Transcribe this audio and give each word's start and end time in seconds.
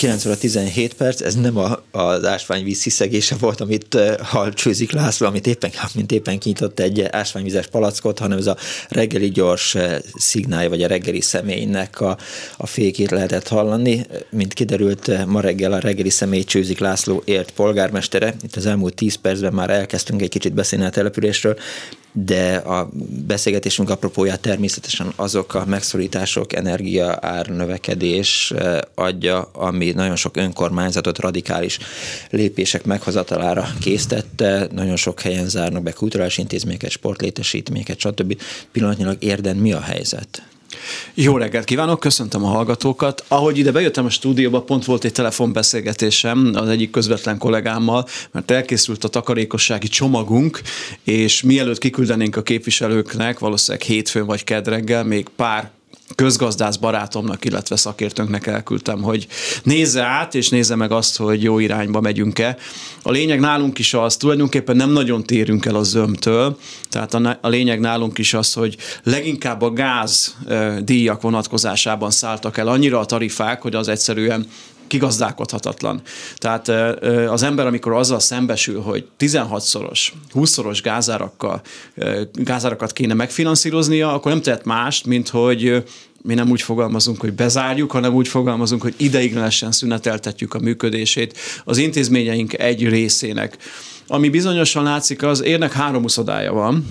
9 0.00 0.26
óra 0.26 0.36
17 0.36 0.94
perc, 0.94 1.20
ez 1.20 1.34
nem 1.34 1.56
a, 1.56 1.82
az 1.90 2.24
ásványvíz 2.24 2.78
sziszegése 2.78 3.36
volt, 3.36 3.60
amit 3.60 3.94
uh, 3.94 4.18
Halcsőzik 4.18 4.92
László, 4.92 5.26
amit 5.26 5.46
éppen, 5.46 5.70
mint 5.94 6.12
éppen 6.12 6.38
kinyitott 6.38 6.80
egy 6.80 7.02
ásványvizes 7.02 7.66
palackot, 7.66 8.18
hanem 8.18 8.38
ez 8.38 8.46
a 8.46 8.56
reggeli 8.88 9.30
gyors 9.30 9.76
szignálja, 10.14 10.68
vagy 10.68 10.82
a 10.82 10.86
reggeli 10.86 11.20
személynek 11.20 12.00
a, 12.00 12.18
a 12.56 12.66
fékét 12.66 13.10
lehetett 13.10 13.48
hallani. 13.48 14.06
Mint 14.30 14.52
kiderült, 14.52 15.26
ma 15.26 15.40
reggel 15.40 15.72
a 15.72 15.78
reggeli 15.78 16.10
személy 16.10 16.44
Csőzik 16.44 16.78
László 16.78 17.22
ért 17.24 17.50
polgármestere. 17.50 18.34
Itt 18.42 18.56
az 18.56 18.66
elmúlt 18.66 18.94
10 18.94 19.14
percben 19.14 19.52
már 19.52 19.70
elkezdtünk 19.70 20.22
egy 20.22 20.28
kicsit 20.28 20.54
beszélni 20.54 20.84
a 20.84 20.90
településről, 20.90 21.56
de 22.12 22.54
a 22.54 22.88
beszélgetésünk 23.26 23.90
apropóját 23.90 24.40
természetesen 24.40 25.12
azok 25.16 25.54
a 25.54 25.64
megszorítások, 25.64 26.52
energia 26.52 27.18
ár 27.20 27.46
növekedés 27.46 28.54
adja, 28.94 29.40
ami 29.52 29.90
nagyon 29.90 30.16
sok 30.16 30.36
önkormányzatot 30.36 31.18
radikális 31.18 31.78
lépések 32.30 32.84
meghozatalára 32.84 33.68
késztette, 33.80 34.68
nagyon 34.72 34.96
sok 34.96 35.20
helyen 35.20 35.48
zárnak 35.48 35.82
be 35.82 35.92
kulturális 35.92 36.38
intézményeket, 36.38 36.90
sportlétesítményeket, 36.90 37.98
stb. 37.98 38.40
Pillanatnyilag 38.72 39.16
érden 39.22 39.56
mi 39.56 39.72
a 39.72 39.80
helyzet? 39.80 40.49
Jó 41.14 41.36
reggelt 41.36 41.64
kívánok, 41.64 42.00
köszöntöm 42.00 42.44
a 42.44 42.48
hallgatókat. 42.48 43.24
Ahogy 43.28 43.58
ide 43.58 43.72
bejöttem 43.72 44.04
a 44.04 44.10
stúdióba, 44.10 44.62
pont 44.62 44.84
volt 44.84 45.04
egy 45.04 45.12
telefonbeszélgetésem 45.12 46.50
az 46.54 46.68
egyik 46.68 46.90
közvetlen 46.90 47.38
kollégámmal, 47.38 48.06
mert 48.32 48.50
elkészült 48.50 49.04
a 49.04 49.08
takarékossági 49.08 49.88
csomagunk, 49.88 50.60
és 51.04 51.42
mielőtt 51.42 51.78
kiküldenénk 51.78 52.36
a 52.36 52.42
képviselőknek, 52.42 53.38
valószínűleg 53.38 53.86
hétfőn 53.86 54.26
vagy 54.26 54.44
kedd 54.44 54.68
reggel, 54.68 55.04
még 55.04 55.28
pár 55.36 55.70
közgazdász 56.14 56.76
barátomnak, 56.76 57.44
illetve 57.44 57.76
szakértőnknek 57.76 58.46
elküldtem, 58.46 59.02
hogy 59.02 59.26
nézze 59.62 60.02
át, 60.02 60.34
és 60.34 60.48
nézze 60.48 60.74
meg 60.74 60.92
azt, 60.92 61.16
hogy 61.16 61.42
jó 61.42 61.58
irányba 61.58 62.00
megyünk-e. 62.00 62.56
A 63.02 63.10
lényeg 63.10 63.40
nálunk 63.40 63.78
is 63.78 63.94
az, 63.94 64.16
tulajdonképpen 64.16 64.76
nem 64.76 64.90
nagyon 64.90 65.24
térünk 65.24 65.64
el 65.66 65.74
a 65.74 65.82
zömtől, 65.82 66.58
tehát 66.88 67.14
a, 67.14 67.48
lényeg 67.48 67.80
nálunk 67.80 68.18
is 68.18 68.34
az, 68.34 68.52
hogy 68.52 68.76
leginkább 69.02 69.62
a 69.62 69.72
gáz 69.72 70.36
díjak 70.84 71.22
vonatkozásában 71.22 72.10
szálltak 72.10 72.58
el 72.58 72.68
annyira 72.68 72.98
a 72.98 73.04
tarifák, 73.04 73.62
hogy 73.62 73.74
az 73.74 73.88
egyszerűen 73.88 74.46
kigazdálkodhatatlan. 74.90 76.00
Tehát 76.36 76.68
az 77.28 77.42
ember, 77.42 77.66
amikor 77.66 77.92
azzal 77.92 78.20
szembesül, 78.20 78.80
hogy 78.80 79.06
16-szoros, 79.18 80.12
20-szoros 80.34 80.80
gázárakkal, 80.82 81.60
gázárakat 82.32 82.92
kéne 82.92 83.14
megfinanszíroznia, 83.14 84.12
akkor 84.12 84.32
nem 84.32 84.42
tehet 84.42 84.64
mást, 84.64 85.06
mint 85.06 85.28
hogy 85.28 85.84
mi 86.22 86.34
nem 86.34 86.50
úgy 86.50 86.62
fogalmazunk, 86.62 87.20
hogy 87.20 87.32
bezárjuk, 87.32 87.90
hanem 87.90 88.14
úgy 88.14 88.28
fogalmazunk, 88.28 88.82
hogy 88.82 88.94
ideiglenesen 88.96 89.72
szüneteltetjük 89.72 90.54
a 90.54 90.58
működését 90.58 91.38
az 91.64 91.78
intézményeink 91.78 92.58
egy 92.58 92.88
részének. 92.88 93.56
Ami 94.12 94.28
bizonyosan 94.28 94.82
látszik, 94.82 95.22
az 95.22 95.42
érnek 95.42 95.72
három 95.72 96.04
uszodája 96.04 96.52
van, 96.52 96.86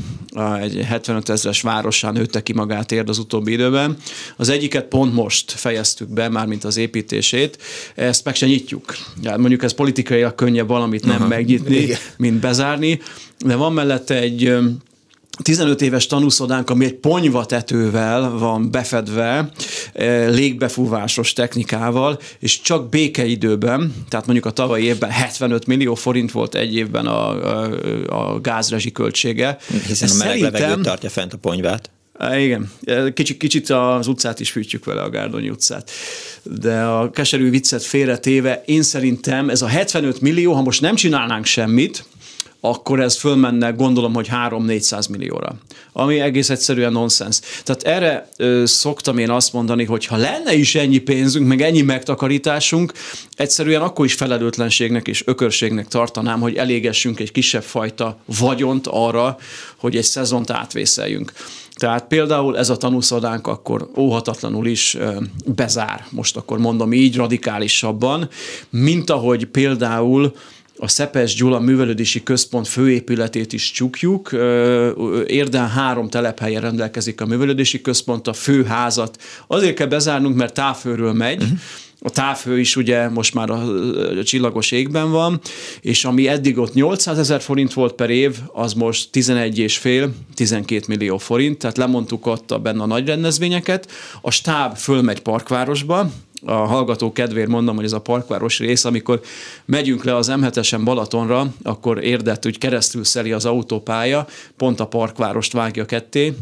egy 0.61 0.85
75 0.85 1.29
ezeres 1.29 1.61
városán 1.61 2.13
nőtte 2.13 2.43
ki 2.43 2.53
magát 2.53 2.91
érd 2.91 3.09
az 3.09 3.17
utóbbi 3.17 3.51
időben. 3.51 3.97
Az 4.37 4.49
egyiket 4.49 4.85
pont 4.85 5.13
most 5.13 5.51
fejeztük 5.51 6.09
be, 6.09 6.29
mármint 6.29 6.63
az 6.63 6.77
építését, 6.77 7.57
ezt 7.95 8.25
meg 8.25 8.35
se 8.35 8.45
nyitjuk. 8.45 8.95
Mondjuk 9.37 9.63
ez 9.63 9.73
politikailag 9.73 10.35
könnyebb 10.35 10.67
valamit 10.67 11.05
nem 11.05 11.15
Aha, 11.15 11.27
megnyitni, 11.27 11.75
igen. 11.75 11.97
mint 12.17 12.39
bezárni, 12.39 13.01
de 13.45 13.55
van 13.55 13.73
mellette 13.73 14.19
egy 14.19 14.57
15 15.43 15.81
éves 15.81 16.07
tanúszodánk, 16.07 16.69
ami 16.69 16.85
egy 16.85 16.93
ponyva 16.93 17.45
tetővel 17.45 18.29
van 18.29 18.71
befedve, 18.71 19.49
eh, 19.93 20.29
légbefúvásos 20.29 21.33
technikával, 21.33 22.19
és 22.39 22.61
csak 22.61 22.89
békeidőben, 22.89 23.93
tehát 24.09 24.25
mondjuk 24.25 24.45
a 24.47 24.51
tavalyi 24.51 24.83
évben 24.83 25.09
75 25.09 25.65
millió 25.65 25.95
forint 25.95 26.31
volt 26.31 26.55
egy 26.55 26.75
évben 26.75 27.05
a, 27.05 27.29
a, 27.63 28.33
a 28.33 28.39
gázrezsi 28.39 28.91
költsége. 28.91 29.57
Hiszen 29.87 30.09
Ez 30.09 30.15
a 30.15 30.17
meleg 30.17 30.37
szerintem, 30.37 30.61
levegőt 30.61 30.85
tartja 30.85 31.09
fent 31.09 31.33
a 31.33 31.37
ponyvát. 31.37 31.89
Igen, 32.37 32.71
kicsit, 33.13 33.37
kicsit 33.37 33.69
az 33.69 34.07
utcát 34.07 34.39
is 34.39 34.51
fűtjük 34.51 34.85
vele, 34.85 35.01
a 35.01 35.09
Gárdonyi 35.09 35.49
utcát. 35.49 35.91
De 36.43 36.81
a 36.81 37.09
keserű 37.11 37.49
viccet 37.49 37.83
félretéve, 37.83 38.63
én 38.65 38.83
szerintem 38.83 39.49
ez 39.49 39.61
a 39.61 39.67
75 39.67 40.21
millió, 40.21 40.53
ha 40.53 40.61
most 40.61 40.81
nem 40.81 40.95
csinálnánk 40.95 41.45
semmit, 41.45 42.05
akkor 42.61 42.99
ez 42.99 43.17
fölmenne 43.17 43.69
gondolom, 43.69 44.13
hogy 44.13 44.29
3-400 44.31 45.09
millióra. 45.09 45.55
Ami 45.91 46.19
egész 46.19 46.49
egyszerűen 46.49 46.91
nonsens. 46.91 47.39
Tehát 47.63 47.83
erre 47.83 48.29
ö, 48.37 48.65
szoktam 48.65 49.17
én 49.17 49.29
azt 49.29 49.53
mondani, 49.53 49.83
hogy 49.83 50.05
ha 50.05 50.17
lenne 50.17 50.53
is 50.53 50.75
ennyi 50.75 50.97
pénzünk, 50.97 51.47
meg 51.47 51.61
ennyi 51.61 51.81
megtakarításunk, 51.81 52.93
egyszerűen 53.35 53.81
akkor 53.81 54.05
is 54.05 54.13
felelőtlenségnek 54.13 55.07
és 55.07 55.23
ökörségnek 55.25 55.87
tartanám, 55.87 56.39
hogy 56.39 56.55
elégessünk 56.55 57.19
egy 57.19 57.31
kisebb 57.31 57.63
fajta 57.63 58.17
vagyont 58.39 58.87
arra, 58.87 59.37
hogy 59.77 59.95
egy 59.95 60.03
szezont 60.03 60.49
átvészeljünk. 60.49 61.31
Tehát 61.75 62.07
például 62.07 62.57
ez 62.57 62.69
a 62.69 62.77
tanúszodánk 62.77 63.47
akkor 63.47 63.89
óhatatlanul 63.97 64.67
is 64.67 64.97
bezár, 65.45 66.05
most 66.09 66.37
akkor 66.37 66.57
mondom 66.57 66.93
így 66.93 67.15
radikálisabban, 67.15 68.29
mint 68.69 69.09
ahogy 69.09 69.45
például 69.45 70.33
a 70.81 70.87
Szepes 70.87 71.33
Gyula 71.33 71.59
Művelődési 71.59 72.23
Központ 72.23 72.67
főépületét 72.67 73.53
is 73.53 73.71
csukjuk. 73.71 74.29
Érden 75.25 75.69
három 75.69 76.09
telephelyen 76.09 76.61
rendelkezik 76.61 77.21
a 77.21 77.25
művelődési 77.25 77.81
központ, 77.81 78.27
a 78.27 78.33
főházat. 78.33 79.21
Azért 79.47 79.75
kell 79.75 79.87
bezárnunk, 79.87 80.35
mert 80.35 80.53
távfőről 80.53 81.13
megy, 81.13 81.41
uh-huh. 81.41 81.59
A 82.01 82.09
távhő 82.09 82.59
is 82.59 82.75
ugye 82.75 83.09
most 83.09 83.33
már 83.33 83.49
a, 83.49 83.61
a 84.19 84.23
csillagos 84.23 84.71
égben 84.71 85.11
van, 85.11 85.39
és 85.81 86.05
ami 86.05 86.27
eddig 86.27 86.57
ott 86.57 86.73
800 86.73 87.17
ezer 87.17 87.41
forint 87.41 87.73
volt 87.73 87.93
per 87.93 88.09
év, 88.09 88.37
az 88.53 88.73
most 88.73 89.11
11 89.11 89.59
és 89.59 89.77
fél, 89.77 90.11
12 90.33 90.83
millió 90.87 91.17
forint, 91.17 91.57
tehát 91.57 91.77
lemondtuk 91.77 92.25
ott 92.25 92.51
a 92.51 92.59
benne 92.59 92.81
a 92.81 92.85
nagy 92.85 93.07
rendezvényeket. 93.07 93.91
A 94.21 94.31
stáb 94.31 94.75
fölmegy 94.75 95.19
Parkvárosba, 95.19 96.11
a 96.45 96.51
hallgató 96.53 97.11
kedvéért 97.11 97.49
mondom, 97.49 97.75
hogy 97.75 97.85
ez 97.85 97.93
a 97.93 98.01
parkvárosi 98.01 98.65
rész, 98.65 98.85
amikor 98.85 99.21
megyünk 99.65 100.03
le 100.03 100.15
az 100.15 100.31
M7-esen 100.31 100.81
Balatonra, 100.83 101.53
akkor 101.63 102.03
érdett, 102.03 102.43
hogy 102.43 102.57
keresztül 102.57 103.03
szeli 103.03 103.31
az 103.31 103.45
autópálya, 103.45 104.27
pont 104.57 104.79
a 104.79 104.87
parkvárost 104.87 105.53
vágja 105.53 105.85
ketté, 105.85 106.33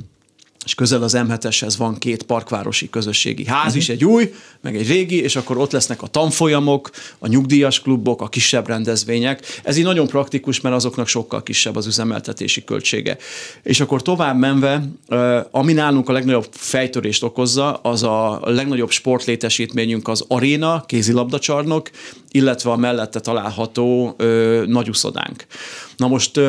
és 0.68 0.76
közel 0.76 1.04
az 1.04 1.16
M7-eshez 1.18 1.74
van 1.78 1.98
két 1.98 2.24
parkvárosi 2.24 2.90
közösségi 2.90 3.46
ház 3.46 3.66
uh-huh. 3.66 3.78
is, 3.78 3.90
egy 3.90 4.06
új, 4.06 4.34
meg 4.62 4.76
egy 4.76 4.88
régi, 4.88 5.22
és 5.22 5.36
akkor 5.36 5.58
ott 5.58 5.72
lesznek 5.72 6.02
a 6.02 6.08
tanfolyamok, 6.08 6.90
a 7.20 7.28
nyugdíjas 7.28 7.82
klubok, 7.82 8.22
a 8.22 8.28
kisebb 8.28 8.68
rendezvények. 8.68 9.62
Ez 9.64 9.78
így 9.78 9.84
nagyon 9.84 10.08
praktikus, 10.08 10.62
mert 10.62 10.76
azoknak 10.76 11.08
sokkal 11.08 11.44
kisebb 11.44 11.76
az 11.76 11.88
üzemeltetési 11.88 12.64
költsége. 12.64 13.18
És 13.64 13.80
akkor 13.80 14.02
tovább 14.02 14.38
menve, 14.38 14.84
ami 15.52 15.74
nálunk 15.74 16.10
a 16.10 16.12
legnagyobb 16.12 16.48
fejtörést 16.52 17.24
okozza, 17.24 17.74
az 17.74 18.04
a 18.04 18.42
legnagyobb 18.44 18.90
sportlétesítményünk 18.90 20.08
az 20.08 20.26
aréna, 20.28 20.84
kézilabdacsarnok, 20.86 21.90
illetve 22.32 22.72
a 22.72 22.78
mellette 22.78 23.20
található 23.20 24.16
nagyuszodánk. 24.66 25.46
Na 25.98 26.08
most 26.08 26.40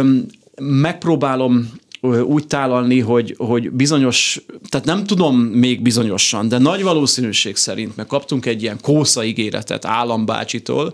megpróbálom 0.60 1.70
úgy 2.00 2.46
tálalni, 2.46 3.00
hogy, 3.00 3.34
hogy 3.38 3.70
bizonyos, 3.70 4.40
tehát 4.68 4.86
nem 4.86 5.04
tudom 5.04 5.36
még 5.36 5.82
bizonyosan, 5.82 6.48
de 6.48 6.58
nagy 6.58 6.82
valószínűség 6.82 7.56
szerint, 7.56 7.96
mert 7.96 8.08
kaptunk 8.08 8.46
egy 8.46 8.62
ilyen 8.62 8.78
kósza 8.80 9.24
ígéretet 9.24 9.84
állambácsitól, 9.84 10.92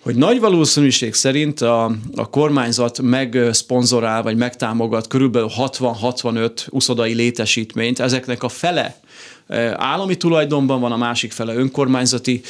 hogy 0.00 0.16
nagy 0.16 0.40
valószínűség 0.40 1.14
szerint 1.14 1.60
a, 1.60 1.84
a 2.14 2.30
kormányzat 2.30 3.02
megszponzorál, 3.02 4.22
vagy 4.22 4.36
megtámogat 4.36 5.06
körülbelül 5.06 5.48
60-65 5.56 6.68
uszodai 6.70 7.14
létesítményt, 7.14 7.98
ezeknek 7.98 8.42
a 8.42 8.48
fele 8.48 9.00
állami 9.76 10.16
tulajdonban 10.16 10.80
van, 10.80 10.92
a 10.92 10.96
másik 10.96 11.32
fele 11.32 11.54
önkormányzati, 11.54 12.40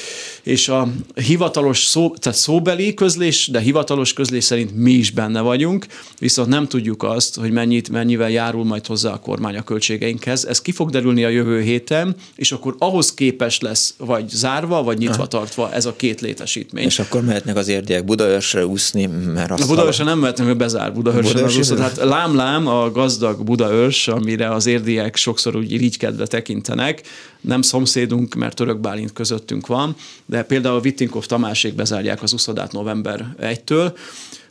és 0.43 0.69
a 0.69 0.89
hivatalos 1.15 1.85
szó, 1.85 2.15
tehát 2.17 2.39
szóbeli 2.39 2.95
közlés, 2.95 3.49
de 3.49 3.61
hivatalos 3.61 4.13
közlés 4.13 4.45
szerint 4.45 4.77
mi 4.77 4.91
is 4.91 5.11
benne 5.11 5.41
vagyunk, 5.41 5.87
viszont 6.19 6.49
nem 6.49 6.69
tudjuk 6.69 7.03
azt, 7.03 7.37
hogy 7.37 7.51
mennyit, 7.51 7.89
mennyivel 7.89 8.31
járul 8.31 8.65
majd 8.65 8.87
hozzá 8.87 9.13
a 9.13 9.21
kormány 9.21 9.57
a 9.57 9.63
költségeinkhez. 9.63 10.45
Ez 10.45 10.61
ki 10.61 10.73
fog 10.73 10.91
derülni 10.91 11.25
a 11.25 11.29
jövő 11.29 11.63
héten, 11.63 12.17
és 12.37 12.53
akkor 12.53 12.75
ahhoz 12.79 13.15
képes 13.15 13.61
lesz 13.61 13.95
vagy 13.99 14.29
zárva, 14.29 14.83
vagy 14.83 14.99
nyitva 14.99 15.27
tartva 15.27 15.73
ez 15.73 15.87
a 15.87 15.97
két 15.97 16.21
létesítmény. 16.21 16.85
És 16.85 16.99
akkor 16.99 17.25
mehetnek 17.25 17.57
az 17.57 17.69
érdiek 17.69 18.05
Budaörsre 18.05 18.67
úszni, 18.67 19.07
mert 19.07 19.51
azt... 19.51 19.63
A 19.63 19.67
Budaörsre 19.67 20.05
nem 20.05 20.19
mehetnek, 20.19 20.47
mert 20.47 20.59
bezár 20.59 20.93
Budaörsre. 20.93 21.43
Budaörsre? 21.43 21.83
Hát 21.83 21.97
lám-lám 21.97 22.67
a 22.67 22.91
gazdag 22.91 23.45
Budaörs, 23.45 24.09
amire 24.09 24.51
az 24.51 24.67
érdiek 24.67 25.17
sokszor 25.17 25.57
úgy 25.57 25.73
irigykedve 25.73 26.27
tekintenek, 26.27 26.88
fűtenek, 26.89 27.07
nem 27.41 27.63
szomszédunk, 27.63 28.35
mert 28.35 28.57
Török 28.57 28.79
Bálint 28.79 29.13
közöttünk 29.13 29.67
van, 29.67 29.97
de 30.27 30.43
például 30.43 30.81
Vittinkov 30.81 31.27
Tamásék 31.27 31.75
bezárják 31.75 32.23
az 32.23 32.33
uszodát 32.33 32.73
november 32.73 33.35
1-től, 33.41 33.93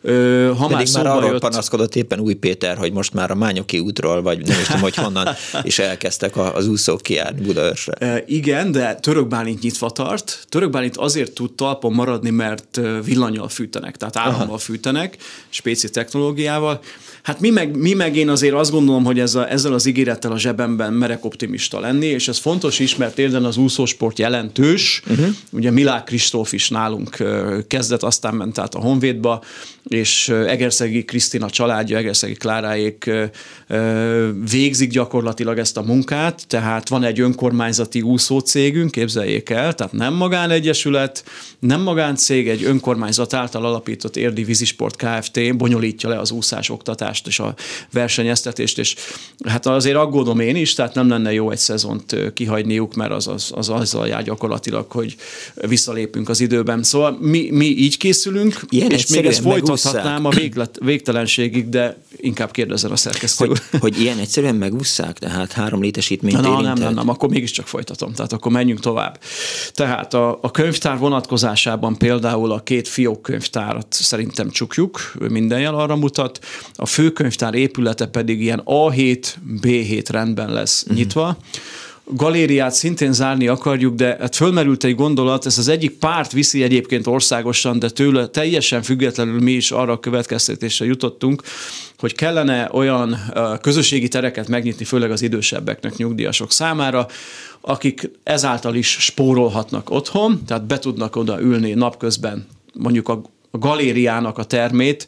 Ö, 0.08 0.52
ha 0.58 0.68
Pedig 0.68 0.88
már, 0.94 1.04
már 1.04 1.16
arról 1.16 1.32
jött... 1.32 1.42
panaszkodott 1.42 1.96
éppen 1.96 2.20
Új 2.20 2.34
Péter, 2.34 2.78
hogy 2.78 2.92
most 2.92 3.14
már 3.14 3.32
a 3.32 3.36
Mányoki 3.36 3.80
útról, 3.80 4.22
vagy 4.22 4.46
nem 4.46 4.60
is 4.60 4.66
tudom, 4.66 4.82
hogy 4.82 4.96
honnan 4.96 5.28
is 5.64 5.80
elkezdtek 5.80 6.38
az 6.38 6.68
úszók 6.68 7.02
kijárni 7.02 7.42
Budaörsre. 7.42 7.94
E, 7.94 8.24
igen, 8.28 8.72
de 8.72 8.96
Török 8.96 9.28
Bálint 9.28 9.62
nyitva 9.62 9.90
tart. 9.90 10.46
Török 10.50 10.70
Bálint 10.70 10.98
azért 10.98 11.32
tud 11.32 11.54
talpon 11.54 11.94
maradni, 11.94 12.30
mert 12.30 12.80
villanyal 13.04 13.50
fűtenek, 13.50 13.98
tehát 13.98 14.18
árammal 14.18 14.58
fűtenek, 14.58 15.18
spéci 15.50 15.90
technológiával. 15.90 16.80
Hát 17.24 17.40
mi 17.40 17.50
meg, 17.50 17.78
mi 17.78 17.94
meg 17.94 18.16
én 18.16 18.30
azért 18.30 18.54
azt 18.54 18.72
gondolom, 18.72 19.04
hogy 19.04 19.20
ez 19.20 19.36
a, 19.36 19.52
ezzel 19.52 19.74
az 19.74 19.86
ígérettel 19.86 20.32
a 20.32 20.38
zsebemben 20.38 20.94
merek 20.94 21.26
optimista 21.26 21.80
lenni, 21.80 22.06
és 22.06 22.28
ez 22.28 22.38
fontos 22.38 22.80
is, 22.80 22.96
mert 22.96 23.20
érden 23.20 23.46
az 23.46 23.58
úszósport 23.58 24.20
jelentős. 24.20 25.02
Uh-huh. 25.10 25.28
Ugye 25.52 25.72
Milák 25.72 26.04
Kristóf 26.04 26.54
is 26.54 26.70
nálunk 26.70 27.24
kezdett, 27.68 28.04
aztán 28.04 28.36
ment 28.36 28.58
át 28.58 28.76
a 28.76 28.80
Honvédba, 28.80 29.44
és 29.88 30.30
Egerszegi 30.30 31.06
Krisztina 31.06 31.50
családja, 31.50 31.98
Egerszegi 31.98 32.34
Kláráék 32.34 33.12
végzik 34.52 34.90
gyakorlatilag 34.90 35.58
ezt 35.58 35.78
a 35.78 35.82
munkát, 35.82 36.48
tehát 36.48 36.90
van 36.90 37.04
egy 37.04 37.20
önkormányzati 37.20 38.02
úszócégünk, 38.02 38.92
képzeljék 38.92 39.50
el, 39.50 39.74
tehát 39.74 39.94
nem 39.94 40.14
magánegyesület, 40.14 41.24
nem 41.60 41.82
magáncég, 41.82 42.50
egy 42.50 42.64
önkormányzat 42.64 43.34
által 43.34 43.66
alapított 43.66 44.16
érdi 44.16 44.44
vízisport 44.44 44.96
Kft. 44.96 45.58
bonyolítja 45.58 46.10
le 46.10 46.20
az 46.20 46.32
úszás 46.32 46.70
oktatást 46.70 47.28
és 47.28 47.40
a 47.40 47.56
versenyeztetést, 47.92 48.78
és 48.80 48.96
hát 49.46 49.66
azért 49.66 49.96
aggódom 49.96 50.40
én 50.40 50.56
is, 50.56 50.74
tehát 50.74 50.94
nem 50.94 51.10
lenne 51.10 51.34
jó 51.34 51.52
egy 51.52 51.58
szezont 51.58 52.34
kihagyniuk, 52.34 52.96
mert 52.96 53.12
az, 53.12 53.28
az, 53.28 53.52
az 53.56 53.70
azzal 53.70 54.08
jár 54.08 54.24
gyakorlatilag, 54.24 54.92
hogy 54.92 55.16
visszalépünk 55.56 56.30
az 56.30 56.40
időben. 56.40 56.84
Szóval 56.84 57.18
mi, 57.22 57.50
mi 57.52 57.66
így 57.66 57.98
készülünk, 57.98 58.62
Ilyen 58.70 58.92
és 58.92 59.08
még 59.08 59.26
ez 59.26 59.40
folytat 59.40 59.77
folytathatnám 59.78 60.26
a 60.26 60.30
véglet, 60.30 60.78
végtelenségig, 60.84 61.70
de 61.70 61.98
inkább 62.16 62.52
kérdezzen 62.52 62.92
a 62.92 62.96
szerkesztő. 62.96 63.46
Hogy, 63.46 63.62
hogy 63.80 64.02
ilyen 64.02 64.18
egyszerűen 64.18 64.56
megúszszák, 64.56 65.20
tehát 65.20 65.52
három 65.52 65.82
létesítményt 65.82 66.42
Na, 66.42 66.62
nem, 66.62 66.78
nem, 66.78 66.94
nem, 66.94 67.10
akkor 67.10 67.30
mégiscsak 67.30 67.68
folytatom, 67.68 68.14
tehát 68.14 68.34
akkor 68.34 68.52
menjünk 68.52 68.80
tovább. 68.80 69.20
Tehát 69.72 70.14
a, 70.14 70.40
a 70.42 70.52
könyvtár 70.52 70.98
vonatkozásában 70.98 71.98
például 71.98 72.52
a 72.52 72.60
két 72.60 72.88
fiók 72.88 73.22
könyvtárat 73.22 73.88
szerintem 73.90 74.50
csukjuk, 74.50 75.14
minden 75.30 75.60
jel 75.60 75.76
arra 75.76 75.96
mutat, 75.96 76.40
a 76.76 76.86
főkönyvtár 76.86 77.54
épülete 77.54 78.06
pedig 78.06 78.42
ilyen 78.42 78.62
A7, 78.66 79.26
B7 79.62 80.06
rendben 80.10 80.54
lesz 80.54 80.82
uh-huh. 80.82 80.98
nyitva, 80.98 81.38
galériát 82.10 82.74
szintén 82.74 83.14
zárni 83.14 83.48
akarjuk, 83.48 83.96
de 83.96 84.18
hát 84.20 84.36
fölmerült 84.36 84.84
egy 84.84 84.96
gondolat, 84.96 85.46
ez 85.46 85.58
az 85.58 85.68
egyik 85.68 85.92
párt 85.92 86.32
viszi 86.32 86.64
egyébként 86.64 87.08
országosan, 87.08 87.80
de 87.80 87.90
tőle 87.90 88.28
teljesen 88.28 88.82
függetlenül 88.82 89.42
mi 89.42 89.52
is 89.52 89.72
arra 89.72 89.92
a 89.92 90.00
következtetésre 90.00 90.86
jutottunk, 90.86 91.42
hogy 91.98 92.16
kellene 92.16 92.70
olyan 92.72 93.18
közösségi 93.62 94.08
tereket 94.08 94.48
megnyitni, 94.48 94.86
főleg 94.86 95.12
az 95.12 95.22
idősebbeknek, 95.22 95.96
nyugdíjasok 95.96 96.52
számára, 96.52 97.08
akik 97.62 98.12
ezáltal 98.24 98.76
is 98.76 98.90
spórolhatnak 98.90 99.90
otthon, 99.90 100.42
tehát 100.46 100.66
be 100.66 100.80
tudnak 100.80 101.16
oda 101.16 101.42
ülni 101.42 101.74
napközben 101.74 102.48
mondjuk 102.74 103.10
a 103.10 103.22
galériának 103.52 104.38
a 104.38 104.44
termét, 104.44 105.08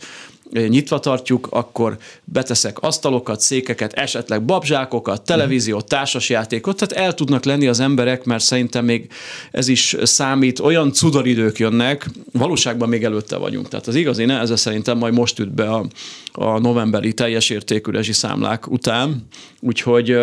nyitva 0.51 1.00
tartjuk, 1.00 1.48
akkor 1.50 1.98
beteszek 2.24 2.80
asztalokat, 2.80 3.40
székeket, 3.40 3.94
esetleg 3.94 4.46
babzsákokat, 4.46 5.22
televíziót, 5.22 5.88
társasjátékot, 5.88 6.78
tehát 6.78 7.06
el 7.06 7.13
tudnak 7.13 7.44
lenni 7.44 7.68
az 7.68 7.80
emberek, 7.80 8.24
mert 8.24 8.44
szerintem 8.44 8.86
még 8.86 9.12
ez 9.51 9.68
is 9.68 9.96
számít, 10.04 10.60
olyan 10.60 10.94
cudaridők 10.94 11.57
jönnek, 11.57 12.10
valóságban 12.31 12.90
még 12.90 13.04
előtte 13.04 13.38
vagyunk. 13.38 13.68
Tehát 13.68 13.88
az 13.88 13.96
igazi 13.96 14.25
ne, 14.25 14.40
ez 14.40 14.60
szerintem 14.60 14.98
majd 14.98 15.13
most 15.13 15.40
üt 15.40 15.54
be 15.54 15.69
a, 15.69 15.86
a 16.31 16.60
novemberi 16.60 17.13
teljes 17.13 17.50
értékű 17.50 17.92
rezsiszámlák 17.92 18.72
után, 18.72 19.28
úgyhogy 19.60 20.18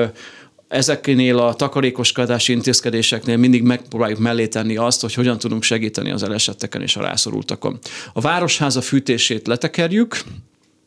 ezeknél 0.68 1.38
a 1.38 1.54
takarékoskodási 1.54 2.52
intézkedéseknél 2.52 3.36
mindig 3.36 3.62
megpróbáljuk 3.62 4.18
mellé 4.18 4.46
tenni 4.46 4.76
azt, 4.76 5.00
hogy 5.00 5.14
hogyan 5.14 5.38
tudunk 5.38 5.62
segíteni 5.62 6.10
az 6.10 6.22
elesetteken 6.22 6.82
és 6.82 6.96
a 6.96 7.00
rászorultakon. 7.00 7.78
A 8.12 8.20
városháza 8.20 8.80
fűtését 8.80 9.46
letekerjük. 9.46 10.18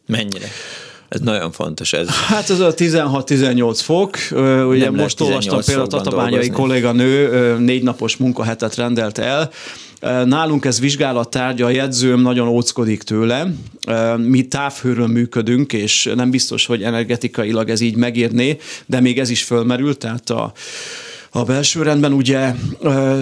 Mennyire? 0.07 0.47
Ez 1.09 1.19
nagyon 1.19 1.51
fontos. 1.51 1.93
Ez. 1.93 2.09
Hát 2.09 2.49
ez 2.49 2.59
a 2.59 2.73
16-18 2.73 3.79
fok. 3.83 4.17
Ugye 4.69 4.83
Nem 4.83 4.95
most 4.95 5.21
olvastam 5.21 5.59
például 5.65 5.85
a 5.85 5.87
tatabányai 5.87 6.49
kolléganő 6.49 7.57
négy 7.57 7.83
napos 7.83 8.17
munkahetet 8.17 8.75
rendelt 8.75 9.17
el, 9.17 9.51
Nálunk 10.25 10.65
ez 10.65 10.79
vizsgálat 10.79 11.29
tárgya, 11.29 11.65
a 11.65 11.69
jegyzőm 11.69 12.21
nagyon 12.21 12.47
óckodik 12.47 13.03
tőle. 13.03 13.53
Mi 14.17 14.47
távhőről 14.47 15.07
működünk, 15.07 15.73
és 15.73 16.09
nem 16.15 16.29
biztos, 16.29 16.65
hogy 16.65 16.83
energetikailag 16.83 17.69
ez 17.69 17.81
így 17.81 17.95
megírné, 17.95 18.57
de 18.85 18.99
még 18.99 19.19
ez 19.19 19.29
is 19.29 19.43
fölmerült, 19.43 19.97
tehát 19.97 20.29
a 20.29 20.53
a 21.31 21.43
belső 21.43 21.81
rendben. 21.81 22.13
Ugye 22.13 22.53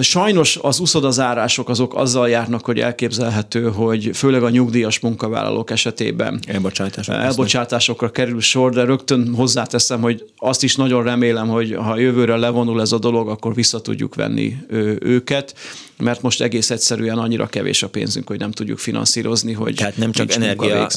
sajnos 0.00 0.58
az 0.62 0.78
uszodazárások 0.78 1.68
azok 1.68 1.94
azzal 1.94 2.28
járnak, 2.28 2.64
hogy 2.64 2.78
elképzelhető, 2.78 3.70
hogy 3.70 4.10
főleg 4.14 4.42
a 4.42 4.48
nyugdíjas 4.48 4.98
munkavállalók 4.98 5.70
esetében 5.70 6.40
Elbocsátások 6.46 7.14
elbocsátásokra 7.14 8.10
kerül 8.10 8.40
sor, 8.40 8.72
de 8.72 8.84
rögtön 8.84 9.34
hozzáteszem, 9.34 10.00
hogy 10.00 10.24
azt 10.36 10.62
is 10.62 10.76
nagyon 10.76 11.02
remélem, 11.02 11.48
hogy 11.48 11.74
ha 11.74 11.98
jövőre 11.98 12.36
levonul 12.36 12.80
ez 12.80 12.92
a 12.92 12.98
dolog, 12.98 13.28
akkor 13.28 13.54
vissza 13.54 13.80
tudjuk 13.80 14.14
venni 14.14 14.56
őket 15.00 15.54
mert 15.98 16.22
most 16.22 16.40
egész 16.40 16.70
egyszerűen 16.70 17.18
annyira 17.18 17.46
kevés 17.46 17.82
a 17.82 17.88
pénzünk, 17.88 18.28
hogy 18.28 18.38
nem 18.38 18.50
tudjuk 18.50 18.78
finanszírozni, 18.78 19.52
hogy 19.52 19.74
Tehát 19.74 19.96
nem 19.96 20.12
csak 20.12 20.32
energia 20.32 20.88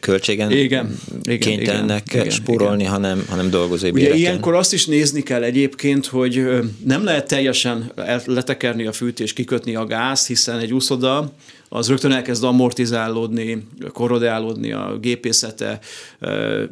költségen 0.00 0.50
igen, 0.50 0.98
igen, 1.22 1.38
kénytelenek 1.38 2.02
igen, 2.12 2.30
spórolni, 2.30 2.80
igen. 2.80 2.92
hanem, 2.92 3.24
hanem 3.28 3.50
dolgozói 3.50 3.90
Ugye 3.90 4.14
ilyenkor 4.14 4.54
azt 4.54 4.72
is 4.72 4.86
nézni 4.86 5.22
kell 5.22 5.42
egyébként, 5.42 6.06
hogy 6.06 6.46
nem 6.84 7.04
lehet 7.04 7.28
teljesen 7.28 7.92
letekerni 8.24 8.86
a 8.86 8.92
fűtés, 8.92 9.32
kikötni 9.32 9.74
a 9.74 9.86
gáz, 9.86 10.26
hiszen 10.26 10.58
egy 10.58 10.72
úszoda 10.72 11.32
az 11.68 11.88
rögtön 11.88 12.12
elkezd 12.12 12.44
amortizálódni, 12.44 13.66
korodálódni 13.92 14.72
a 14.72 14.98
gépészete, 15.00 15.78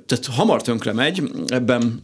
tehát 0.06 0.26
hamar 0.30 0.62
tönkre 0.62 0.92
megy, 0.92 1.22
ebben 1.46 2.00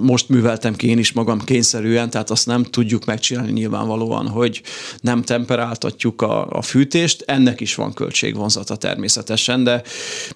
most 0.00 0.28
műveltem 0.28 0.74
ki 0.74 0.88
én 0.88 0.98
is 0.98 1.12
magam 1.12 1.44
kényszerűen, 1.44 2.10
tehát 2.10 2.30
azt 2.30 2.46
nem 2.46 2.62
tudjuk 2.62 3.04
megcsinálni 3.04 3.52
nyilvánvalóan, 3.52 4.28
hogy 4.28 4.62
nem 5.00 5.22
temperáltatjuk 5.22 6.22
a, 6.22 6.46
a 6.50 6.62
fűtést, 6.62 7.24
ennek 7.26 7.60
is 7.60 7.74
van 7.74 7.92
költségvonzata 7.92 8.76
természetesen, 8.76 9.64
de 9.64 9.82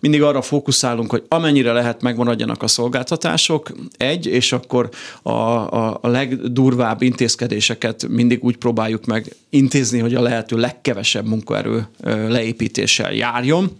mindig 0.01 0.23
arra 0.23 0.43
fókuszálunk, 0.43 1.11
hogy 1.11 1.25
amennyire 1.29 1.73
lehet 1.73 2.03
megmaradjanak 2.03 2.63
a 2.63 2.67
szolgáltatások, 2.67 3.73
egy, 3.97 4.27
és 4.27 4.53
akkor 4.53 4.89
a, 5.23 5.31
a, 5.31 5.99
a 6.01 6.09
legdurvább 6.09 7.03
intézkedéseket 7.03 8.09
mindig 8.09 8.45
úgy 8.45 8.57
próbáljuk 8.57 9.05
meg 9.05 9.37
intézni, 9.51 9.99
hogy 9.99 10.15
a 10.15 10.21
lehető 10.21 10.57
legkevesebb 10.57 11.27
munkaerő 11.27 11.87
leépítéssel 12.29 13.13
járjon. 13.13 13.77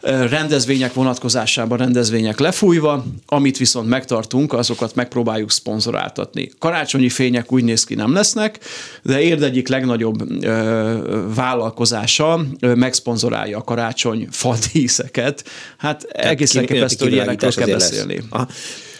Rendezvények 0.00 0.92
vonatkozásában 0.92 1.78
rendezvények 1.78 2.38
lefújva, 2.38 3.04
amit 3.26 3.58
viszont 3.58 3.88
megtartunk, 3.88 4.52
azokat 4.64 4.94
megpróbáljuk 4.94 5.50
szponzoráltatni. 5.50 6.50
Karácsonyi 6.58 7.08
fények 7.08 7.52
úgy 7.52 7.64
néz 7.64 7.84
ki 7.84 7.94
nem 7.94 8.12
lesznek, 8.12 8.58
de 9.02 9.20
érd 9.20 9.42
egyik 9.42 9.68
legnagyobb 9.68 10.44
ö, 10.44 11.24
vállalkozása 11.34 12.44
ö, 12.60 12.74
megszponzorálja 12.74 13.58
a 13.58 13.62
karácsony 13.62 14.28
fadíszeket. 14.30 15.44
Hát 15.76 16.02
egész 16.02 16.54
elképesztő, 16.54 17.04
hogy 17.04 17.14
ilyenekről 17.14 17.52
kell 17.52 17.66
beszélni. 17.66 18.22
Aha. 18.30 18.48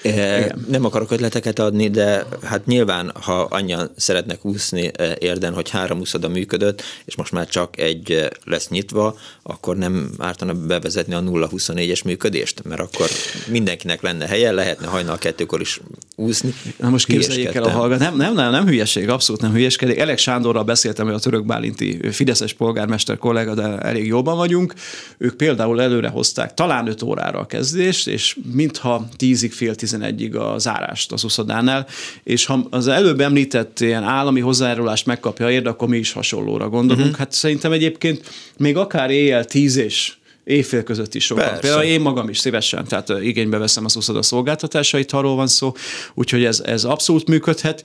Igen. 0.04 0.64
Nem 0.68 0.84
akarok 0.84 1.10
ötleteket 1.10 1.58
adni, 1.58 1.90
de 1.90 2.26
hát 2.42 2.66
nyilván, 2.66 3.12
ha 3.22 3.40
annyian 3.40 3.90
szeretnek 3.96 4.44
úszni 4.44 4.90
érden, 5.18 5.54
hogy 5.54 5.70
három 5.70 6.00
úszoda 6.00 6.28
működött, 6.28 6.82
és 7.04 7.16
most 7.16 7.32
már 7.32 7.46
csak 7.46 7.78
egy 7.78 8.28
lesz 8.44 8.68
nyitva, 8.68 9.16
akkor 9.42 9.76
nem 9.76 10.10
ártana 10.18 10.54
bevezetni 10.54 11.14
a 11.14 11.20
0-24-es 11.22 12.04
működést, 12.04 12.64
mert 12.64 12.80
akkor 12.80 13.08
mindenkinek 13.48 14.02
lenne 14.02 14.26
helye, 14.26 14.52
lehetne 14.52 14.86
hajnal 14.86 15.18
kettőkor 15.18 15.60
is 15.60 15.80
úszni. 16.16 16.54
Na 16.78 16.88
most 16.88 17.06
képzeljék 17.06 17.54
el 17.54 17.62
a 17.62 17.70
hallgat. 17.70 17.98
Nem, 17.98 18.16
nem, 18.16 18.34
nem, 18.34 18.50
nem 18.50 18.66
hülyeség, 18.66 19.08
abszolút 19.08 19.40
nem 19.40 19.52
hülyeskedik. 19.52 19.98
Elek 19.98 20.18
Sándorral 20.18 20.64
beszéltem, 20.64 21.06
hogy 21.06 21.14
a 21.14 21.18
török 21.18 21.46
bálinti 21.46 22.10
Fideszes 22.10 22.52
polgármester 22.52 23.18
kollega, 23.18 23.54
de 23.54 23.78
elég 23.78 24.06
jobban 24.06 24.36
vagyunk. 24.36 24.74
Ők 25.18 25.36
például 25.36 25.82
előre 25.82 26.08
hozták 26.08 26.54
talán 26.54 26.88
5 26.88 27.02
órára 27.02 27.38
a 27.38 27.46
kezdést, 27.46 28.06
és 28.06 28.36
mintha 28.52 29.08
10-ig 29.18 29.50
fél 29.52 29.74
11-ig 29.98 30.54
a 30.54 30.58
zárást 30.58 31.12
az 31.12 31.24
uszodánál, 31.24 31.86
és 32.22 32.44
ha 32.44 32.66
az 32.70 32.88
előbb 32.88 33.20
említett 33.20 33.80
ilyen 33.80 34.02
állami 34.02 34.40
hozzájárulást 34.40 35.06
megkapja 35.06 35.50
érde, 35.50 35.68
akkor 35.68 35.88
mi 35.88 35.98
is 35.98 36.12
hasonlóra 36.12 36.68
gondolunk. 36.68 37.06
Uh-huh. 37.06 37.18
Hát 37.18 37.32
szerintem 37.32 37.72
egyébként 37.72 38.30
még 38.56 38.76
akár 38.76 39.10
éjjel 39.10 39.44
10 39.44 39.76
és 39.76 40.12
Éjfél 40.44 40.82
között 40.82 41.14
is 41.14 41.24
sokan. 41.24 41.44
Persze. 41.44 41.60
Például 41.60 41.82
én 41.82 42.00
magam 42.00 42.28
is 42.28 42.38
szívesen, 42.38 42.84
tehát 42.84 43.08
igénybe 43.08 43.58
veszem 43.58 43.84
az 43.84 43.96
úszoda 43.96 44.22
szolgáltatásait, 44.22 45.10
ha 45.10 45.18
arról 45.18 45.36
van 45.36 45.46
szó, 45.46 45.72
úgyhogy 46.14 46.44
ez, 46.44 46.60
ez 46.60 46.84
abszolút 46.84 47.28
működhet. 47.28 47.84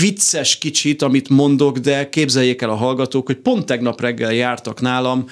Vicces 0.00 0.58
kicsit, 0.58 1.02
amit 1.02 1.28
mondok, 1.28 1.78
de 1.78 2.08
képzeljék 2.08 2.62
el 2.62 2.70
a 2.70 2.74
hallgatók, 2.74 3.26
hogy 3.26 3.36
pont 3.36 3.66
tegnap 3.66 4.00
reggel 4.00 4.32
jártak 4.32 4.80
nálam, 4.80 5.28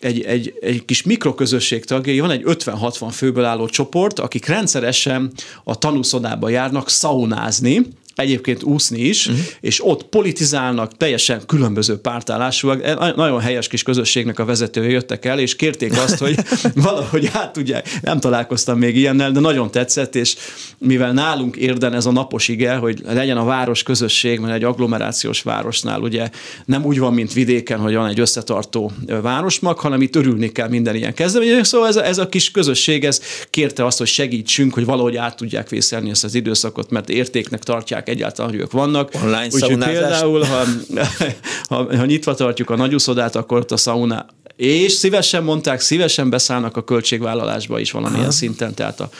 egy, 0.00 0.20
egy, 0.20 0.58
egy 0.60 0.84
kis 0.84 1.02
mikroközösség 1.02 1.84
tagjai, 1.84 2.20
van 2.20 2.30
egy 2.30 2.42
50-60 2.44 3.08
főből 3.12 3.44
álló 3.44 3.66
csoport, 3.66 4.18
akik 4.18 4.46
rendszeresen 4.46 5.32
a 5.64 5.78
tanúszodába 5.78 6.48
járnak 6.48 6.88
szaunázni, 6.88 7.86
egyébként 8.18 8.62
úszni 8.62 9.00
is, 9.00 9.26
uh-huh. 9.26 9.44
és 9.60 9.86
ott 9.86 10.04
politizálnak, 10.04 10.96
teljesen 10.96 11.42
különböző 11.46 11.96
pártállásúak. 11.96 12.84
E- 12.84 13.12
Nagyon 13.16 13.40
helyes 13.40 13.68
kis 13.68 13.82
közösségnek 13.82 14.38
a 14.38 14.44
vezetője 14.44 14.90
jöttek 14.90 15.24
el, 15.24 15.38
és 15.38 15.56
kérték 15.56 15.92
azt, 15.92 16.18
hogy 16.18 16.38
valahogy 16.74 17.30
át 17.32 17.52
tudják. 17.52 17.98
Nem 18.02 18.20
találkoztam 18.20 18.78
még 18.78 18.96
ilyennel, 18.96 19.30
de 19.30 19.40
nagyon 19.40 19.70
tetszett, 19.70 20.14
és 20.14 20.36
mivel 20.78 21.12
nálunk 21.12 21.56
érden 21.56 21.94
ez 21.94 22.06
a 22.06 22.12
napos 22.12 22.48
ige, 22.48 22.74
hogy 22.74 23.02
legyen 23.06 23.36
a 23.36 23.44
város 23.44 23.82
közösség, 23.82 24.38
mert 24.38 24.54
egy 24.54 24.64
agglomerációs 24.64 25.42
városnál 25.42 26.00
ugye 26.00 26.30
nem 26.64 26.84
úgy 26.84 26.98
van, 26.98 27.14
mint 27.14 27.32
vidéken, 27.32 27.78
hogy 27.78 27.94
van 27.94 28.08
egy 28.08 28.20
összetartó 28.20 28.92
városmag, 29.22 29.78
hanem 29.78 30.02
itt 30.02 30.16
örülni 30.16 30.52
kell 30.52 30.68
minden 30.68 30.94
ilyen 30.94 31.14
kezdeményezésnek. 31.14 31.66
Szóval 31.66 31.88
ez 31.88 31.96
a, 31.96 32.04
ez 32.04 32.18
a 32.18 32.28
kis 32.28 32.50
közösség, 32.50 33.04
ez 33.04 33.20
kérte 33.50 33.84
azt, 33.84 33.98
hogy 33.98 34.06
segítsünk, 34.06 34.74
hogy 34.74 34.84
valahogy 34.84 35.16
át 35.16 35.36
tudják 35.36 35.68
vészelni 35.68 36.10
ezt 36.10 36.24
az 36.24 36.34
időszakot, 36.34 36.90
mert 36.90 37.08
értéknek 37.08 37.62
tartják 37.62 38.07
egyáltalán, 38.08 38.50
hogy 38.50 38.60
ők 38.60 38.72
vannak. 38.72 39.10
Online 39.22 39.48
Úgyhogy 39.50 39.78
például, 39.78 40.42
ha, 40.42 40.64
ha, 41.74 41.96
ha 41.96 42.04
nyitva 42.04 42.34
tartjuk 42.34 42.70
a 42.70 42.76
nagyuszodát, 42.76 43.36
akkor 43.36 43.58
ott 43.58 43.70
a 43.70 43.76
szauna 43.76 44.26
és 44.58 44.92
szívesen 44.92 45.42
mondták, 45.42 45.80
szívesen 45.80 46.30
beszállnak 46.30 46.76
a 46.76 46.84
költségvállalásba 46.84 47.78
is 47.78 47.90
valamilyen 47.90 48.22
Aha. 48.22 48.32
szinten, 48.32 48.74
tehát 48.74 49.00
a, 49.00 49.10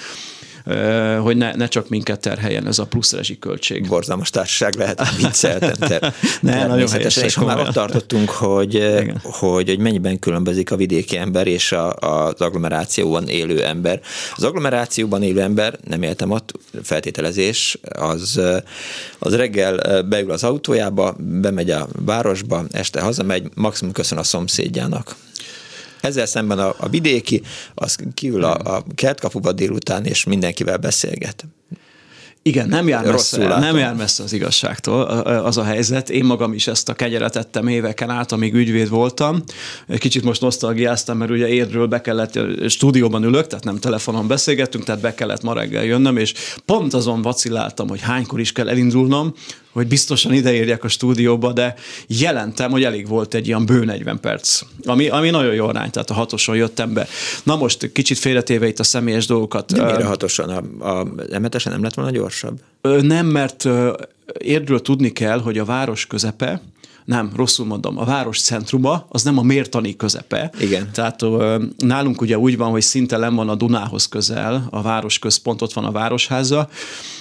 hogy 1.22 1.36
ne, 1.36 1.54
ne 1.54 1.68
csak 1.68 1.88
minket 1.88 2.20
terheljen 2.20 2.66
ez 2.66 2.78
a 2.78 2.86
plusz 2.86 3.12
rezsi 3.12 3.38
költség. 3.38 3.88
borzalmas 3.88 4.30
társaság 4.30 4.74
lehet, 4.74 5.16
vicceltem. 5.16 5.72
Te, 5.88 6.12
Ne, 6.40 6.66
nagyon 6.66 6.88
helyesek, 6.88 7.24
És 7.24 7.34
ha 7.34 7.44
már 7.44 7.58
ott 7.58 7.72
tartottunk, 7.72 8.30
hogy, 8.30 9.02
hogy, 9.22 9.68
hogy 9.68 9.78
mennyiben 9.78 10.18
különbözik 10.18 10.70
a 10.70 10.76
vidéki 10.76 11.16
ember 11.16 11.46
és 11.46 11.72
a, 11.72 11.94
az 11.94 12.40
agglomerációban 12.40 13.28
élő 13.28 13.64
ember. 13.64 14.00
Az 14.36 14.44
agglomerációban 14.44 15.22
élő 15.22 15.40
ember, 15.40 15.78
nem 15.84 16.02
éltem 16.02 16.30
ott, 16.30 16.52
feltételezés, 16.82 17.78
az, 17.90 18.40
az 19.18 19.34
reggel 19.34 20.02
beül 20.02 20.30
az 20.30 20.44
autójába, 20.44 21.16
bemegy 21.18 21.70
a 21.70 21.88
városba, 22.04 22.64
este 22.70 23.00
hazamegy, 23.00 23.48
maximum 23.54 23.92
köszön 23.92 24.18
a 24.18 24.22
szomszédjának. 24.22 25.16
Ezzel 26.00 26.26
szemben 26.26 26.58
a, 26.58 26.74
a 26.78 26.88
vidéki, 26.88 27.42
az 27.74 27.96
kiül 28.14 28.44
a, 28.44 28.76
a 28.76 28.84
kertkapuba 28.94 29.52
délután, 29.52 30.04
és 30.04 30.24
mindenkivel 30.24 30.76
beszélget. 30.76 31.46
Igen, 32.42 32.68
nem 32.68 32.88
jár, 32.88 33.04
messze, 33.04 33.38
látom. 33.38 33.60
nem 33.60 33.76
jár 33.76 33.94
messze 33.94 34.22
az 34.22 34.32
igazságtól 34.32 35.02
az 35.02 35.56
a 35.56 35.62
helyzet. 35.62 36.10
Én 36.10 36.24
magam 36.24 36.52
is 36.52 36.66
ezt 36.66 36.88
a 36.88 36.94
kegyeret 36.94 37.36
ettem 37.36 37.66
éveken 37.66 38.10
át, 38.10 38.32
amíg 38.32 38.54
ügyvéd 38.54 38.88
voltam. 38.88 39.42
Kicsit 39.98 40.22
most 40.22 40.40
nosztalgiáztam, 40.40 41.16
mert 41.16 41.30
ugye 41.30 41.48
érről 41.48 41.86
be 41.86 42.00
kellett, 42.00 42.38
stúdióban 42.68 43.24
ülök, 43.24 43.46
tehát 43.46 43.64
nem 43.64 43.78
telefonon 43.78 44.26
beszélgettünk, 44.26 44.84
tehát 44.84 45.00
be 45.00 45.14
kellett 45.14 45.42
ma 45.42 45.52
reggel 45.52 45.84
jönnöm, 45.84 46.16
és 46.16 46.34
pont 46.64 46.94
azon 46.94 47.22
vaciláltam, 47.22 47.88
hogy 47.88 48.00
hánykor 48.00 48.40
is 48.40 48.52
kell 48.52 48.68
elindulnom, 48.68 49.34
hogy 49.78 49.88
biztosan 49.88 50.32
ideérjek 50.32 50.84
a 50.84 50.88
stúdióba, 50.88 51.52
de 51.52 51.74
jelentem, 52.06 52.70
hogy 52.70 52.84
elég 52.84 53.08
volt 53.08 53.34
egy 53.34 53.46
ilyen 53.46 53.66
bő 53.66 53.84
40 53.84 54.20
perc, 54.20 54.60
ami, 54.84 55.08
ami 55.08 55.30
nagyon 55.30 55.54
jó 55.54 55.66
arány, 55.66 55.90
tehát 55.90 56.10
a 56.10 56.14
hatoson 56.14 56.56
jöttem 56.56 56.92
be. 56.92 57.06
Na 57.42 57.56
most 57.56 57.92
kicsit 57.92 58.18
félretéve 58.18 58.66
itt 58.66 58.78
a 58.78 58.84
személyes 58.84 59.26
dolgokat. 59.26 59.72
De 59.72 59.82
Ö, 59.82 59.84
mire 59.84 60.04
hatosan? 60.04 60.48
A, 60.48 60.98
a 61.00 61.04
m 61.04 61.46
nem 61.64 61.82
lett 61.82 61.94
volna 61.94 62.10
gyorsabb? 62.10 62.60
Nem, 63.00 63.26
mert 63.26 63.68
érdről 64.38 64.82
tudni 64.82 65.12
kell, 65.12 65.40
hogy 65.40 65.58
a 65.58 65.64
város 65.64 66.06
közepe, 66.06 66.62
nem, 67.08 67.30
rosszul 67.36 67.66
mondom, 67.66 67.98
a 67.98 68.04
város 68.04 68.40
centruma 68.40 69.06
az 69.08 69.22
nem 69.22 69.38
a 69.38 69.42
mértani 69.42 69.96
közepe. 69.96 70.50
Igen. 70.60 70.90
Tehát 70.92 71.24
nálunk 71.76 72.20
ugye 72.20 72.38
úgy 72.38 72.56
van, 72.56 72.70
hogy 72.70 72.82
szinte 72.82 73.16
len 73.16 73.34
van 73.34 73.48
a 73.48 73.54
Dunához 73.54 74.08
közel, 74.08 74.68
a 74.70 74.82
város 74.82 75.18
központ, 75.18 75.62
ott 75.62 75.72
van 75.72 75.84
a 75.84 75.90
városháza, 75.90 76.68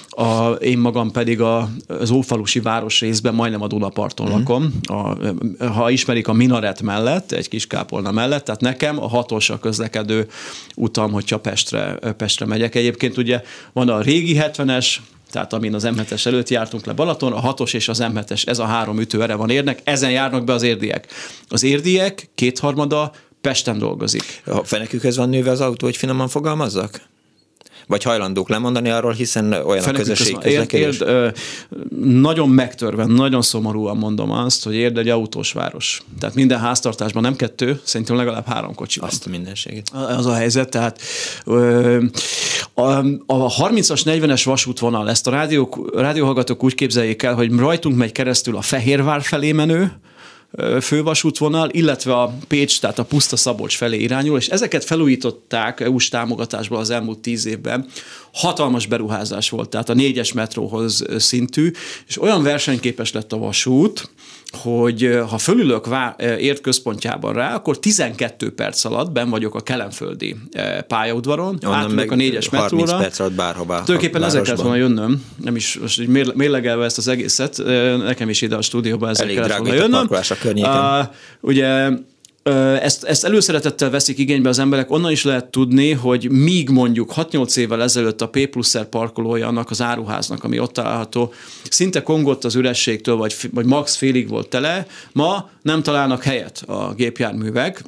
a, 0.08 0.50
én 0.50 0.78
magam 0.78 1.10
pedig 1.10 1.40
a, 1.40 1.68
az 1.86 2.10
Ófalusi 2.10 2.60
városrészben 2.60 3.34
majdnem 3.34 3.62
a 3.62 3.66
Dunaparton 3.66 4.26
uh-huh. 4.26 4.40
lakom. 4.40 4.72
A, 4.82 5.16
ha 5.64 5.90
ismerik 5.90 6.28
a 6.28 6.32
Minaret 6.32 6.82
mellett, 6.82 7.32
egy 7.32 7.48
kis 7.48 7.66
kápolna 7.66 8.10
mellett, 8.10 8.44
tehát 8.44 8.60
nekem 8.60 9.02
a 9.02 9.08
hatos 9.08 9.50
a 9.50 9.58
közlekedő 9.58 10.28
utam, 10.74 11.12
hogyha 11.12 11.38
Pestre, 11.38 11.98
Pestre 12.16 12.46
megyek. 12.46 12.74
Egyébként 12.74 13.16
ugye 13.16 13.42
van 13.72 13.88
a 13.88 14.00
régi 14.00 14.36
70-es, 14.40 14.96
tehát 15.30 15.52
amin 15.52 15.74
az 15.74 15.88
M7-es 15.88 16.26
előtt 16.26 16.48
jártunk 16.48 16.84
le 16.84 16.92
Balaton, 16.92 17.32
a 17.32 17.54
6-os 17.54 17.74
és 17.74 17.88
az 17.88 18.02
M7-es, 18.02 18.48
ez 18.48 18.58
a 18.58 18.64
három 18.64 19.00
ütő 19.00 19.26
van 19.26 19.50
érnek, 19.50 19.80
ezen 19.84 20.10
járnak 20.10 20.44
be 20.44 20.52
az 20.52 20.62
érdiek. 20.62 21.06
Az 21.48 21.62
érdiek 21.62 22.30
kétharmada 22.34 23.12
Pesten 23.40 23.78
dolgozik. 23.78 24.42
A 24.44 24.64
fenekükhez 24.64 25.16
van 25.16 25.28
nőve 25.28 25.50
az 25.50 25.60
autó, 25.60 25.86
hogy 25.86 25.96
finoman 25.96 26.28
fogalmazzak? 26.28 27.00
Vagy 27.88 28.02
hajlandók 28.02 28.48
lemondani 28.48 28.90
arról, 28.90 29.12
hiszen 29.12 29.52
olyan 29.52 29.78
a 29.78 29.82
Fenekük 29.82 30.06
közösség 30.06 30.38
közlekedés? 30.38 31.02
nagyon 32.00 32.48
megtörve, 32.48 33.04
nagyon 33.04 33.42
szomorúan 33.42 33.96
mondom 33.96 34.30
azt, 34.30 34.64
hogy 34.64 34.74
érd 34.74 34.98
egy 34.98 35.08
autós 35.08 35.52
város. 35.52 36.02
Tehát 36.18 36.34
minden 36.34 36.58
háztartásban 36.58 37.22
nem 37.22 37.36
kettő, 37.36 37.80
szerintem 37.84 38.16
legalább 38.16 38.46
három 38.46 38.74
kocsi 38.74 39.00
van. 39.00 39.08
Azt 39.08 39.26
a 39.26 39.30
mindenségét. 39.30 39.90
Az 40.16 40.26
a 40.26 40.34
helyzet, 40.34 40.70
tehát 40.70 41.00
ö, 41.44 42.04
a, 42.74 42.82
a 43.26 43.54
30-as, 43.54 44.00
40-es 44.04 44.42
vasútvonal, 44.44 45.10
ezt 45.10 45.26
a 45.26 45.30
rádiók, 45.30 45.90
rádióhallgatók 45.94 46.64
úgy 46.64 46.74
képzeljék 46.74 47.22
el, 47.22 47.34
hogy 47.34 47.56
rajtunk 47.56 47.96
megy 47.96 48.12
keresztül 48.12 48.56
a 48.56 48.62
Fehérvár 48.62 49.22
felé 49.22 49.52
menő, 49.52 49.92
fővasútvonal, 50.80 51.68
illetve 51.70 52.14
a 52.14 52.34
Pécs, 52.48 52.80
tehát 52.80 52.98
a 52.98 53.04
Puszta 53.04 53.36
Szabolcs 53.36 53.76
felé 53.76 53.98
irányul, 53.98 54.38
és 54.38 54.48
ezeket 54.48 54.84
felújították 54.84 55.80
EU-s 55.80 56.08
támogatásból 56.08 56.78
az 56.78 56.90
elmúlt 56.90 57.18
tíz 57.18 57.46
évben. 57.46 57.86
Hatalmas 58.32 58.86
beruházás 58.86 59.50
volt, 59.50 59.68
tehát 59.68 59.88
a 59.88 59.94
négyes 59.94 60.32
metróhoz 60.32 61.04
szintű, 61.16 61.70
és 62.06 62.20
olyan 62.20 62.42
versenyképes 62.42 63.12
lett 63.12 63.32
a 63.32 63.38
vasút, 63.38 64.10
hogy 64.52 65.20
ha 65.28 65.38
fölülök 65.38 65.88
ért 66.38 66.60
központjában 66.60 67.32
rá, 67.32 67.54
akkor 67.54 67.78
12 67.78 68.54
perc 68.54 68.84
alatt 68.84 69.10
ben 69.12 69.30
vagyok 69.30 69.54
a 69.54 69.60
kelemföldi 69.60 70.36
ö, 70.56 70.80
pályaudvaron, 70.86 71.58
Onnan 71.64 71.78
átülök 71.78 71.96
meg 71.96 72.12
a 72.12 72.14
négyes 72.14 72.48
30 72.48 72.70
metróra. 72.72 72.98
perc 72.98 73.18
alatt 73.18 73.32
bárhová. 73.32 73.82
Tulajdonképpen 73.82 74.22
ezzel 74.22 74.42
kellett 74.42 74.60
volna 74.60 74.76
jönnöm, 74.76 75.24
nem 75.36 75.56
is 75.56 75.78
most 75.80 76.06
mérlegelve 76.34 76.84
ezt 76.84 76.98
az 76.98 77.08
egészet, 77.08 77.62
nekem 78.04 78.28
is 78.28 78.42
ide 78.42 78.56
a 78.56 78.62
stúdióba 78.62 79.08
ezzel 79.08 79.24
Elég 79.24 79.36
kellett 79.36 79.56
volna 79.58 79.74
jönnöm. 79.74 80.06
a 80.10 80.34
környéken. 80.40 81.00
Uh, 81.00 81.06
ugye 81.40 81.88
ezt, 82.42 83.04
ezt 83.04 83.24
előszeretettel 83.24 83.90
veszik 83.90 84.18
igénybe 84.18 84.48
az 84.48 84.58
emberek, 84.58 84.90
onnan 84.90 85.10
is 85.10 85.24
lehet 85.24 85.50
tudni, 85.50 85.92
hogy 85.92 86.30
míg 86.30 86.68
mondjuk 86.68 87.12
6-8 87.16 87.56
évvel 87.56 87.82
ezelőtt 87.82 88.20
a 88.20 88.28
P 88.28 88.46
pluszer 88.46 88.84
parkolója 88.84 89.46
annak 89.46 89.70
az 89.70 89.82
áruháznak, 89.82 90.44
ami 90.44 90.58
ott 90.58 90.72
található, 90.72 91.32
szinte 91.70 92.02
kongott 92.02 92.44
az 92.44 92.54
ürességtől, 92.54 93.16
vagy, 93.16 93.34
vagy 93.50 93.66
max 93.66 93.96
félig 93.96 94.28
volt 94.28 94.48
tele, 94.48 94.86
ma 95.12 95.50
nem 95.62 95.82
találnak 95.82 96.22
helyet 96.22 96.62
a 96.66 96.94
gépjárművek, 96.94 97.82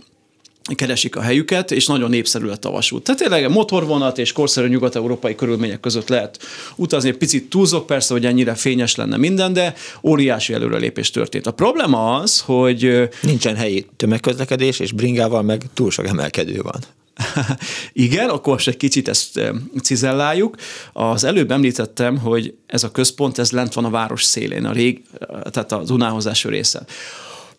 keresik 0.74 1.16
a 1.16 1.20
helyüket, 1.20 1.70
és 1.70 1.86
nagyon 1.86 2.10
népszerű 2.10 2.46
lett 2.46 2.64
a 2.64 2.70
vasút. 2.70 3.04
Tehát 3.04 3.20
tényleg 3.20 3.50
motorvonat 3.50 4.18
és 4.18 4.32
korszerű 4.32 4.68
nyugat-európai 4.68 5.34
körülmények 5.34 5.80
között 5.80 6.08
lehet 6.08 6.38
utazni. 6.76 7.10
Picit 7.10 7.50
túlzok 7.50 7.86
persze, 7.86 8.12
hogy 8.12 8.26
ennyire 8.26 8.54
fényes 8.54 8.94
lenne 8.94 9.16
minden, 9.16 9.52
de 9.52 9.74
óriási 10.02 10.52
előrelépés 10.52 11.10
történt. 11.10 11.46
A 11.46 11.52
probléma 11.52 12.14
az, 12.14 12.40
hogy 12.40 13.08
Nincsen 13.22 13.56
helyi 13.56 13.86
tömegközlekedés, 13.96 14.78
és 14.78 14.92
bringával 14.92 15.42
meg 15.42 15.62
túl 15.74 15.90
sok 15.90 16.06
emelkedő 16.06 16.60
van. 16.62 16.80
Igen, 17.92 18.28
akkor 18.28 18.52
most 18.52 18.68
egy 18.68 18.76
kicsit 18.76 19.08
ezt 19.08 19.40
cizelláljuk. 19.82 20.56
Az 20.92 21.24
előbb 21.24 21.50
említettem, 21.50 22.18
hogy 22.18 22.54
ez 22.66 22.84
a 22.84 22.90
központ, 22.90 23.38
ez 23.38 23.50
lent 23.50 23.74
van 23.74 23.84
a 23.84 23.90
város 23.90 24.24
szélén, 24.24 24.64
a 24.64 24.72
rég, 24.72 25.02
tehát 25.50 25.72
a 25.72 25.82
Dunához 25.82 26.26
eső 26.26 26.48
része. 26.48 26.84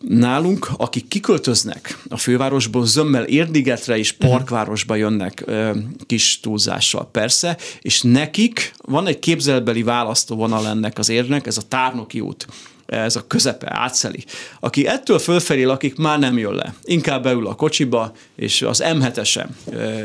Nálunk, 0.07 0.69
akik 0.77 1.07
kiköltöznek 1.07 1.97
a 2.09 2.17
fővárosból, 2.17 2.85
zömmel 2.85 3.23
Érdigetre 3.23 3.97
és 3.97 4.11
Parkvárosba 4.11 4.95
jönnek 4.95 5.43
ö, 5.45 5.71
kis 6.05 6.39
túlzással 6.39 7.09
persze, 7.11 7.57
és 7.81 8.01
nekik 8.01 8.73
van 8.77 9.07
egy 9.07 9.19
képzelbeli 9.19 9.83
választóvonal 9.83 10.67
ennek 10.67 10.97
az 10.97 11.09
érnek, 11.09 11.47
ez 11.47 11.57
a 11.57 11.61
Tárnoki 11.67 12.19
út. 12.19 12.47
Ez 12.91 13.15
a 13.15 13.27
közepe 13.27 13.67
átszeli. 13.69 14.23
Aki 14.59 14.87
ettől 14.87 15.19
fölfelé 15.19 15.63
lakik, 15.63 15.95
már 15.95 16.19
nem 16.19 16.37
jön 16.37 16.53
le. 16.53 16.73
Inkább 16.83 17.23
beül 17.23 17.47
a 17.47 17.55
kocsiba, 17.55 18.11
és 18.35 18.61
az 18.61 18.83
M7-esen 18.85 19.45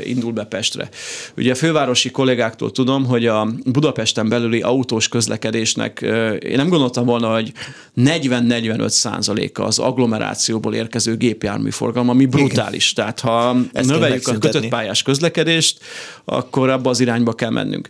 indul 0.05 0.33
be 0.33 0.45
Pestre. 0.45 0.89
Ugye 1.37 1.53
a 1.53 1.55
fővárosi 1.55 2.11
kollégáktól 2.11 2.73
tudom, 2.73 3.07
hogy 3.07 3.27
a 3.27 3.49
Budapesten 3.65 4.29
belüli 4.29 4.61
autós 4.61 5.09
közlekedésnek 5.09 6.01
én 6.41 6.57
nem 6.57 6.69
gondoltam 6.69 7.05
volna, 7.05 7.33
hogy 7.35 7.53
40-45 7.97 8.89
százaléka 8.89 9.65
az 9.65 9.79
agglomerációból 9.79 10.75
érkező 10.75 11.17
gépjármű 11.17 11.71
forgalma, 11.71 12.11
ami 12.11 12.27
brutális. 12.27 12.93
Igen. 12.93 13.05
Tehát 13.05 13.21
ha 13.21 13.57
Ezt 13.73 13.89
növeljük 13.89 14.29
a 14.29 14.39
kötött 14.39 14.69
pályás 14.69 15.03
közlekedést, 15.03 15.79
akkor 16.25 16.71
abba 16.71 16.91
az 16.91 17.01
irányba 17.01 17.33
kell 17.33 17.51
mennünk 17.51 17.89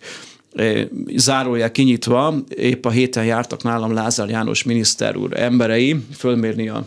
zárója 1.16 1.70
kinyitva, 1.70 2.34
épp 2.48 2.84
a 2.84 2.90
héten 2.90 3.24
jártak 3.24 3.62
nálam 3.62 3.92
Lázár 3.92 4.28
János 4.28 4.62
miniszter 4.62 5.16
úr 5.16 5.40
emberei 5.40 5.96
fölmérni 6.16 6.68
a 6.68 6.86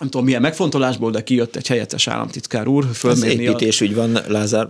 nem 0.00 0.10
tudom 0.10 0.26
milyen 0.26 0.40
megfontolásból, 0.40 1.10
de 1.10 1.22
kijött 1.22 1.56
egy 1.56 1.66
helyettes 1.66 2.06
államtitkár 2.06 2.66
úr. 2.66 2.86
Fölmérni 2.94 3.44
Ez 3.44 3.50
építésügy 3.50 3.94
van 3.94 4.18
Lázár. 4.28 4.68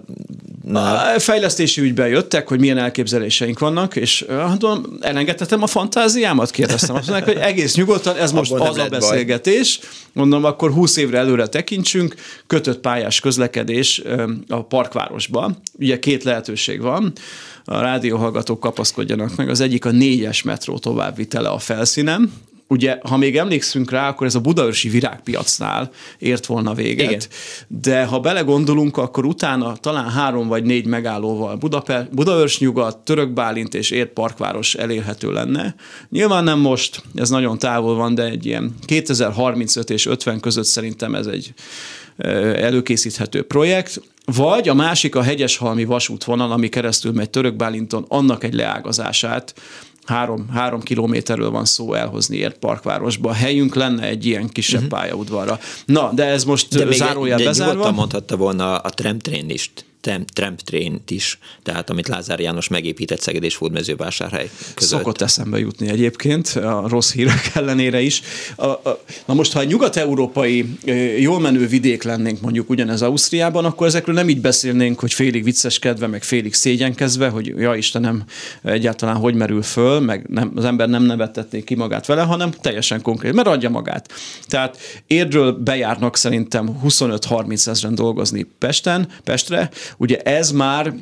A 0.73 1.19
fejlesztési 1.19 1.81
ügyben 1.81 2.09
jöttek, 2.09 2.49
hogy 2.49 2.61
milyen 2.61 2.79
elképzeléseink 2.79 3.59
vannak, 3.59 3.97
és 3.97 4.25
hát 4.29 4.63
elengedhetem 5.01 5.63
a 5.63 5.67
fantáziámat, 5.67 6.51
kérdeztem. 6.51 6.97
Azt 6.97 7.09
mondják, 7.09 7.35
hogy 7.35 7.43
egész 7.43 7.75
nyugodtan, 7.75 8.17
ez 8.17 8.33
most 8.33 8.53
az 8.53 8.79
a 8.79 8.89
beszélgetés. 8.89 9.79
Baj. 9.79 9.91
Mondom, 10.13 10.45
akkor 10.45 10.71
20 10.71 10.97
évre 10.97 11.19
előre 11.19 11.47
tekintsünk, 11.47 12.15
kötött 12.47 12.79
pályás 12.79 13.21
közlekedés 13.21 14.03
a 14.49 14.65
parkvárosban. 14.65 15.57
Ugye 15.79 15.99
két 15.99 16.25
lehetőség 16.25 16.81
van 16.81 17.13
a 17.71 17.81
rádióhallgatók 17.81 18.61
kapaszkodjanak 18.61 19.37
meg. 19.37 19.49
Az 19.49 19.61
egyik 19.61 19.85
a 19.85 19.91
négyes 19.91 20.43
metró 20.43 20.79
továbbvitele 20.79 21.49
a 21.49 21.59
felszínen, 21.59 22.33
ugye, 22.69 22.99
ha 23.03 23.17
még 23.17 23.37
emlékszünk 23.37 23.91
rá, 23.91 24.09
akkor 24.09 24.27
ez 24.27 24.35
a 24.35 24.41
budaörsi 24.41 24.89
virágpiacnál 24.89 25.91
ért 26.19 26.47
volna 26.47 26.75
véget, 26.75 27.11
Igen. 27.11 27.21
de 27.67 28.05
ha 28.05 28.21
belegondolunk, 28.21 28.97
akkor 28.97 29.25
utána 29.25 29.77
talán 29.77 30.11
három 30.11 30.49
vagy 30.49 30.63
négy 30.63 30.87
megállóval 30.87 31.57
Budape, 31.57 32.09
Budaörs 32.13 32.59
nyugat, 32.59 32.99
Török 32.99 33.33
Bálint 33.33 33.75
és 33.75 33.91
Ért 33.91 34.13
parkváros 34.13 34.75
elérhető 34.75 35.33
lenne. 35.33 35.75
Nyilván 36.09 36.45
nem 36.45 36.59
most, 36.59 37.03
ez 37.15 37.31
nagyon 37.31 37.59
távol 37.59 37.95
van, 37.95 38.15
de 38.15 38.25
egy 38.25 38.47
ilyen 38.47 38.75
2035 38.85 39.91
és 39.91 40.07
50 40.07 40.41
között 40.41 40.65
szerintem 40.65 41.15
ez 41.15 41.27
egy 41.27 41.55
előkészíthető 42.57 43.43
projekt, 43.43 44.01
vagy 44.25 44.69
a 44.69 44.75
másik 44.75 45.15
a 45.15 45.23
hegyeshalmi 45.23 45.85
vasútvonal, 45.85 46.53
ami 46.53 46.69
keresztül 46.69 47.13
megy 47.13 47.31
Török 47.31 47.57
Bálinton, 47.57 48.05
annak 48.09 48.45
egy 48.45 48.55
leágazását 48.55 49.55
három, 50.05 50.49
három 50.53 50.81
kilométerről 50.81 51.51
van 51.51 51.65
szó 51.65 51.95
elhozni 51.95 52.37
ért 52.37 52.59
parkvárosba. 52.59 53.33
Helyünk 53.33 53.75
lenne 53.75 54.03
egy 54.03 54.27
ilyen 54.27 54.49
kisebb 54.49 54.83
uh-huh. 54.83 54.99
pályaudvarra. 54.99 55.59
Na, 55.85 56.11
de 56.13 56.25
ez 56.25 56.45
most 56.45 56.77
de 56.77 56.93
zárójel 56.93 57.37
még, 57.37 57.45
de 57.45 57.51
bezárva. 57.51 57.91
mondhatta 57.91 58.37
volna 58.37 58.77
a 58.77 58.91
tramtrain 58.91 59.49
is 60.07 60.15
tramtrain-t 60.33 61.11
is, 61.11 61.39
tehát 61.63 61.91
amit 61.91 62.09
Lázár 62.09 62.41
János 62.41 62.69
megépített 62.69 63.21
Szeged 63.21 63.43
és 63.43 63.57
Hódmezővásárhely 63.57 64.51
között. 64.75 64.99
Szokott 64.99 65.21
eszembe 65.21 65.59
jutni 65.59 65.89
egyébként, 65.89 66.49
a 66.49 66.85
rossz 66.89 67.13
hírek 67.13 67.51
ellenére 67.55 68.01
is. 68.01 68.23
A, 68.57 68.67
a, 68.67 69.03
na 69.27 69.35
most, 69.35 69.53
ha 69.53 69.61
egy 69.61 69.69
nyugat-európai 69.69 70.79
jól 71.19 71.41
menő 71.41 71.67
vidék 71.67 72.03
lennénk 72.03 72.41
mondjuk 72.41 72.71
ugyanez 72.71 73.03
Ausztriában, 73.03 73.65
akkor 73.65 73.87
ezekről 73.87 74.15
nem 74.15 74.29
így 74.29 74.41
beszélnénk, 74.41 75.01
hogy 75.01 75.13
félig 75.13 75.45
vicceskedve, 75.45 76.07
meg 76.07 76.23
félig 76.23 76.55
szégyenkezve, 76.55 77.29
hogy 77.29 77.47
ja 77.47 77.75
Istenem, 77.75 78.25
egyáltalán 78.63 79.17
hogy 79.17 79.35
merül 79.35 79.63
föl, 79.63 80.01
meg 80.01 80.29
nem, 80.29 80.53
az 80.55 80.65
ember 80.65 80.89
nem 80.89 81.03
nevettetné 81.03 81.63
ki 81.63 81.75
magát 81.75 82.07
vele, 82.07 82.23
hanem 82.23 82.51
teljesen 82.51 83.03
konkrét, 83.03 83.33
mert 83.33 83.49
adja 83.49 83.71
magát. 83.71 84.13
Tehát 84.47 84.79
érdről 85.07 85.53
bejárnak 85.53 86.17
szerintem 86.17 86.81
25-30 86.85 87.67
ezeren 87.67 87.95
dolgozni 87.95 88.47
Pesten, 88.59 89.09
Pestre, 89.25 89.71
Ugye 89.97 90.19
ez 90.19 90.51
már 90.51 90.95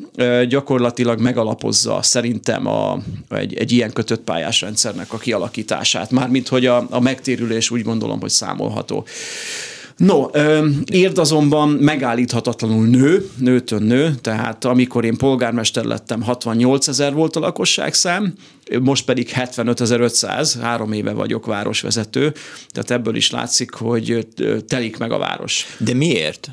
gyakorlatilag 0.49 1.21
megalapozza 1.21 2.03
szerintem 2.03 2.67
a, 2.67 2.99
egy, 3.29 3.55
egy 3.55 3.73
ilyen 3.73 3.93
kötött 3.93 4.21
pályás 4.21 4.61
rendszernek 4.61 5.13
a 5.13 5.19
kialakítását, 5.19 6.11
mármint 6.11 6.49
hogy 6.49 6.67
a, 6.67 6.87
a 6.91 7.01
megtérülés 7.01 7.71
úgy 7.71 7.83
gondolom, 7.83 8.21
hogy 8.21 8.31
számolható. 8.31 9.07
No, 9.99 10.27
érd 10.93 11.19
azonban 11.19 11.69
megállíthatatlanul 11.69 12.87
nő, 12.87 13.31
nőtön 13.39 13.83
nő, 13.83 14.15
tehát 14.21 14.65
amikor 14.65 15.05
én 15.05 15.17
polgármester 15.17 15.85
lettem, 15.85 16.23
68 16.23 16.89
ezer 16.89 17.13
volt 17.13 17.37
a 17.37 17.41
lakosságszám, 17.41 18.33
most 18.81 19.05
pedig 19.05 19.31
75.500, 19.35 20.55
három 20.61 20.93
éve 20.93 21.13
vagyok 21.13 21.47
városvezető, 21.47 22.35
tehát 22.69 22.91
ebből 22.91 23.17
is 23.17 23.31
látszik, 23.31 23.71
hogy 23.71 24.27
telik 24.69 24.99
meg 24.99 25.13
a 25.13 25.19
város. 25.19 25.67
De 25.79 25.95
miért? 25.95 26.51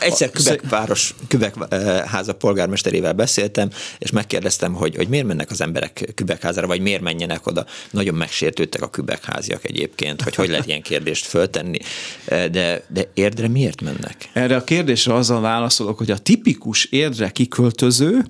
Egyszer 0.00 0.30
Kübekváros, 0.30 1.14
Kübekháza 1.28 2.34
polgármesterével 2.34 3.12
beszéltem, 3.12 3.70
és 3.98 4.10
megkérdeztem, 4.10 4.74
hogy, 4.74 4.96
hogy 4.96 5.08
miért 5.08 5.26
mennek 5.26 5.50
az 5.50 5.60
emberek 5.60 6.12
Kübekházára, 6.14 6.66
vagy 6.66 6.80
miért 6.80 7.00
menjenek 7.00 7.46
oda. 7.46 7.66
Nagyon 7.90 8.14
megsértődtek 8.14 8.82
a 8.82 8.90
Kübekháziak 8.90 9.64
egyébként, 9.64 10.22
hogy 10.22 10.34
hogy 10.34 10.48
lehet 10.48 10.66
ilyen 10.66 10.82
kérdést 10.82 11.26
föltenni. 11.26 11.78
De, 12.26 12.82
de 12.88 13.10
érdre 13.14 13.48
miért 13.48 13.80
mennek? 13.80 14.28
Erre 14.32 14.56
a 14.56 14.64
kérdésre 14.64 15.14
azzal 15.14 15.40
válaszolok, 15.40 15.98
hogy 15.98 16.10
a 16.10 16.18
tipikus 16.18 16.84
érdre 16.84 17.30
kiköltöző, 17.30 18.24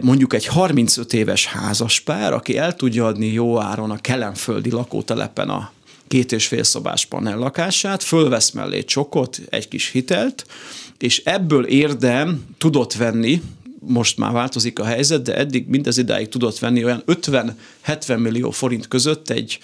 mondjuk 0.00 0.34
egy 0.34 0.46
35 0.46 1.12
éves 1.12 1.46
házaspár, 1.46 2.32
aki 2.32 2.58
el 2.58 2.76
tudja 2.76 3.06
adni 3.06 3.26
jó 3.26 3.60
áron 3.60 3.90
a 3.90 3.98
kelemföldi 3.98 4.70
lakótelepen 4.70 5.48
a 5.48 5.72
két 6.10 6.32
és 6.32 6.46
fél 6.46 6.62
szobás 6.62 7.04
panel 7.04 7.38
lakását, 7.38 8.02
fölvesz 8.02 8.50
mellé 8.50 8.84
csokot, 8.84 9.40
egy 9.48 9.68
kis 9.68 9.90
hitelt, 9.90 10.46
és 10.98 11.22
ebből 11.24 11.64
érdem 11.64 12.44
tudott 12.58 12.92
venni, 12.92 13.42
most 13.80 14.16
már 14.16 14.32
változik 14.32 14.78
a 14.78 14.84
helyzet, 14.84 15.22
de 15.22 15.36
eddig 15.36 15.66
mindez 15.68 15.98
idáig 15.98 16.28
tudott 16.28 16.58
venni 16.58 16.84
olyan 16.84 17.02
50-70 17.06 18.18
millió 18.18 18.50
forint 18.50 18.88
között 18.88 19.30
egy 19.30 19.58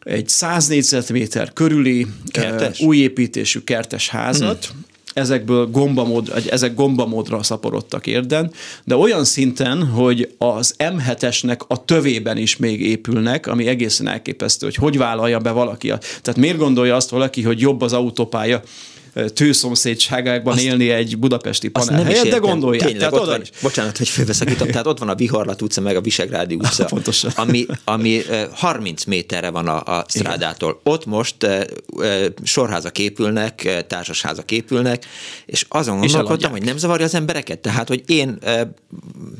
egy 0.00 0.28
100 0.28 0.66
négyzetméter 0.66 1.52
körüli 1.52 2.06
kertes? 2.30 2.80
új 2.80 2.96
építésű 2.96 3.60
kertes 3.60 4.08
házat, 4.08 4.64
hmm 4.64 4.88
ezekből 5.14 5.66
gombamód, 5.66 6.32
ezek 6.50 6.74
gombamódra 6.74 7.42
szaporodtak 7.42 8.06
érden, 8.06 8.52
de 8.84 8.96
olyan 8.96 9.24
szinten, 9.24 9.86
hogy 9.86 10.34
az 10.38 10.74
M7-esnek 10.78 11.66
a 11.66 11.84
tövében 11.84 12.36
is 12.36 12.56
még 12.56 12.80
épülnek, 12.80 13.46
ami 13.46 13.66
egészen 13.66 14.08
elképesztő, 14.08 14.66
hogy 14.66 14.74
hogy 14.74 14.98
vállalja 14.98 15.38
be 15.38 15.50
valaki. 15.50 15.86
Tehát 15.88 16.36
miért 16.36 16.58
gondolja 16.58 16.96
azt 16.96 17.10
valaki, 17.10 17.42
hogy 17.42 17.60
jobb 17.60 17.80
az 17.80 17.92
autópálya, 17.92 18.62
tőszomszédságában 19.34 20.52
azt, 20.52 20.62
élni 20.62 20.90
egy 20.90 21.18
budapesti 21.18 21.68
panel 21.68 22.04
helyett, 22.04 22.28
de 22.28 22.36
gondolják. 22.36 22.86
Tényleg, 22.86 22.98
tehát 22.98 23.24
ott 23.24 23.30
van, 23.30 23.40
is. 23.40 23.50
Bocsánat, 23.62 23.98
hogy 23.98 24.08
félbeszakítom, 24.08 24.68
tehát 24.68 24.86
ott 24.86 24.98
van 24.98 25.08
a 25.08 25.14
Viharlat 25.14 25.62
utca, 25.62 25.80
meg 25.80 25.96
a 25.96 26.00
Visegrádi 26.00 26.54
utca, 26.54 26.84
Pontosan. 26.84 27.30
ami, 27.34 27.66
ami 27.84 28.20
30 28.52 29.04
méterre 29.04 29.50
van 29.50 29.66
a, 29.66 29.98
a 29.98 30.04
strádától. 30.08 30.80
Igen. 30.80 30.94
Ott 30.94 31.06
most 31.06 31.36
sorházak 32.42 32.98
épülnek, 32.98 33.84
társasházak 33.86 34.50
épülnek, 34.50 35.06
és 35.46 35.66
azon 35.68 36.02
és 36.02 36.12
gondolkodtam, 36.12 36.50
hogy 36.50 36.64
nem 36.64 36.76
zavarja 36.76 37.04
az 37.04 37.14
embereket. 37.14 37.58
Tehát, 37.58 37.88
hogy 37.88 38.02
én 38.06 38.38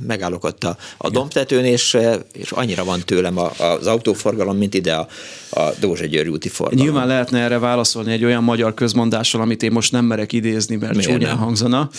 megállok 0.07 0.45
ott 0.45 0.65
a, 0.65 0.77
a 0.97 1.11
dombtetőn, 1.11 1.65
és, 1.65 1.99
és 2.33 2.51
annyira 2.51 2.85
van 2.85 3.01
tőlem 3.05 3.39
a, 3.39 3.51
az 3.59 3.87
autóforgalom, 3.87 4.57
mint 4.57 4.75
ide 4.75 4.95
a, 4.95 5.09
a 5.51 5.71
Dózsa 5.81 6.05
György 6.05 6.29
úti 6.29 6.49
forgalom. 6.49 6.85
Nyilván 6.85 7.07
lehetne 7.07 7.39
erre 7.39 7.59
válaszolni 7.59 8.13
egy 8.13 8.25
olyan 8.25 8.43
magyar 8.43 8.75
közmondással, 8.75 9.41
amit 9.41 9.60
én 9.63 9.73
most 9.73 9.93
nem 9.93 10.05
merek 10.05 10.33
idézni, 10.33 10.77
mert 10.77 10.95
Miért 10.95 11.11
csúnyán 11.11 11.31
nem? 11.31 11.39
hangzana. 11.39 11.91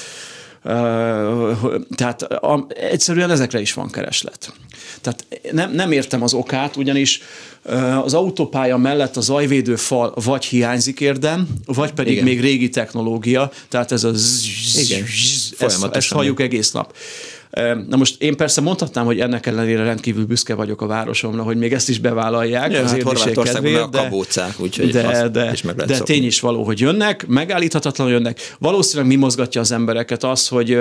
Uh, 0.63 0.71
tehát 1.95 2.21
a, 2.21 2.67
egyszerűen 2.69 3.31
ezekre 3.31 3.61
is 3.61 3.73
van 3.73 3.89
kereslet. 3.89 4.53
Tehát 5.01 5.25
nem, 5.51 5.71
nem 5.71 5.91
értem 5.91 6.23
az 6.23 6.33
okát, 6.33 6.75
ugyanis 6.75 7.21
uh, 7.65 8.03
az 8.03 8.13
autópálya 8.13 8.77
mellett 8.77 9.17
a 9.17 9.21
zajvédő 9.21 9.75
fal 9.75 10.13
vagy 10.15 10.45
hiányzik 10.45 10.99
érdem, 10.99 11.47
vagy 11.65 11.91
pedig 11.91 12.13
Igen. 12.13 12.23
még 12.23 12.41
régi 12.41 12.69
technológia, 12.69 13.51
tehát 13.69 13.91
ez 13.91 14.03
a 14.03 14.11
zzz, 14.13 14.89
Igen. 14.89 15.03
ezt, 15.59 15.85
ezt 15.91 16.11
halljuk 16.11 16.39
egész 16.39 16.71
nap. 16.71 16.93
Na 17.87 17.97
most 17.97 18.21
én 18.21 18.35
persze 18.35 18.61
mondhatnám, 18.61 19.05
hogy 19.05 19.19
ennek 19.19 19.45
ellenére 19.45 19.83
rendkívül 19.83 20.25
büszke 20.25 20.53
vagyok 20.53 20.81
a 20.81 20.85
városomra, 20.85 21.43
hogy 21.43 21.57
még 21.57 21.73
ezt 21.73 21.89
is 21.89 21.99
bevállalják 21.99 22.71
ja, 22.71 22.83
az 22.83 22.91
hát 22.91 23.41
kedvéért, 23.43 23.89
de, 23.89 23.99
a 23.99 24.03
kabócák, 24.03 24.59
úgyhogy 24.59 24.91
de, 24.91 25.29
de, 25.29 25.51
is 25.51 25.61
meg 25.61 25.75
de 25.75 25.99
tény 25.99 26.25
is 26.25 26.39
való, 26.39 26.63
hogy 26.63 26.79
jönnek, 26.79 27.27
megállíthatatlanul 27.27 28.13
jönnek. 28.13 28.55
Valószínűleg 28.59 29.11
mi 29.11 29.15
mozgatja 29.15 29.61
az 29.61 29.71
embereket 29.71 30.23
az, 30.23 30.47
hogy 30.47 30.77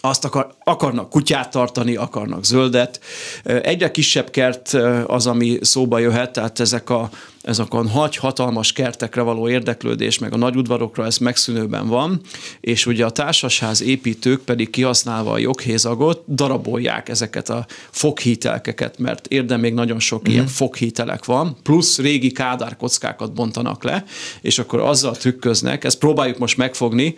azt 0.00 0.24
akar, 0.24 0.54
akarnak 0.64 1.10
kutyát 1.10 1.50
tartani, 1.50 1.96
akarnak 1.96 2.44
zöldet. 2.44 3.00
Egyre 3.42 3.90
kisebb 3.90 4.30
kert 4.30 4.72
az, 5.06 5.26
ami 5.26 5.58
szóba 5.60 5.98
jöhet, 5.98 6.32
tehát 6.32 6.60
ezek 6.60 6.90
a 6.90 7.10
ezek 7.44 7.72
a 7.72 7.82
nagy, 7.82 8.16
hatalmas 8.16 8.72
kertekre 8.72 9.22
való 9.22 9.48
érdeklődés, 9.48 10.18
meg 10.18 10.32
a 10.32 10.36
nagy 10.36 10.56
udvarokra 10.56 11.04
ez 11.04 11.18
megszűnőben 11.18 11.88
van, 11.88 12.20
és 12.60 12.86
ugye 12.86 13.04
a 13.04 13.10
társasház 13.10 13.82
építők 13.82 14.40
pedig 14.40 14.70
kihasználva 14.70 15.32
a 15.32 15.38
joghézagot 15.38 16.22
darabolják 16.34 17.08
ezeket 17.08 17.48
a 17.48 17.66
foghítelkeket, 17.90 18.98
mert 18.98 19.26
érdem 19.26 19.60
még 19.60 19.74
nagyon 19.74 19.98
sok 19.98 20.28
mm. 20.28 20.32
ilyen 20.32 20.46
foghítelek 20.46 21.24
van, 21.24 21.56
plusz 21.62 21.98
régi 21.98 22.30
kádárkockákat 22.30 23.32
bontanak 23.32 23.84
le, 23.84 24.04
és 24.40 24.58
akkor 24.58 24.80
azzal 24.80 25.16
trükköznek, 25.16 25.84
ezt 25.84 25.98
próbáljuk 25.98 26.38
most 26.38 26.56
megfogni, 26.56 27.14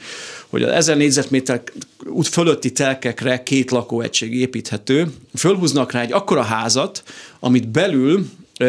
hogy 0.49 0.63
az 0.63 0.71
1000 0.71 0.97
négyzetméter 0.97 1.63
út 2.05 2.29
fölötti 2.29 2.73
telkekre 2.73 3.43
két 3.43 3.71
lakóegység 3.71 4.35
építhető, 4.35 5.07
fölhúznak 5.35 5.93
rá 5.93 6.01
egy 6.01 6.13
akkora 6.13 6.43
házat, 6.43 7.03
amit 7.41 7.69
belül 7.69 8.27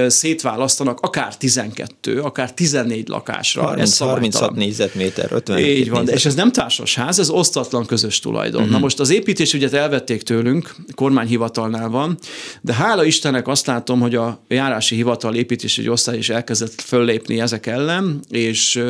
szétválasztanak 0.07 0.99
akár 0.99 1.37
12, 1.37 2.21
akár 2.21 2.53
14 2.53 3.07
lakásra. 3.07 3.61
30, 3.61 3.89
ez 3.89 3.97
36 3.97 4.55
négyzetméter, 4.55 5.31
50 5.31 5.57
Így 5.57 5.89
van, 5.89 6.07
és 6.07 6.25
ez 6.25 6.35
nem 6.35 6.51
társasház, 6.51 7.19
ez 7.19 7.29
osztatlan 7.29 7.85
közös 7.85 8.19
tulajdon. 8.19 8.61
Uh-huh. 8.61 8.75
Na 8.75 8.81
most 8.81 8.99
az 8.99 9.09
építés 9.09 9.53
ügyet 9.53 9.73
elvették 9.73 10.23
tőlünk, 10.23 10.75
kormányhivatalnál 10.95 11.89
van, 11.89 12.17
de 12.61 12.73
hála 12.73 13.03
Istennek 13.03 13.47
azt 13.47 13.65
látom, 13.65 13.99
hogy 13.99 14.15
a 14.15 14.39
járási 14.47 14.95
hivatal 14.95 15.35
építési 15.35 15.89
osztály 15.89 16.17
is 16.17 16.29
elkezdett 16.29 16.81
föllépni 16.81 17.39
ezek 17.39 17.65
ellen, 17.65 18.19
és 18.29 18.83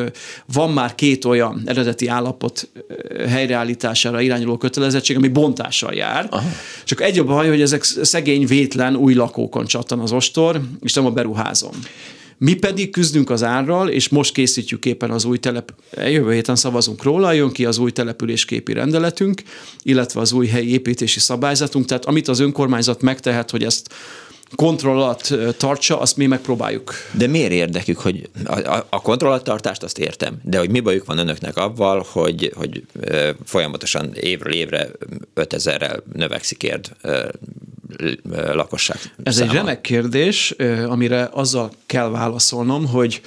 van 0.54 0.72
már 0.72 0.96
két 0.96 1.26
olyan 1.26 1.62
eredeti 1.66 2.08
állapot 2.08 2.70
helyreállítására 3.28 4.22
irányuló 4.22 4.58
kötelezettség, 4.58 5.16
ami 5.16 5.28
bontással 5.28 5.94
jár. 5.94 6.28
Aha. 6.30 6.50
Csak 6.84 7.02
egy 7.02 7.20
a 7.20 7.24
baj, 7.24 7.48
hogy 7.48 7.62
ezek 7.62 7.84
szegény, 7.84 8.46
vétlen 8.46 8.96
új 8.96 9.14
lakókon 9.14 9.66
csattan 9.66 10.00
az 10.00 10.12
ostor, 10.12 10.62
és 10.88 10.94
nem 10.94 11.06
a 11.06 11.12
beruházom. 11.12 11.72
Mi 12.38 12.54
pedig 12.54 12.90
küzdünk 12.90 13.30
az 13.30 13.44
árral, 13.44 13.90
és 13.90 14.10
most 14.10 14.34
készítjük 14.34 14.86
éppen 14.86 15.12
az 15.12 15.26
új 15.26 15.38
telep, 15.38 15.74
jövő 15.96 16.34
héten 16.34 16.56
szavazunk 16.56 17.04
róla, 17.04 17.32
jön 17.32 17.52
ki 17.52 17.66
az 17.66 17.78
új 17.78 17.92
településképi 17.92 18.74
rendeletünk, 18.74 19.42
illetve 19.84 20.20
az 20.20 20.32
új 20.32 20.48
helyi 20.48 20.72
építési 20.72 21.20
szabályzatunk, 21.20 21.86
tehát 21.86 22.06
amit 22.06 22.28
az 22.28 22.40
önkormányzat 22.40 23.02
megtehet, 23.02 23.52
hogy 23.52 23.64
ezt 23.64 23.94
kontroll 24.56 25.02
alatt 25.02 25.34
tartsa, 25.58 26.00
azt 26.00 26.18
mi 26.18 26.26
megpróbáljuk. 26.26 26.94
De 27.12 27.28
miért 27.28 27.52
érdekük, 27.52 28.00
hogy 28.00 28.30
a, 28.46 28.86
a 28.90 29.02
kontrollattartást 29.02 29.84
azt 29.84 29.98
értem, 29.98 30.38
de 30.44 30.58
hogy 30.58 30.70
mi 30.70 30.80
bajuk 30.80 31.06
van 31.06 31.18
önöknek 31.18 31.58
avval, 31.58 32.06
hogy, 32.12 32.52
hogy 32.56 32.84
folyamatosan 33.46 34.14
évről 34.14 34.54
évre 34.54 34.90
5000-rel 35.36 36.00
növekszik 36.14 36.64
érd 36.64 36.92
lakosság 38.52 38.98
Ez 39.24 39.36
száma. 39.36 39.50
egy 39.50 39.56
remek 39.58 39.82
kérdés, 39.82 40.56
amire 40.88 41.30
azzal 41.32 41.72
kell 41.86 42.10
válaszolnom, 42.10 42.88
hogy 42.88 43.22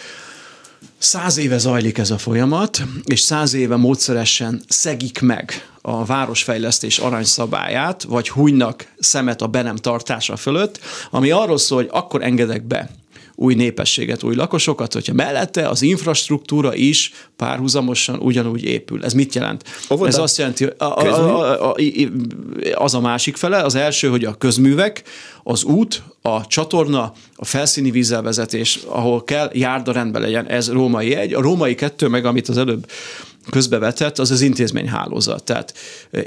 Száz 1.03 1.37
éve 1.37 1.59
zajlik 1.59 1.99
ez 1.99 2.11
a 2.11 2.19
folyamat, 2.19 2.83
és 3.05 3.21
száz 3.21 3.55
éve 3.55 3.77
módszeresen 3.77 4.63
szegik 4.69 5.21
meg 5.21 5.53
a 5.81 6.05
városfejlesztés 6.05 6.99
aranyszabályát, 6.99 8.03
vagy 8.03 8.29
hunynak 8.29 8.87
szemet 8.99 9.43
a 9.43 9.47
be 9.47 9.63
nem 9.63 9.77
tartása 9.77 10.37
fölött, 10.37 10.81
ami 11.11 11.31
arról 11.31 11.59
szól, 11.59 11.79
hogy 11.79 11.89
akkor 11.93 12.23
engedek 12.23 12.63
be 12.63 12.91
új 13.41 13.55
népességet, 13.55 14.23
új 14.23 14.35
lakosokat, 14.35 14.93
hogyha 14.93 15.13
mellette 15.13 15.69
az 15.69 15.83
infrastruktúra 15.83 16.75
is 16.75 17.13
párhuzamosan 17.37 18.19
ugyanúgy 18.19 18.65
épül. 18.65 19.05
Ez 19.05 19.13
mit 19.13 19.35
jelent? 19.35 19.65
Óvoda? 19.91 20.09
Ez 20.09 20.19
azt 20.19 20.39
jelenti, 20.39 20.65
a, 20.65 20.75
a, 20.79 21.01
a, 21.01 21.71
a, 21.71 21.77
az 22.75 22.95
a 22.95 23.01
másik 23.01 23.37
fele, 23.37 23.63
az 23.63 23.75
első, 23.75 24.09
hogy 24.09 24.25
a 24.25 24.35
közművek, 24.35 25.03
az 25.43 25.65
út, 25.65 26.03
a 26.23 26.47
csatorna, 26.47 27.13
a 27.37 27.45
felszíni 27.45 27.91
vízelvezetés, 27.91 28.79
ahol 28.87 29.25
kell 29.25 29.51
járda 29.53 29.93
rendben 29.93 30.23
legyen, 30.23 30.47
ez 30.47 30.71
római 30.71 31.15
egy. 31.15 31.35
A 31.35 31.41
római 31.41 31.75
kettő 31.75 32.09
meg, 32.09 32.25
amit 32.25 32.49
az 32.49 32.59
előbb 32.59 32.87
közbevetett, 33.51 34.19
az 34.19 34.31
az 34.31 34.41
intézményhálózat. 34.41 35.45
Tehát 35.45 35.75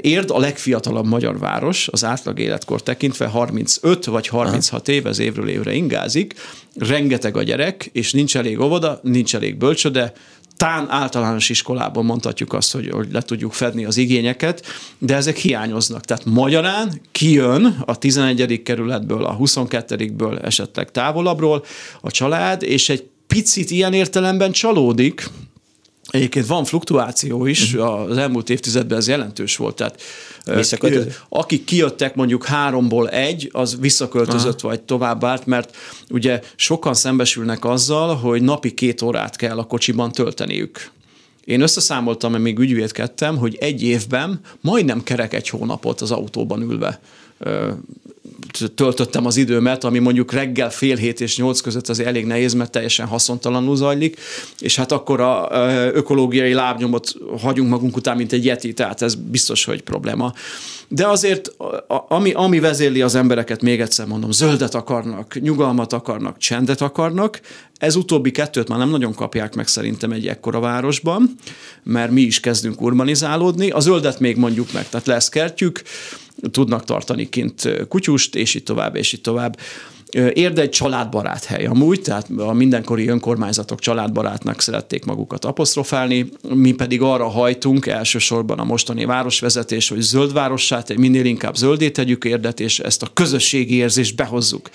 Érd 0.00 0.30
a 0.30 0.38
legfiatalabb 0.38 1.06
magyar 1.06 1.38
város, 1.38 1.88
az 1.88 2.04
átlag 2.04 2.38
életkor 2.38 2.82
tekintve 2.82 3.26
35 3.26 4.04
vagy 4.04 4.28
36 4.28 4.88
év, 4.88 5.06
ez 5.06 5.18
évről 5.18 5.48
évre 5.48 5.72
ingázik, 5.72 6.34
rengeteg 6.74 7.36
a 7.36 7.42
gyerek, 7.42 7.90
és 7.92 8.12
nincs 8.12 8.36
elég 8.36 8.60
óvoda, 8.60 9.00
nincs 9.02 9.34
elég 9.34 9.56
bölcsöde, 9.56 10.12
tán 10.56 10.90
általános 10.90 11.48
iskolában 11.48 12.04
mondhatjuk 12.04 12.52
azt, 12.52 12.72
hogy, 12.72 12.88
hogy 12.90 13.08
le 13.12 13.22
tudjuk 13.22 13.52
fedni 13.52 13.84
az 13.84 13.96
igényeket, 13.96 14.66
de 14.98 15.14
ezek 15.14 15.36
hiányoznak. 15.36 16.04
Tehát 16.04 16.24
magyarán 16.24 17.00
kijön 17.12 17.82
a 17.84 17.98
11. 17.98 18.62
kerületből, 18.62 19.24
a 19.24 19.36
22-ből, 19.36 20.44
esetleg 20.44 20.90
távolabbról 20.90 21.64
a 22.00 22.10
család, 22.10 22.62
és 22.62 22.88
egy 22.88 23.04
picit 23.26 23.70
ilyen 23.70 23.92
értelemben 23.92 24.52
csalódik, 24.52 25.30
Egyébként 26.14 26.46
van 26.46 26.64
fluktuáció 26.64 27.46
is, 27.46 27.74
uh-huh. 27.74 28.00
az 28.00 28.16
elmúlt 28.16 28.50
évtizedben 28.50 28.98
ez 28.98 29.08
jelentős 29.08 29.56
volt, 29.56 29.76
tehát 29.76 30.02
akik 31.28 31.64
kijöttek 31.64 32.14
mondjuk 32.14 32.44
háromból 32.44 33.08
egy, 33.08 33.48
az 33.52 33.76
visszaköltözött 33.80 34.58
Aha. 34.58 34.68
vagy 34.68 34.82
továbbárt, 34.82 35.46
mert 35.46 35.76
ugye 36.10 36.40
sokan 36.56 36.94
szembesülnek 36.94 37.64
azzal, 37.64 38.14
hogy 38.14 38.42
napi 38.42 38.74
két 38.74 39.02
órát 39.02 39.36
kell 39.36 39.58
a 39.58 39.64
kocsiban 39.64 40.12
tölteniük. 40.12 40.90
Én 41.44 41.60
összeszámoltam, 41.60 42.30
mert 42.30 42.42
még 42.42 42.58
ügyvédkedtem, 42.58 43.36
hogy 43.36 43.56
egy 43.60 43.82
évben 43.82 44.40
majdnem 44.60 45.02
kerek 45.02 45.34
egy 45.34 45.48
hónapot 45.48 46.00
az 46.00 46.10
autóban 46.10 46.62
ülve 46.62 47.00
töltöttem 48.74 49.26
az 49.26 49.36
időmet, 49.36 49.84
ami 49.84 49.98
mondjuk 49.98 50.32
reggel 50.32 50.70
fél 50.70 50.96
hét 50.96 51.20
és 51.20 51.36
nyolc 51.36 51.60
között 51.60 51.88
az 51.88 52.00
elég 52.00 52.26
nehéz, 52.26 52.54
mert 52.54 52.70
teljesen 52.70 53.06
haszontalanul 53.06 53.76
zajlik, 53.76 54.20
és 54.58 54.76
hát 54.76 54.92
akkor 54.92 55.20
a 55.20 55.48
ökológiai 55.92 56.52
lábnyomot 56.52 57.14
hagyunk 57.40 57.70
magunk 57.70 57.96
után, 57.96 58.16
mint 58.16 58.32
egy 58.32 58.44
yeti, 58.44 58.72
tehát 58.72 59.02
ez 59.02 59.14
biztos, 59.14 59.64
hogy 59.64 59.82
probléma. 59.82 60.32
De 60.88 61.06
azért, 61.06 61.52
ami, 62.08 62.32
ami 62.32 62.60
vezéli 62.60 63.02
az 63.02 63.14
embereket, 63.14 63.62
még 63.62 63.80
egyszer 63.80 64.06
mondom, 64.06 64.30
zöldet 64.30 64.74
akarnak, 64.74 65.40
nyugalmat 65.40 65.92
akarnak, 65.92 66.38
csendet 66.38 66.80
akarnak, 66.80 67.40
ez 67.78 67.96
utóbbi 67.96 68.30
kettőt 68.30 68.68
már 68.68 68.78
nem 68.78 68.90
nagyon 68.90 69.14
kapják 69.14 69.54
meg 69.54 69.66
szerintem 69.66 70.12
egy 70.12 70.26
ekkora 70.26 70.60
városban, 70.60 71.34
mert 71.82 72.10
mi 72.10 72.20
is 72.20 72.40
kezdünk 72.40 72.80
urbanizálódni. 72.80 73.70
A 73.70 73.80
zöldet 73.80 74.20
még 74.20 74.36
mondjuk 74.36 74.72
meg, 74.72 74.88
tehát 74.88 75.06
lesz 75.06 75.28
kertjük, 75.28 75.82
tudnak 76.50 76.84
tartani 76.84 77.28
kint 77.28 77.86
kutyust, 77.88 78.34
és 78.34 78.54
így 78.54 78.62
tovább, 78.62 78.96
és 78.96 79.12
így 79.12 79.20
tovább. 79.20 79.56
Érde 80.32 80.60
egy 80.60 80.70
családbarát 80.70 81.44
hely 81.44 81.64
amúgy, 81.64 82.00
tehát 82.00 82.28
a 82.36 82.52
mindenkori 82.52 83.08
önkormányzatok 83.08 83.78
családbarátnak 83.78 84.60
szerették 84.60 85.04
magukat 85.04 85.44
apostrofálni, 85.44 86.28
mi 86.54 86.72
pedig 86.72 87.02
arra 87.02 87.28
hajtunk 87.28 87.86
elsősorban 87.86 88.58
a 88.58 88.64
mostani 88.64 89.04
városvezetés, 89.04 89.88
hogy 89.88 90.00
zöldvárossá, 90.00 90.82
minél 90.96 91.24
inkább 91.24 91.56
zöldé 91.56 91.90
tegyük 91.90 92.24
érdet, 92.24 92.60
és 92.60 92.78
ezt 92.78 93.02
a 93.02 93.10
közösségi 93.14 93.74
érzést 93.74 94.16
behozzuk. 94.16 94.70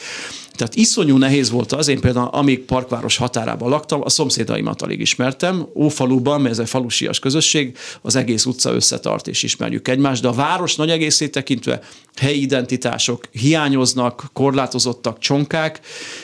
Tehát 0.60 0.76
iszonyú 0.76 1.18
nehéz 1.18 1.50
volt 1.50 1.72
az, 1.72 1.88
én 1.88 2.00
például 2.00 2.28
amíg 2.32 2.60
parkváros 2.60 3.18
határában 3.18 3.70
laktam, 3.70 4.02
a 4.04 4.10
szomszédaimat 4.10 4.82
alig 4.82 5.00
ismertem. 5.00 5.68
Ófaluban, 5.76 6.42
mert 6.42 6.54
ez 6.54 6.60
egy 6.60 6.70
falusias 6.70 7.20
közösség, 7.20 7.78
az 8.02 8.16
egész 8.16 8.46
utca 8.46 8.74
összetart 8.74 9.28
és 9.28 9.44
ismerjük 9.44 9.88
egymást, 9.88 10.22
de 10.22 10.28
a 10.28 10.34
város 10.34 10.76
nagy 10.76 10.90
egészét 10.90 11.32
tekintve 11.32 11.82
helyi 12.16 12.42
identitások 12.42 13.24
hiányoznak, 13.32 14.24
korlátozottak, 14.34 15.20
csonkák, 15.20 15.80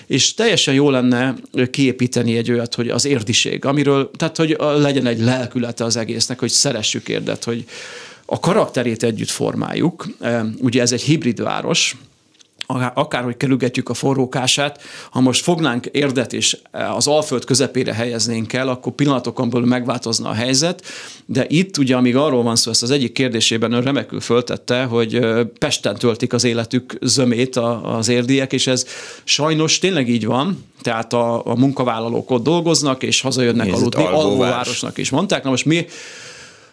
és 0.07 0.33
teljesen 0.33 0.73
jó 0.73 0.89
lenne 0.89 1.35
kiépíteni 1.71 2.37
egy 2.37 2.51
olyat, 2.51 2.75
hogy 2.75 2.89
az 2.89 3.05
érdiség, 3.05 3.65
amiről, 3.65 4.11
tehát 4.17 4.37
hogy 4.37 4.57
legyen 4.59 5.05
egy 5.05 5.19
lelkülete 5.19 5.83
az 5.83 5.95
egésznek, 5.95 6.39
hogy 6.39 6.49
szeressük 6.51 7.09
érdet, 7.09 7.43
hogy 7.43 7.65
a 8.25 8.39
karakterét 8.39 9.03
együtt 9.03 9.29
formáljuk. 9.29 10.07
Ugye 10.59 10.81
ez 10.81 10.91
egy 10.91 11.01
hibrid 11.01 11.41
város, 11.41 11.95
akárhogy 12.93 13.37
kerülgetjük 13.37 13.89
a 13.89 13.93
forrókását, 13.93 14.81
ha 15.09 15.19
most 15.19 15.43
fognánk 15.43 15.85
érdet 15.85 16.33
és 16.33 16.57
az 16.71 17.07
Alföld 17.07 17.45
közepére 17.45 17.93
helyeznénk 17.93 18.53
el, 18.53 18.67
akkor 18.67 18.93
pillanatokon 18.93 19.49
belül 19.49 19.67
megváltozna 19.67 20.29
a 20.29 20.33
helyzet, 20.33 20.85
de 21.25 21.45
itt 21.47 21.77
ugye, 21.77 21.95
amíg 21.95 22.15
arról 22.15 22.43
van 22.43 22.55
szó, 22.55 22.71
ezt 22.71 22.83
az 22.83 22.91
egyik 22.91 23.11
kérdésében 23.11 23.71
ön 23.71 23.81
remekül 23.81 24.19
föltette, 24.19 24.83
hogy 24.83 25.19
Pesten 25.59 25.95
töltik 25.95 26.33
az 26.33 26.43
életük 26.43 26.97
zömét 27.01 27.55
az 27.83 28.07
érdiek, 28.07 28.53
és 28.53 28.67
ez 28.67 28.85
sajnos 29.23 29.79
tényleg 29.79 30.09
így 30.09 30.25
van, 30.25 30.63
tehát 30.81 31.13
a, 31.13 31.45
a 31.45 31.55
munkavállalók 31.55 32.31
ott 32.31 32.43
dolgoznak, 32.43 33.03
és 33.03 33.21
hazajönnek 33.21 33.65
Nézd, 33.65 33.77
aludni, 33.77 34.03
alvóvárosnak 34.03 34.97
is. 34.97 35.09
Mondták. 35.09 35.43
Na 35.43 35.49
most 35.49 35.65
mi 35.65 35.85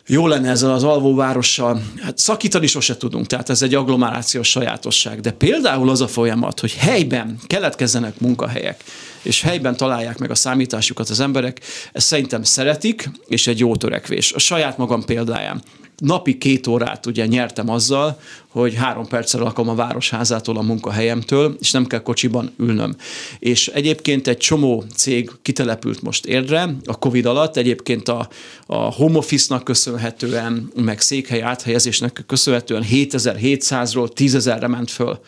jó 0.06 0.26
lenne 0.26 0.50
ezzel 0.50 0.72
az 0.72 0.84
alvóvárossal, 0.84 1.82
hát 2.02 2.18
szakítani 2.18 2.66
sose 2.66 2.96
tudunk, 2.96 3.26
tehát 3.26 3.48
ez 3.48 3.62
egy 3.62 3.74
agglomerációs 3.74 4.48
sajátosság. 4.48 5.20
De 5.20 5.30
például 5.30 5.90
az 5.90 6.00
a 6.00 6.08
folyamat, 6.08 6.60
hogy 6.60 6.72
helyben 6.72 7.38
keletkezzenek 7.46 8.20
munkahelyek, 8.20 8.84
és 9.22 9.42
helyben 9.42 9.76
találják 9.76 10.18
meg 10.18 10.30
a 10.30 10.34
számításukat 10.34 11.08
az 11.08 11.20
emberek, 11.20 11.60
ezt 11.92 12.06
szerintem 12.06 12.42
szeretik, 12.42 13.10
és 13.26 13.46
egy 13.46 13.58
jó 13.58 13.76
törekvés. 13.76 14.32
A 14.32 14.38
saját 14.38 14.78
magam 14.78 15.04
példáján 15.04 15.62
napi 16.02 16.38
két 16.38 16.66
órát 16.66 17.06
ugye 17.06 17.26
nyertem 17.26 17.68
azzal, 17.70 18.18
hogy 18.48 18.74
három 18.74 19.06
perccel 19.06 19.40
lakom 19.40 19.68
a 19.68 19.74
városházától, 19.74 20.56
a 20.56 20.62
munkahelyemtől, 20.62 21.56
és 21.60 21.70
nem 21.70 21.86
kell 21.86 22.02
kocsiban 22.02 22.52
ülnöm. 22.58 22.96
És 23.38 23.68
egyébként 23.68 24.28
egy 24.28 24.36
csomó 24.36 24.84
cég 24.96 25.30
kitelepült 25.42 26.02
most 26.02 26.26
érdre 26.26 26.76
a 26.84 26.98
Covid 26.98 27.26
alatt, 27.26 27.56
egyébként 27.56 28.08
a, 28.08 28.28
a 28.66 28.76
home 28.76 29.18
office-nak 29.18 29.64
köszönhetően, 29.64 30.72
meg 30.74 31.00
székhely 31.00 31.42
áthelyezésnek 31.42 32.24
köszönhetően 32.26 32.84
7700-ról 32.90 34.08
10.000-re 34.14 34.66
ment 34.66 34.90
föl 34.90 35.18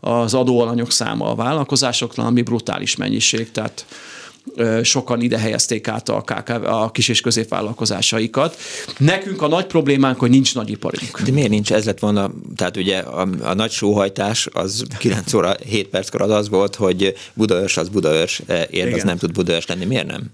az 0.00 0.34
adóalanyok 0.34 0.92
száma 0.92 1.30
a 1.30 1.34
vállalkozásoknál, 1.34 2.26
ami 2.26 2.42
brutális 2.42 2.96
mennyiség, 2.96 3.50
tehát 3.50 3.86
sokan 4.82 5.20
ide 5.20 5.38
helyezték 5.38 5.88
át 5.88 6.08
a, 6.08 6.20
KKV, 6.20 6.64
a 6.64 6.90
kis 6.90 7.08
és 7.08 7.20
középvállalkozásaikat. 7.20 8.56
Nekünk 8.98 9.42
a 9.42 9.48
nagy 9.48 9.66
problémánk, 9.66 10.18
hogy 10.18 10.30
nincs 10.30 10.54
nagyiparunk. 10.54 11.20
De 11.22 11.32
miért 11.32 11.50
nincs? 11.50 11.72
Ez 11.72 11.84
lett 11.84 11.98
volna, 11.98 12.30
tehát 12.56 12.76
ugye 12.76 12.98
a, 12.98 13.28
a 13.42 13.54
nagy 13.54 13.70
sóhajtás 13.70 14.48
az 14.52 14.84
9 14.98 15.32
óra 15.32 15.54
7 15.68 15.88
perckor 15.88 16.22
az 16.22 16.30
az 16.30 16.48
volt, 16.48 16.74
hogy 16.74 17.14
Budaörs 17.34 17.76
az 17.76 17.88
Budaörs, 17.88 18.42
érd 18.70 18.92
az 18.92 19.02
nem 19.02 19.16
tud 19.16 19.32
Budaörs 19.32 19.66
lenni. 19.66 19.84
Miért 19.84 20.06
nem? 20.06 20.30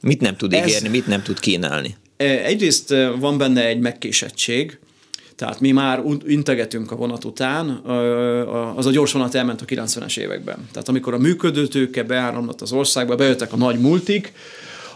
Mit 0.00 0.20
nem 0.20 0.36
tud 0.36 0.52
ígérni, 0.52 0.72
Ez... 0.72 0.92
mit 0.92 1.06
nem 1.06 1.22
tud 1.22 1.40
kínálni? 1.40 1.96
Egyrészt 2.16 2.94
van 3.18 3.38
benne 3.38 3.66
egy 3.66 3.78
megkésettség, 3.78 4.78
tehát 5.42 5.60
mi 5.60 5.70
már 5.70 6.02
integetünk 6.26 6.90
a 6.90 6.96
vonat 6.96 7.24
után, 7.24 7.68
az 8.76 8.86
a 8.86 8.90
gyors 8.90 9.12
vonat 9.12 9.34
elment 9.34 9.60
a 9.60 9.64
90-es 9.64 10.18
években. 10.18 10.68
Tehát 10.72 10.88
amikor 10.88 11.14
a 11.14 11.18
működőtőke 11.18 12.02
beáramlott 12.02 12.60
az 12.60 12.72
országba, 12.72 13.16
bejöttek 13.16 13.52
a 13.52 13.56
nagy 13.56 13.80
multik, 13.80 14.32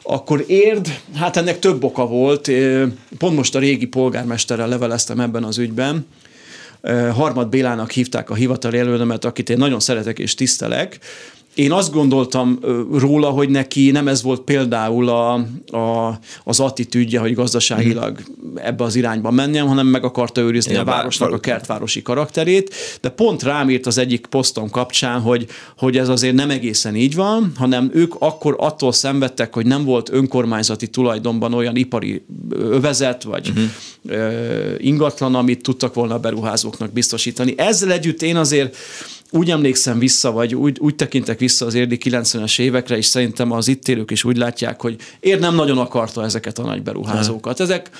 akkor 0.02 0.44
érd, 0.46 1.00
hát 1.14 1.37
ennek 1.37 1.59
több 1.59 1.85
oka 1.85 2.06
volt. 2.06 2.50
Pont 3.18 3.37
most 3.37 3.54
a 3.54 3.59
régi 3.59 3.87
polgármesterrel 3.87 4.68
leveleztem 4.68 5.20
ebben 5.20 5.44
az 5.44 5.59
ügyben. 5.59 6.06
Harmad 7.12 7.48
Bélának 7.48 7.90
hívták 7.90 8.30
a 8.30 8.35
hivatali 8.35 8.78
előnömet, 8.78 9.24
akit 9.24 9.50
én 9.50 9.59
nagyon 9.59 9.80
szeretek 9.80 10.18
és 10.18 10.35
tisztelek, 10.35 10.98
én 11.57 11.73
azt 11.73 11.92
gondoltam 11.92 12.59
róla, 12.92 13.29
hogy 13.29 13.49
neki 13.49 13.90
nem 13.90 14.09
ez 14.09 14.23
volt 14.23 14.40
például 14.40 15.09
a, 15.09 15.33
a, 15.77 16.19
az 16.45 16.61
attitűdje, 16.61 17.21
hogy 17.21 17.35
gazdaságilag 17.35 18.19
ebbe 18.55 18.85
az 18.85 18.97
irányba 18.97 19.31
menjen, 19.31 19.66
hanem 19.66 19.87
meg 19.87 20.05
akarta 20.05 20.40
őrizni 20.40 20.73
Én 20.73 20.79
a 20.79 20.85
városnak 20.85 21.33
a 21.33 21.38
kertvárosi 21.38 22.03
karakterét, 22.03 22.75
de 23.01 23.09
pont 23.09 23.42
rám 23.42 23.71
írt 23.71 23.87
az 23.87 23.99
egyik 23.99 24.27
posztom 24.27 24.71
kapcsán, 24.71 25.21
hogy, 25.21 25.47
hogy 25.79 25.97
ez 25.97 26.09
azért 26.09 26.35
nem 26.35 26.51
egészen 26.51 26.95
így 26.95 27.14
van, 27.14 27.53
hanem 27.57 27.90
ők 27.95 28.14
akkor 28.19 28.57
attól 28.59 28.92
szenvedtek, 28.92 29.55
hogy 29.55 29.66
nem 29.66 29.85
volt 29.85 30.12
önkormányzati 30.12 30.88
tulajdonban 30.88 31.55
olyan 31.55 31.77
ipari 31.77 32.25
övezet, 32.51 33.23
vagy 33.23 33.49
uh-huh. 33.49 34.75
ingatlan, 34.79 35.35
amit 35.35 35.62
tudtak 35.62 35.95
volna 35.95 36.14
a 36.14 36.19
beruházóknak 36.19 36.92
biztosítani. 36.92 37.55
Ezzel 37.57 37.92
együtt 37.92 38.23
én 38.23 38.37
azért 38.37 38.77
úgy 39.37 39.51
emlékszem 39.51 39.99
vissza, 39.99 40.33
vagy 40.33 40.55
úgy, 40.55 40.79
úgy 40.81 40.94
tekintek 40.94 41.38
vissza 41.38 41.66
az 41.66 41.75
érdi 41.75 41.99
90-es 42.05 42.59
évekre, 42.59 42.96
és 42.96 43.07
szerintem 43.07 43.53
az 43.53 43.68
itt 43.68 43.88
élők 43.88 44.11
is 44.11 44.25
úgy 44.25 44.37
látják, 44.37 44.81
hogy 44.81 44.96
ér 45.20 45.38
nem 45.38 45.55
nagyon 45.55 45.79
akarta 45.79 46.25
ezeket 46.25 46.59
a 46.59 46.62
nagy 46.62 46.83
beruházókat. 46.83 47.61
Ezek, 47.61 47.90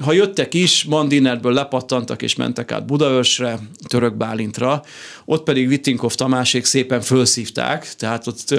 ha 0.00 0.12
jöttek 0.12 0.54
is, 0.54 0.84
Mandinerből 0.84 1.52
lepattantak 1.52 2.22
és 2.22 2.34
mentek 2.34 2.72
át 2.72 2.86
Budaörsre, 2.86 3.58
Török 3.86 4.14
Bálintra, 4.14 4.82
ott 5.24 5.42
pedig 5.42 5.68
Vittinkov 5.68 6.14
Tamásék 6.14 6.64
szépen 6.64 7.00
felszívták, 7.00 7.94
tehát 7.94 8.26
ott 8.26 8.54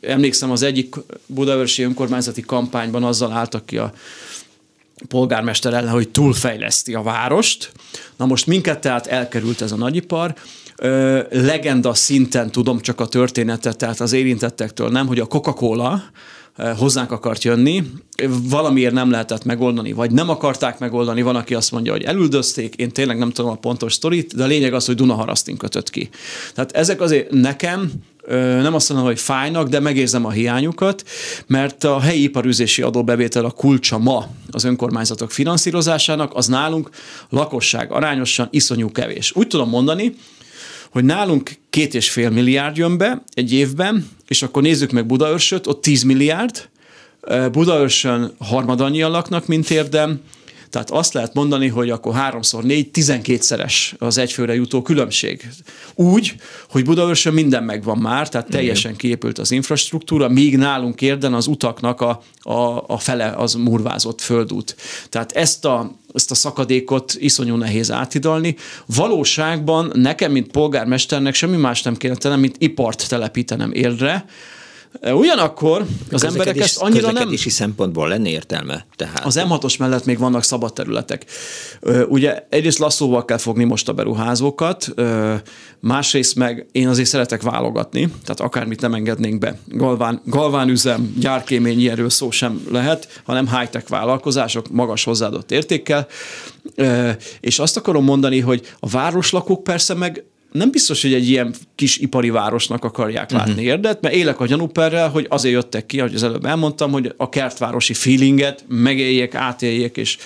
emlékszem 0.00 0.50
az 0.50 0.62
egyik 0.62 0.94
budaörsi 1.26 1.82
önkormányzati 1.82 2.40
kampányban 2.40 3.04
azzal 3.04 3.32
álltak 3.32 3.66
ki 3.66 3.76
a 3.76 3.92
polgármester 5.08 5.74
ellen, 5.74 5.92
hogy 5.92 6.08
túlfejleszti 6.08 6.94
a 6.94 7.02
várost. 7.02 7.72
Na 8.16 8.26
most 8.26 8.46
minket 8.46 8.80
tehát 8.80 9.06
elkerült 9.06 9.60
ez 9.60 9.72
a 9.72 9.76
nagyipar, 9.76 10.34
legenda 11.30 11.94
szinten 11.94 12.50
tudom 12.50 12.80
csak 12.80 13.00
a 13.00 13.06
történetet, 13.06 13.76
tehát 13.76 14.00
az 14.00 14.12
érintettektől 14.12 14.88
nem, 14.88 15.06
hogy 15.06 15.18
a 15.18 15.26
Coca-Cola 15.26 16.02
hozzánk 16.76 17.10
akart 17.10 17.44
jönni, 17.44 17.84
valamiért 18.48 18.92
nem 18.92 19.10
lehetett 19.10 19.44
megoldani, 19.44 19.92
vagy 19.92 20.10
nem 20.10 20.28
akarták 20.28 20.78
megoldani, 20.78 21.22
van, 21.22 21.36
aki 21.36 21.54
azt 21.54 21.72
mondja, 21.72 21.92
hogy 21.92 22.02
elüldözték, 22.02 22.74
én 22.74 22.90
tényleg 22.90 23.18
nem 23.18 23.30
tudom 23.30 23.50
a 23.50 23.54
pontos 23.54 23.92
sztorit, 23.92 24.34
de 24.34 24.42
a 24.42 24.46
lényeg 24.46 24.74
az, 24.74 24.86
hogy 24.86 24.94
Dunaharasztin 24.94 25.56
kötött 25.56 25.90
ki. 25.90 26.08
Tehát 26.54 26.72
ezek 26.72 27.00
azért 27.00 27.30
nekem 27.30 27.92
nem 28.62 28.74
azt 28.74 28.88
mondom, 28.88 29.06
hogy 29.06 29.20
fájnak, 29.20 29.68
de 29.68 29.80
megérzem 29.80 30.24
a 30.24 30.30
hiányukat, 30.30 31.02
mert 31.46 31.84
a 31.84 32.00
helyi 32.00 32.22
iparűzési 32.22 32.82
adóbevétel 32.82 33.44
a 33.44 33.50
kulcsa 33.50 33.98
ma 33.98 34.26
az 34.50 34.64
önkormányzatok 34.64 35.30
finanszírozásának, 35.30 36.34
az 36.34 36.46
nálunk 36.46 36.90
lakosság 37.28 37.92
arányosan 37.92 38.48
iszonyú 38.50 38.90
kevés. 38.90 39.32
Úgy 39.34 39.46
tudom 39.46 39.68
mondani, 39.68 40.14
hogy 40.92 41.04
nálunk 41.04 41.50
két 41.70 41.94
és 41.94 42.10
fél 42.10 42.30
milliárd 42.30 42.76
jön 42.76 42.98
be 42.98 43.22
egy 43.34 43.52
évben, 43.52 44.08
és 44.28 44.42
akkor 44.42 44.62
nézzük 44.62 44.90
meg 44.90 45.06
Budaörsöt, 45.06 45.66
ott 45.66 45.82
10 45.82 46.02
milliárd, 46.02 46.68
Budaörsön 47.52 48.34
harmadannyian 48.38 49.10
laknak, 49.10 49.46
mint 49.46 49.70
érdem, 49.70 50.20
tehát 50.72 50.90
azt 50.90 51.12
lehet 51.12 51.34
mondani, 51.34 51.68
hogy 51.68 51.90
akkor 51.90 52.14
háromszor 52.14 52.64
négy, 52.64 52.90
tizenkétszeres 52.90 53.94
az 53.98 54.18
egyfőre 54.18 54.54
jutó 54.54 54.82
különbség. 54.82 55.48
Úgy, 55.94 56.34
hogy 56.70 56.84
Budaörsön 56.84 57.32
minden 57.32 57.64
megvan 57.64 57.98
már, 57.98 58.28
tehát 58.28 58.50
teljesen 58.50 58.96
kiépült 58.96 59.38
az 59.38 59.50
infrastruktúra, 59.50 60.28
míg 60.28 60.56
nálunk 60.56 61.00
érden 61.00 61.34
az 61.34 61.46
utaknak 61.46 62.00
a, 62.00 62.22
a, 62.40 62.84
a 62.86 62.98
fele 62.98 63.26
az 63.36 63.54
murvázott 63.54 64.20
földút. 64.20 64.76
Tehát 65.08 65.32
ezt 65.32 65.64
a, 65.64 65.94
ezt 66.14 66.30
a 66.30 66.34
szakadékot 66.34 67.14
iszonyú 67.18 67.56
nehéz 67.56 67.90
átidalni. 67.90 68.56
Valóságban 68.86 69.90
nekem, 69.94 70.32
mint 70.32 70.50
polgármesternek 70.50 71.34
semmi 71.34 71.56
más 71.56 71.82
nem 71.82 71.96
kéne 71.96 72.14
tennem, 72.14 72.40
mint 72.40 72.56
ipart 72.58 73.08
telepítenem 73.08 73.72
érdre, 73.72 74.24
Ugyanakkor 75.00 75.86
az 76.10 76.24
emberek 76.24 76.56
ezt 76.56 76.82
annyira 76.82 77.12
nem... 77.12 77.36
szempontból 77.36 78.08
lenne 78.08 78.28
értelme. 78.28 78.86
Tehát. 78.96 79.24
Az 79.24 79.40
M6-os 79.48 79.78
mellett 79.78 80.04
még 80.04 80.18
vannak 80.18 80.42
szabad 80.42 80.72
területek. 80.72 81.24
Ugye 82.08 82.46
egyrészt 82.48 82.78
lasszóval 82.78 83.24
kell 83.24 83.38
fogni 83.38 83.64
most 83.64 83.88
a 83.88 83.92
beruházókat, 83.92 84.94
másrészt 85.80 86.34
meg 86.34 86.66
én 86.72 86.88
azért 86.88 87.08
szeretek 87.08 87.42
válogatni, 87.42 88.00
tehát 88.00 88.40
akármit 88.40 88.80
nem 88.80 88.94
engednénk 88.94 89.38
be. 89.38 89.58
Galván, 89.66 90.22
galvánüzem, 90.24 91.14
gyárkémény, 91.18 91.82
erről 91.82 92.10
szó 92.10 92.30
sem 92.30 92.66
lehet, 92.70 93.20
hanem 93.24 93.48
high-tech 93.48 93.88
vállalkozások 93.88 94.70
magas 94.70 95.04
hozzáadott 95.04 95.50
értékkel. 95.50 96.06
És 97.40 97.58
azt 97.58 97.76
akarom 97.76 98.04
mondani, 98.04 98.40
hogy 98.40 98.74
a 98.80 98.88
városlakók 98.88 99.64
persze 99.64 99.94
meg 99.94 100.24
nem 100.52 100.70
biztos, 100.70 101.02
hogy 101.02 101.14
egy 101.14 101.28
ilyen 101.28 101.54
kis 101.74 101.96
ipari 101.96 102.30
városnak 102.30 102.84
akarják 102.84 103.30
látni 103.30 103.50
uh-huh. 103.50 103.66
érdet, 103.66 104.00
mert 104.00 104.14
élek 104.14 104.40
a 104.40 104.46
gyanúperrel, 104.46 105.08
hogy 105.08 105.26
azért 105.28 105.54
jöttek 105.54 105.86
ki, 105.86 106.00
ahogy 106.00 106.14
az 106.14 106.22
előbb 106.22 106.44
elmondtam, 106.44 106.90
hogy 106.90 107.14
a 107.16 107.28
kertvárosi 107.28 107.94
feelinget 107.94 108.64
megéljék, 108.68 109.34
átéljék, 109.34 109.96
és 109.96 110.16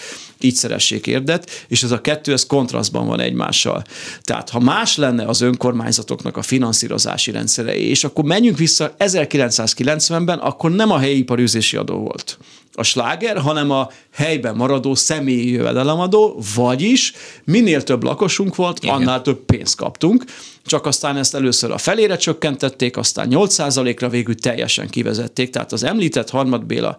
így 0.40 0.54
szeressék 0.54 1.06
érdet, 1.06 1.50
és 1.68 1.82
ez 1.82 1.90
a 1.90 2.00
kettő, 2.00 2.32
ez 2.32 2.46
kontrasztban 2.46 3.06
van 3.06 3.20
egymással. 3.20 3.84
Tehát 4.20 4.50
ha 4.50 4.60
más 4.60 4.96
lenne 4.96 5.24
az 5.24 5.40
önkormányzatoknak 5.40 6.36
a 6.36 6.42
finanszírozási 6.42 7.30
rendszere, 7.30 7.76
és 7.76 8.04
akkor 8.04 8.24
menjünk 8.24 8.58
vissza 8.58 8.94
1990-ben, 8.98 10.38
akkor 10.38 10.70
nem 10.70 10.90
a 10.90 10.98
helyi 10.98 11.18
iparűzési 11.18 11.76
adó 11.76 11.96
volt 11.96 12.38
a 12.78 12.82
sláger, 12.82 13.38
hanem 13.38 13.70
a 13.70 13.90
helyben 14.12 14.56
maradó 14.56 14.94
személyi 14.94 15.50
jövedelemadó, 15.50 16.42
vagyis 16.54 17.12
minél 17.44 17.82
több 17.82 18.02
lakosunk 18.02 18.54
volt, 18.54 18.78
Igen. 18.82 18.94
annál 18.94 19.22
több 19.22 19.38
pénzt 19.38 19.76
kaptunk, 19.76 20.24
csak 20.64 20.86
aztán 20.86 21.16
ezt 21.16 21.34
először 21.34 21.70
a 21.70 21.78
felére 21.78 22.16
csökkentették, 22.16 22.96
aztán 22.96 23.28
8%-ra 23.30 24.08
végül 24.08 24.34
teljesen 24.34 24.88
kivezették, 24.88 25.50
tehát 25.50 25.72
az 25.72 25.82
említett 25.82 26.30
Harmad 26.30 26.64
Béla 26.64 26.96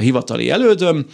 hivatali 0.00 0.50
elődöm 0.50 1.06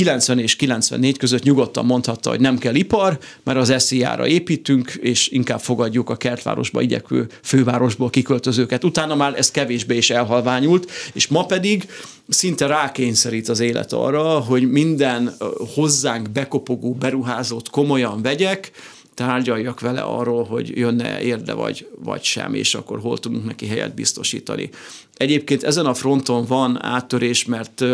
90 0.00 0.38
és 0.38 0.56
94 0.56 1.16
között 1.16 1.42
nyugodtan 1.42 1.84
mondhatta, 1.84 2.30
hogy 2.30 2.40
nem 2.40 2.58
kell 2.58 2.74
ipar, 2.74 3.18
mert 3.42 3.58
az 3.58 3.74
SZIA-ra 3.78 4.26
építünk, 4.26 4.90
és 4.90 5.28
inkább 5.28 5.60
fogadjuk 5.60 6.10
a 6.10 6.16
kertvárosba 6.16 6.80
igyekvő 6.80 7.26
fővárosból 7.42 8.10
kiköltözőket. 8.10 8.84
Utána 8.84 9.14
már 9.14 9.38
ez 9.38 9.50
kevésbé 9.50 9.96
is 9.96 10.10
elhalványult, 10.10 10.90
és 11.12 11.26
ma 11.26 11.46
pedig 11.46 11.88
szinte 12.28 12.66
rákényszerít 12.66 13.48
az 13.48 13.60
élet 13.60 13.92
arra, 13.92 14.38
hogy 14.38 14.70
minden 14.70 15.34
hozzánk 15.74 16.30
bekopogó 16.30 16.94
beruházót 16.94 17.70
komolyan 17.70 18.22
vegyek, 18.22 18.70
tárgyaljak 19.14 19.80
vele 19.80 20.00
arról, 20.00 20.44
hogy 20.44 20.76
jönne 20.76 21.20
érde 21.20 21.52
vagy, 21.52 21.88
vagy 22.04 22.22
sem, 22.22 22.54
és 22.54 22.74
akkor 22.74 23.00
hol 23.00 23.18
tudunk 23.18 23.44
neki 23.46 23.66
helyet 23.66 23.94
biztosítani. 23.94 24.70
Egyébként 25.16 25.62
ezen 25.62 25.86
a 25.86 25.94
fronton 25.94 26.44
van 26.46 26.82
áttörés, 26.82 27.44
mert 27.44 27.84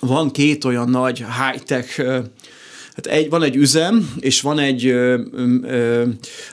van 0.00 0.30
két 0.30 0.64
olyan 0.64 0.88
nagy 0.88 1.18
high-tech 1.18 2.02
Hát 2.94 3.06
egy, 3.06 3.30
van 3.30 3.42
egy 3.42 3.56
üzem, 3.56 4.14
és 4.20 4.40
van 4.40 4.58
egy, 4.58 4.94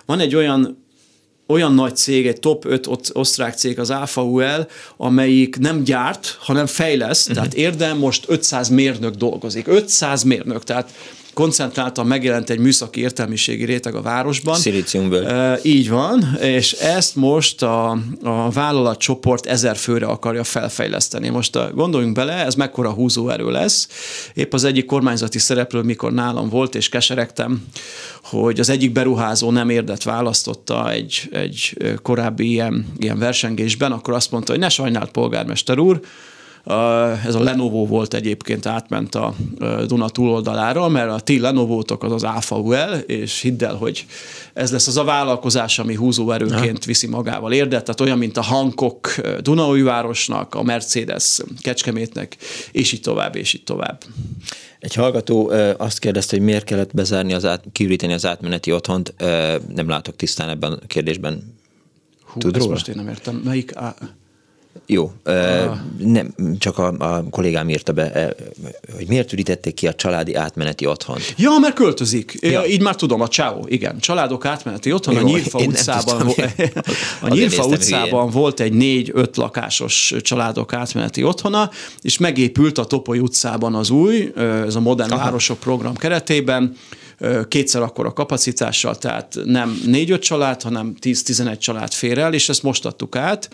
van 0.06 0.19
egy 0.19 0.36
olyan 0.36 0.86
olyan 1.47 1.73
nagy 1.73 1.95
cég, 1.95 2.28
egy 2.28 2.39
top 2.39 2.65
5 2.65 2.89
osztrák 3.13 3.54
cég, 3.54 3.80
az 3.80 3.89
AVL, 3.89 4.62
amelyik 4.97 5.58
nem 5.58 5.84
gyárt, 5.84 6.38
hanem 6.39 6.65
fejleszt, 6.65 7.30
uh-huh. 7.30 7.36
tehát 7.36 7.54
érdem 7.54 7.97
most 7.97 8.26
500 8.28 8.69
mérnök 8.69 9.15
dolgozik. 9.15 9.67
500 9.67 10.23
mérnök, 10.23 10.63
tehát 10.63 10.93
koncentráltan 11.38 12.08
megjelent 12.08 12.50
egy 12.50 12.60
műszaki 12.60 13.02
értelmiségi 13.02 13.65
réteg 13.65 13.95
a 13.95 14.02
városban. 14.02 14.56
Szilíciumből. 14.56 15.58
Így 15.63 15.89
van, 15.89 16.38
és 16.41 16.71
ezt 16.71 17.15
most 17.15 17.62
a, 17.62 17.97
a 18.23 18.50
vállalatcsoport 18.50 19.45
ezer 19.45 19.76
főre 19.76 20.06
akarja 20.06 20.43
felfejleszteni. 20.43 21.30
Most 21.30 21.56
a, 21.56 21.71
gondoljunk 21.73 22.15
bele, 22.15 22.34
ez 22.34 22.56
mekkora 22.56 22.91
húzóerő 22.91 23.52
lesz. 23.52 23.88
Épp 24.34 24.54
az 24.54 24.63
egyik 24.63 24.86
kormányzati 24.86 25.39
szereplő, 25.39 25.82
mikor 25.82 26.13
nálam 26.13 26.50
volt, 26.50 26.76
és 26.76 26.89
keseregtem, 26.89 27.65
hogy 28.23 28.60
az 28.60 28.69
egyik 28.69 28.91
beruházó 28.91 29.52
nem 29.52 29.69
érdet 29.69 30.04
választotta 30.04 30.91
egy, 30.91 31.30
egy 31.32 31.78
korábbi 32.02 32.50
ilyen, 32.50 32.86
ilyen 32.97 33.19
versengésben, 33.19 33.91
akkor 33.91 34.13
azt 34.13 34.32
mondta, 34.32 34.52
hogy 34.52 34.62
ne 34.62 34.69
sajnált 34.69 35.12
polgármester 35.12 35.80
úr, 35.80 36.00
ez 37.25 37.36
a 37.36 37.43
Lenovo 37.43 37.86
volt 37.86 38.13
egyébként, 38.13 38.65
átment 38.65 39.15
a 39.15 39.34
Duna 39.88 40.10
túloldalára, 40.10 40.88
mert 40.88 41.12
a 41.12 41.19
ti 41.19 41.39
Lenovo-tok 41.39 42.03
az 42.03 42.12
az 42.12 42.23
AFAUL, 42.23 42.97
és 43.06 43.41
hidd 43.41 43.63
el, 43.63 43.75
hogy 43.75 44.06
ez 44.53 44.71
lesz 44.71 44.88
az 44.88 44.97
a 44.97 45.03
vállalkozás, 45.03 45.80
ami 45.80 45.95
húzóerőként 45.95 46.86
viszi 46.86 47.08
magával 47.08 47.53
érdet, 47.53 47.84
tehát 47.84 48.01
olyan, 48.01 48.17
mint 48.17 48.38
a 48.38 48.41
Hankok 48.41 49.15
Dunaújvárosnak, 49.41 50.56
a 50.56 50.63
Mercedes 50.63 51.39
Kecskemétnek, 51.62 52.38
és 52.71 52.91
így 52.91 53.01
tovább, 53.01 53.36
és 53.36 53.53
így 53.53 53.63
tovább. 53.63 54.03
Egy 54.80 54.93
hallgató 54.93 55.51
azt 55.77 55.99
kérdezte, 55.99 56.36
hogy 56.36 56.45
miért 56.45 56.63
kellett 56.63 56.93
bezárni 56.93 57.34
az 57.34 57.45
át, 57.45 57.63
kiüríteni 57.71 58.13
az 58.13 58.25
átmeneti 58.25 58.71
otthont. 58.71 59.13
Nem 59.75 59.88
látok 59.88 60.15
tisztán 60.15 60.49
ebben 60.49 60.71
a 60.71 60.88
kérdésben. 60.88 61.56
Hú, 62.23 62.39
Tud 62.39 62.58
róla? 62.58 62.69
most 62.69 62.88
én 62.88 62.95
nem 62.95 63.08
értem. 63.08 63.41
Melyik? 63.43 63.73
Jó, 64.85 65.11
ah. 65.23 65.77
nem, 65.97 66.33
csak 66.59 66.77
a, 66.77 66.93
a 66.97 67.23
kollégám 67.29 67.69
írta 67.69 67.91
be, 67.91 68.35
hogy 68.95 69.07
miért 69.07 69.33
ürítették 69.33 69.73
ki 69.73 69.87
a 69.87 69.93
családi 69.93 70.35
átmeneti 70.35 70.85
otthon. 70.85 71.17
Ja, 71.37 71.57
mert 71.61 71.73
költözik. 71.73 72.37
Ja. 72.41 72.65
Így 72.65 72.81
már 72.81 72.95
tudom, 72.95 73.21
a 73.21 73.27
Csáó, 73.27 73.65
igen. 73.69 73.99
Családok 73.99 74.45
átmeneti 74.45 74.91
otthon, 74.91 75.15
Jó, 75.15 75.21
a 75.21 75.23
Nyírfa 75.23 75.59
utcában, 75.59 76.33
a 77.21 77.27
Nyírfa 77.27 77.65
utcában 77.65 78.29
volt 78.29 78.59
egy 78.59 78.73
négy-öt 78.73 79.37
lakásos 79.37 80.13
családok 80.21 80.73
átmeneti 80.73 81.23
otthona, 81.23 81.69
és 82.01 82.17
megépült 82.17 82.77
a 82.77 82.85
Topoly 82.85 83.19
utcában 83.19 83.75
az 83.75 83.89
új, 83.89 84.31
ez 84.65 84.75
a 84.75 84.79
Modern 84.79 85.11
Aha. 85.11 85.23
Városok 85.23 85.59
program 85.59 85.95
keretében, 85.95 86.75
kétszer 87.47 87.81
akkora 87.81 88.13
kapacitással, 88.13 88.97
tehát 88.97 89.37
nem 89.45 89.81
négy-öt 89.85 90.21
család, 90.21 90.61
hanem 90.61 90.95
10-11 91.01 91.59
család 91.59 91.93
fér 91.93 92.17
el, 92.17 92.33
és 92.33 92.49
ezt 92.49 92.63
most 92.63 92.85
adtuk 92.85 93.15
át. 93.15 93.49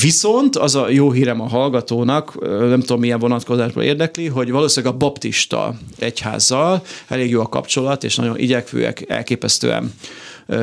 Viszont 0.00 0.56
az 0.56 0.74
a 0.74 0.88
jó 0.88 1.10
hírem 1.10 1.40
a 1.40 1.48
hallgatónak, 1.48 2.48
nem 2.48 2.80
tudom 2.80 3.00
milyen 3.00 3.18
vonatkozásban 3.18 3.84
érdekli, 3.84 4.26
hogy 4.26 4.50
valószínűleg 4.50 4.94
a 4.94 4.96
baptista 4.96 5.74
egyházzal 5.98 6.82
elég 7.08 7.30
jó 7.30 7.40
a 7.40 7.48
kapcsolat, 7.48 8.04
és 8.04 8.16
nagyon 8.16 8.38
igyekvőek, 8.38 9.04
elképesztően 9.08 9.94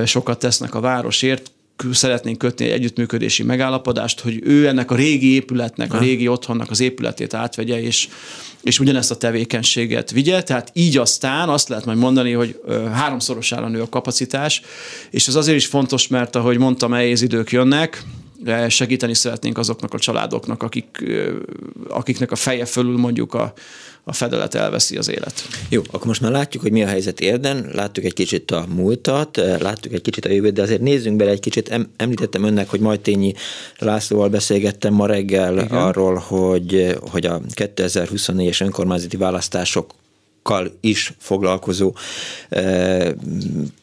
sokat 0.05 0.39
tesznek 0.39 0.75
a 0.75 0.79
városért, 0.79 1.51
szeretnénk 1.91 2.37
kötni 2.37 2.65
egy 2.65 2.71
együttműködési 2.71 3.43
megállapodást, 3.43 4.19
hogy 4.19 4.39
ő 4.43 4.67
ennek 4.67 4.91
a 4.91 4.95
régi 4.95 5.33
épületnek, 5.33 5.93
a 5.93 5.99
régi 5.99 6.27
otthonnak 6.27 6.71
az 6.71 6.79
épületét 6.79 7.33
átvegye, 7.33 7.81
és, 7.81 8.07
és 8.61 8.79
ugyanezt 8.79 9.11
a 9.11 9.15
tevékenységet 9.15 10.11
vigye. 10.11 10.43
Tehát 10.43 10.71
így 10.73 10.97
aztán 10.97 11.49
azt 11.49 11.69
lehet 11.69 11.85
majd 11.85 11.97
mondani, 11.97 12.31
hogy 12.31 12.59
háromszorosára 12.93 13.67
nő 13.67 13.81
a 13.81 13.89
kapacitás, 13.89 14.61
és 15.09 15.27
ez 15.27 15.35
azért 15.35 15.57
is 15.57 15.65
fontos, 15.65 16.07
mert 16.07 16.35
ahogy 16.35 16.57
mondtam, 16.57 16.93
elhéz 16.93 17.21
idők 17.21 17.51
jönnek, 17.51 18.03
segíteni 18.67 19.13
szeretnénk 19.13 19.57
azoknak 19.57 19.93
a 19.93 19.99
családoknak, 19.99 20.63
akik, 20.63 21.03
akiknek 21.87 22.31
a 22.31 22.35
feje 22.35 22.65
fölül 22.65 22.97
mondjuk 22.97 23.33
a, 23.33 23.53
a 24.03 24.13
fedelet 24.13 24.55
elveszi 24.55 24.97
az 24.97 25.09
élet. 25.09 25.47
Jó, 25.69 25.81
akkor 25.91 26.07
most 26.07 26.21
már 26.21 26.31
látjuk, 26.31 26.61
hogy 26.61 26.71
mi 26.71 26.83
a 26.83 26.87
helyzet 26.87 27.19
érden, 27.19 27.69
láttuk 27.73 28.03
egy 28.03 28.13
kicsit 28.13 28.51
a 28.51 28.65
múltat, 28.75 29.37
láttuk 29.59 29.93
egy 29.93 30.01
kicsit 30.01 30.25
a 30.25 30.29
jövőt, 30.29 30.53
de 30.53 30.61
azért 30.61 30.81
nézzünk 30.81 31.15
bele 31.15 31.31
egy 31.31 31.39
kicsit. 31.39 31.79
Említettem 31.95 32.43
önnek, 32.43 32.69
hogy 32.69 32.79
Majtényi 32.79 33.33
Lászlóval 33.77 34.29
beszélgettem 34.29 34.93
ma 34.93 35.05
reggel 35.05 35.53
Igen. 35.53 35.71
arról, 35.71 36.15
hogy, 36.15 36.97
hogy 37.01 37.25
a 37.25 37.41
2024-es 37.55 38.61
önkormányzati 38.61 39.17
választások 39.17 39.93
is 40.79 41.13
foglalkozó 41.17 41.93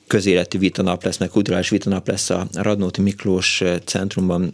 közéleti 0.06 0.58
vitanap 0.58 1.04
lesz, 1.04 1.18
meg 1.18 1.28
kulturális 1.28 1.68
vitanap 1.68 2.08
lesz 2.08 2.30
a 2.30 2.46
Radnóti 2.52 3.00
Miklós 3.00 3.62
centrumban 3.84 4.52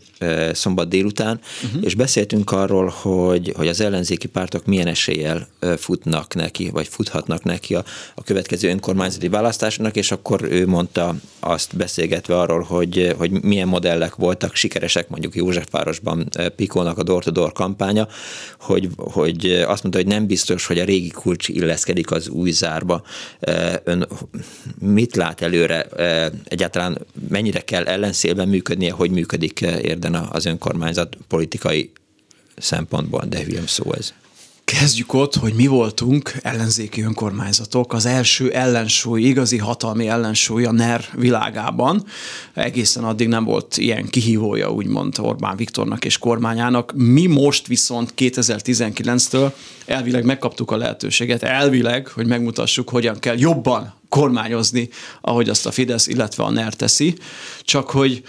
szombat 0.52 0.88
délután, 0.88 1.40
uh-huh. 1.64 1.84
és 1.84 1.94
beszéltünk 1.94 2.50
arról, 2.50 2.94
hogy, 3.00 3.52
hogy 3.56 3.68
az 3.68 3.80
ellenzéki 3.80 4.26
pártok 4.26 4.66
milyen 4.66 4.86
eséllyel 4.86 5.48
futnak 5.76 6.34
neki, 6.34 6.70
vagy 6.70 6.88
futhatnak 6.88 7.42
neki 7.42 7.74
a, 7.74 7.84
a 8.14 8.22
következő 8.22 8.68
önkormányzati 8.68 9.28
választásnak, 9.28 9.96
és 9.96 10.10
akkor 10.10 10.42
ő 10.42 10.66
mondta 10.66 11.14
azt 11.40 11.76
beszélgetve 11.76 12.38
arról, 12.38 12.60
hogy, 12.60 13.14
hogy 13.18 13.42
milyen 13.42 13.68
modellek 13.68 14.14
voltak 14.14 14.54
sikeresek, 14.54 15.08
mondjuk 15.08 15.34
Józsefvárosban 15.34 16.28
Pikónak 16.56 16.98
a 16.98 17.02
door-to-door 17.02 17.52
kampánya, 17.52 18.08
hogy, 18.60 18.88
hogy 18.96 19.46
azt 19.66 19.82
mondta, 19.82 20.00
hogy 20.00 20.10
nem 20.10 20.26
biztos, 20.26 20.66
hogy 20.66 20.78
a 20.78 20.84
régi 20.84 21.10
kulcs 21.10 21.48
illeszkedik 21.48 22.10
az 22.10 22.28
új 22.28 22.50
zárba. 22.50 23.02
Ön 23.84 24.08
mit 24.78 25.16
lát 25.16 25.40
előre 25.42 25.86
egyáltalán 26.44 26.98
mennyire 27.28 27.60
kell 27.60 27.84
ellenszélben 27.84 28.48
működnie, 28.48 28.92
hogy 28.92 29.10
működik 29.10 29.60
érden 29.60 30.14
az 30.14 30.46
önkormányzat 30.46 31.16
politikai 31.28 31.90
szempontból, 32.56 33.24
de 33.28 33.44
hülyem 33.44 33.66
szó 33.66 33.92
ez. 33.92 34.14
Kezdjük 34.78 35.12
ott, 35.12 35.34
hogy 35.34 35.54
mi 35.54 35.66
voltunk 35.66 36.32
ellenzéki 36.42 37.02
önkormányzatok, 37.02 37.92
az 37.92 38.06
első 38.06 38.50
ellensúly, 38.50 39.22
igazi 39.22 39.58
hatalmi 39.58 40.08
ellensúly 40.08 40.64
a 40.64 40.72
NER 40.72 41.04
világában. 41.14 42.04
Egészen 42.54 43.04
addig 43.04 43.28
nem 43.28 43.44
volt 43.44 43.76
ilyen 43.76 44.08
kihívója, 44.08 44.72
úgymond 44.72 45.18
Orbán 45.18 45.56
Viktornak 45.56 46.04
és 46.04 46.18
kormányának. 46.18 46.92
Mi 46.94 47.26
most 47.26 47.66
viszont 47.66 48.14
2019-től 48.16 49.52
elvileg 49.86 50.24
megkaptuk 50.24 50.70
a 50.70 50.76
lehetőséget, 50.76 51.42
elvileg, 51.42 52.08
hogy 52.08 52.26
megmutassuk, 52.26 52.88
hogyan 52.88 53.18
kell 53.18 53.38
jobban 53.38 53.94
kormányozni, 54.08 54.88
ahogy 55.20 55.48
azt 55.48 55.66
a 55.66 55.70
Fidesz, 55.70 56.06
illetve 56.06 56.44
a 56.44 56.50
NER 56.50 56.74
teszi. 56.74 57.14
Csak 57.62 57.90
hogy 57.90 58.22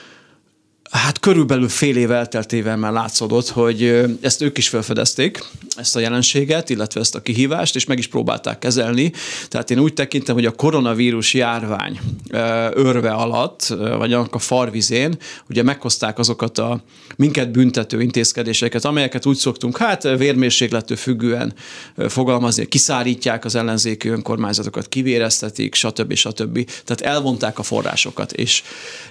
Hát 0.94 1.20
körülbelül 1.20 1.70
fél 1.70 1.98
év 1.98 2.12
elteltével 2.12 2.78
már 2.78 2.92
látszódott, 2.92 3.50
hogy 3.50 4.06
ezt 4.22 4.42
ők 4.42 4.58
is 4.58 4.70
felfedezték, 4.70 5.44
ezt 5.76 5.96
a 5.96 6.00
jelenséget, 6.00 6.70
illetve 6.70 7.00
ezt 7.00 7.16
a 7.16 7.22
kihívást, 7.22 7.76
és 7.76 7.86
meg 7.86 7.98
is 7.98 8.08
próbálták 8.08 8.60
kezelni. 8.60 9.12
Tehát 9.48 9.72
én 9.72 9.80
úgy 9.80 9.94
tekintem, 9.94 10.36
hogy 10.36 10.46
a 10.46 10.52
koronavírus 10.52 11.34
járvány 11.34 12.00
örve 12.74 13.12
alatt, 13.12 13.68
vagy 13.98 14.14
annak 14.14 14.36
a 14.36 14.40
farvizén, 14.40 15.18
ugye 15.50 15.64
meghozták 15.64 16.20
azokat 16.20 16.58
a 16.58 16.84
minket 17.16 17.52
büntető 17.52 18.02
intézkedéseket, 18.02 18.86
amelyeket 18.86 19.26
úgy 19.26 19.38
szoktunk, 19.38 19.78
hát 19.78 20.04
vérmérséklettől 20.04 20.98
függően 20.98 21.54
fogalmazni, 22.08 22.66
kiszárítják 22.68 23.46
az 23.46 23.56
ellenzéki 23.56 24.08
önkormányzatokat, 24.08 24.90
kivéreztetik, 24.90 25.76
stb. 25.76 26.14
stb. 26.14 26.70
Tehát 26.86 27.14
elvonták 27.16 27.60
a 27.60 27.64
forrásokat, 27.64 28.32
és 28.32 28.64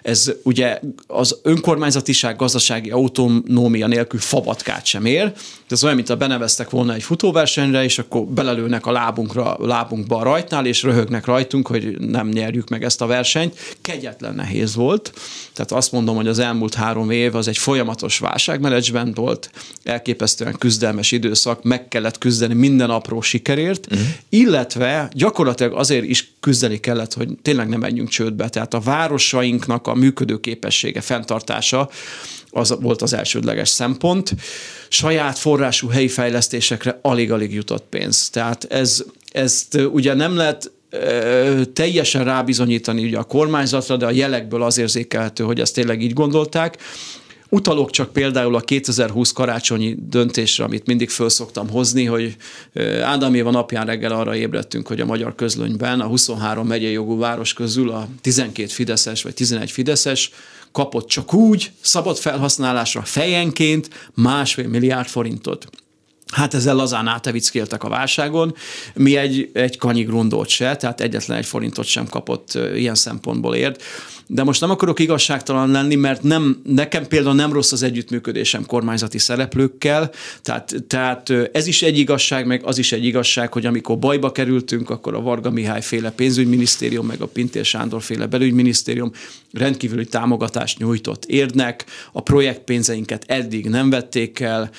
ez 0.02 0.32
ugye 0.42 0.80
az 1.06 1.38
önkormányzatokat 1.42 1.70
önkormányzatiság 1.72 2.36
gazdasági 2.36 2.90
autonómia 2.90 3.86
nélkül 3.86 4.20
fabatkát 4.20 4.86
sem 4.86 5.04
ér. 5.04 5.32
De 5.68 5.78
ez 5.78 5.84
olyan, 5.84 5.96
mint 5.96 6.08
a 6.08 6.16
beneveztek 6.16 6.70
volna 6.70 6.94
egy 6.94 7.02
futóversenyre, 7.02 7.84
és 7.84 7.98
akkor 7.98 8.22
belelőnek 8.22 8.86
a 8.86 8.92
lábunkra, 8.92 9.56
lábunkba 9.58 10.16
a 10.16 10.22
rajtnál, 10.22 10.66
és 10.66 10.82
röhögnek 10.82 11.24
rajtunk, 11.24 11.66
hogy 11.66 11.98
nem 11.98 12.28
nyerjük 12.28 12.68
meg 12.68 12.84
ezt 12.84 13.00
a 13.00 13.06
versenyt. 13.06 13.76
Kegyetlen 13.80 14.34
nehéz 14.34 14.74
volt. 14.74 15.12
Tehát 15.52 15.72
azt 15.72 15.92
mondom, 15.92 16.16
hogy 16.16 16.28
az 16.28 16.38
elmúlt 16.38 16.74
három 16.74 17.10
év 17.10 17.34
az 17.34 17.48
egy 17.48 17.58
folyamatos 17.58 18.18
válságmenedzsment 18.18 19.16
volt, 19.16 19.50
elképesztően 19.84 20.58
küzdelmes 20.58 21.12
időszak, 21.12 21.62
meg 21.62 21.88
kellett 21.88 22.18
küzdeni 22.18 22.54
minden 22.54 22.90
apró 22.90 23.20
sikerért, 23.20 23.86
uh-huh. 23.90 24.06
illetve 24.28 25.08
gyakorlatilag 25.12 25.72
azért 25.72 26.04
is 26.04 26.32
küzdeni 26.40 26.80
kellett, 26.80 27.14
hogy 27.14 27.28
tényleg 27.42 27.68
nem 27.68 27.80
menjünk 27.80 28.08
csődbe. 28.08 28.48
Tehát 28.48 28.74
a 28.74 28.80
városainknak 28.80 29.86
a 29.86 29.94
működő 29.94 30.40
képessége, 30.40 31.00
fenntartása 31.00 31.61
fejlesztése 31.62 31.88
az 32.54 32.76
volt 32.80 33.02
az 33.02 33.12
elsődleges 33.12 33.68
szempont. 33.68 34.34
Saját 34.88 35.38
forrású 35.38 35.88
helyi 35.88 36.08
fejlesztésekre 36.08 36.98
alig-alig 37.02 37.54
jutott 37.54 37.84
pénz. 37.88 38.30
Tehát 38.30 38.64
ez, 38.64 39.04
ezt 39.32 39.74
ugye 39.92 40.14
nem 40.14 40.36
lehet 40.36 40.70
teljesen 41.72 42.24
rábizonyítani 42.24 43.04
ugye 43.04 43.18
a 43.18 43.24
kormányzatra, 43.24 43.96
de 43.96 44.06
a 44.06 44.10
jelekből 44.10 44.62
az 44.62 44.78
érzékelhető, 44.78 45.44
hogy 45.44 45.60
ezt 45.60 45.74
tényleg 45.74 46.02
így 46.02 46.12
gondolták. 46.12 46.78
Utalok 47.48 47.90
csak 47.90 48.12
például 48.12 48.54
a 48.54 48.60
2020 48.60 49.32
karácsonyi 49.32 49.96
döntésre, 50.08 50.64
amit 50.64 50.86
mindig 50.86 51.10
föl 51.10 51.28
szoktam 51.28 51.68
hozni, 51.68 52.04
hogy 52.04 52.36
Ádám 53.02 53.34
Éva 53.34 53.50
napján 53.50 53.86
reggel 53.86 54.12
arra 54.12 54.36
ébredtünk, 54.36 54.86
hogy 54.86 55.00
a 55.00 55.04
magyar 55.04 55.34
közlönyben 55.34 56.00
a 56.00 56.06
23 56.06 56.66
megyei 56.66 56.92
jogú 56.92 57.18
város 57.18 57.52
közül 57.52 57.90
a 57.90 58.08
12 58.20 58.68
Fideszes 58.68 59.22
vagy 59.22 59.34
11 59.34 59.70
Fideszes 59.70 60.30
kapott 60.72 61.08
csak 61.08 61.34
úgy 61.34 61.70
szabad 61.80 62.16
felhasználásra 62.16 63.02
fejenként 63.02 64.10
másfél 64.14 64.68
milliárd 64.68 65.08
forintot. 65.08 65.66
Hát 66.32 66.54
ezzel 66.54 66.74
lazán 66.74 67.06
átevickéltek 67.06 67.84
a 67.84 67.88
válságon. 67.88 68.54
Mi 68.94 69.16
egy, 69.16 69.50
egy 69.52 69.78
kanyi 69.78 70.02
grundot 70.02 70.48
se, 70.48 70.76
tehát 70.76 71.00
egyetlen 71.00 71.38
egy 71.38 71.46
forintot 71.46 71.84
sem 71.84 72.06
kapott 72.06 72.58
ilyen 72.74 72.94
szempontból 72.94 73.54
ért. 73.54 73.82
De 74.34 74.42
most 74.42 74.60
nem 74.60 74.70
akarok 74.70 75.00
igazságtalan 75.00 75.70
lenni, 75.70 75.94
mert 75.94 76.22
nem, 76.22 76.60
nekem 76.64 77.06
például 77.06 77.34
nem 77.34 77.52
rossz 77.52 77.72
az 77.72 77.82
együttműködésem 77.82 78.66
kormányzati 78.66 79.18
szereplőkkel, 79.18 80.10
tehát, 80.42 80.74
tehát 80.86 81.30
ez 81.52 81.66
is 81.66 81.82
egy 81.82 81.98
igazság, 81.98 82.46
meg 82.46 82.64
az 82.64 82.78
is 82.78 82.92
egy 82.92 83.04
igazság, 83.04 83.52
hogy 83.52 83.66
amikor 83.66 83.98
bajba 83.98 84.32
kerültünk, 84.32 84.90
akkor 84.90 85.14
a 85.14 85.20
Varga 85.20 85.50
Mihály 85.50 85.82
féle 85.82 86.10
pénzügyminisztérium, 86.10 87.06
meg 87.06 87.20
a 87.20 87.26
Pintér 87.26 87.64
Sándor 87.64 88.02
féle 88.02 88.26
belügyminisztérium 88.26 89.12
rendkívüli 89.52 90.06
támogatást 90.06 90.78
nyújtott 90.78 91.24
érdnek, 91.24 91.84
a 92.12 92.20
projektpénzeinket 92.20 93.24
eddig 93.26 93.68
nem 93.68 93.90
vették 93.90 94.40
el, 94.40 94.70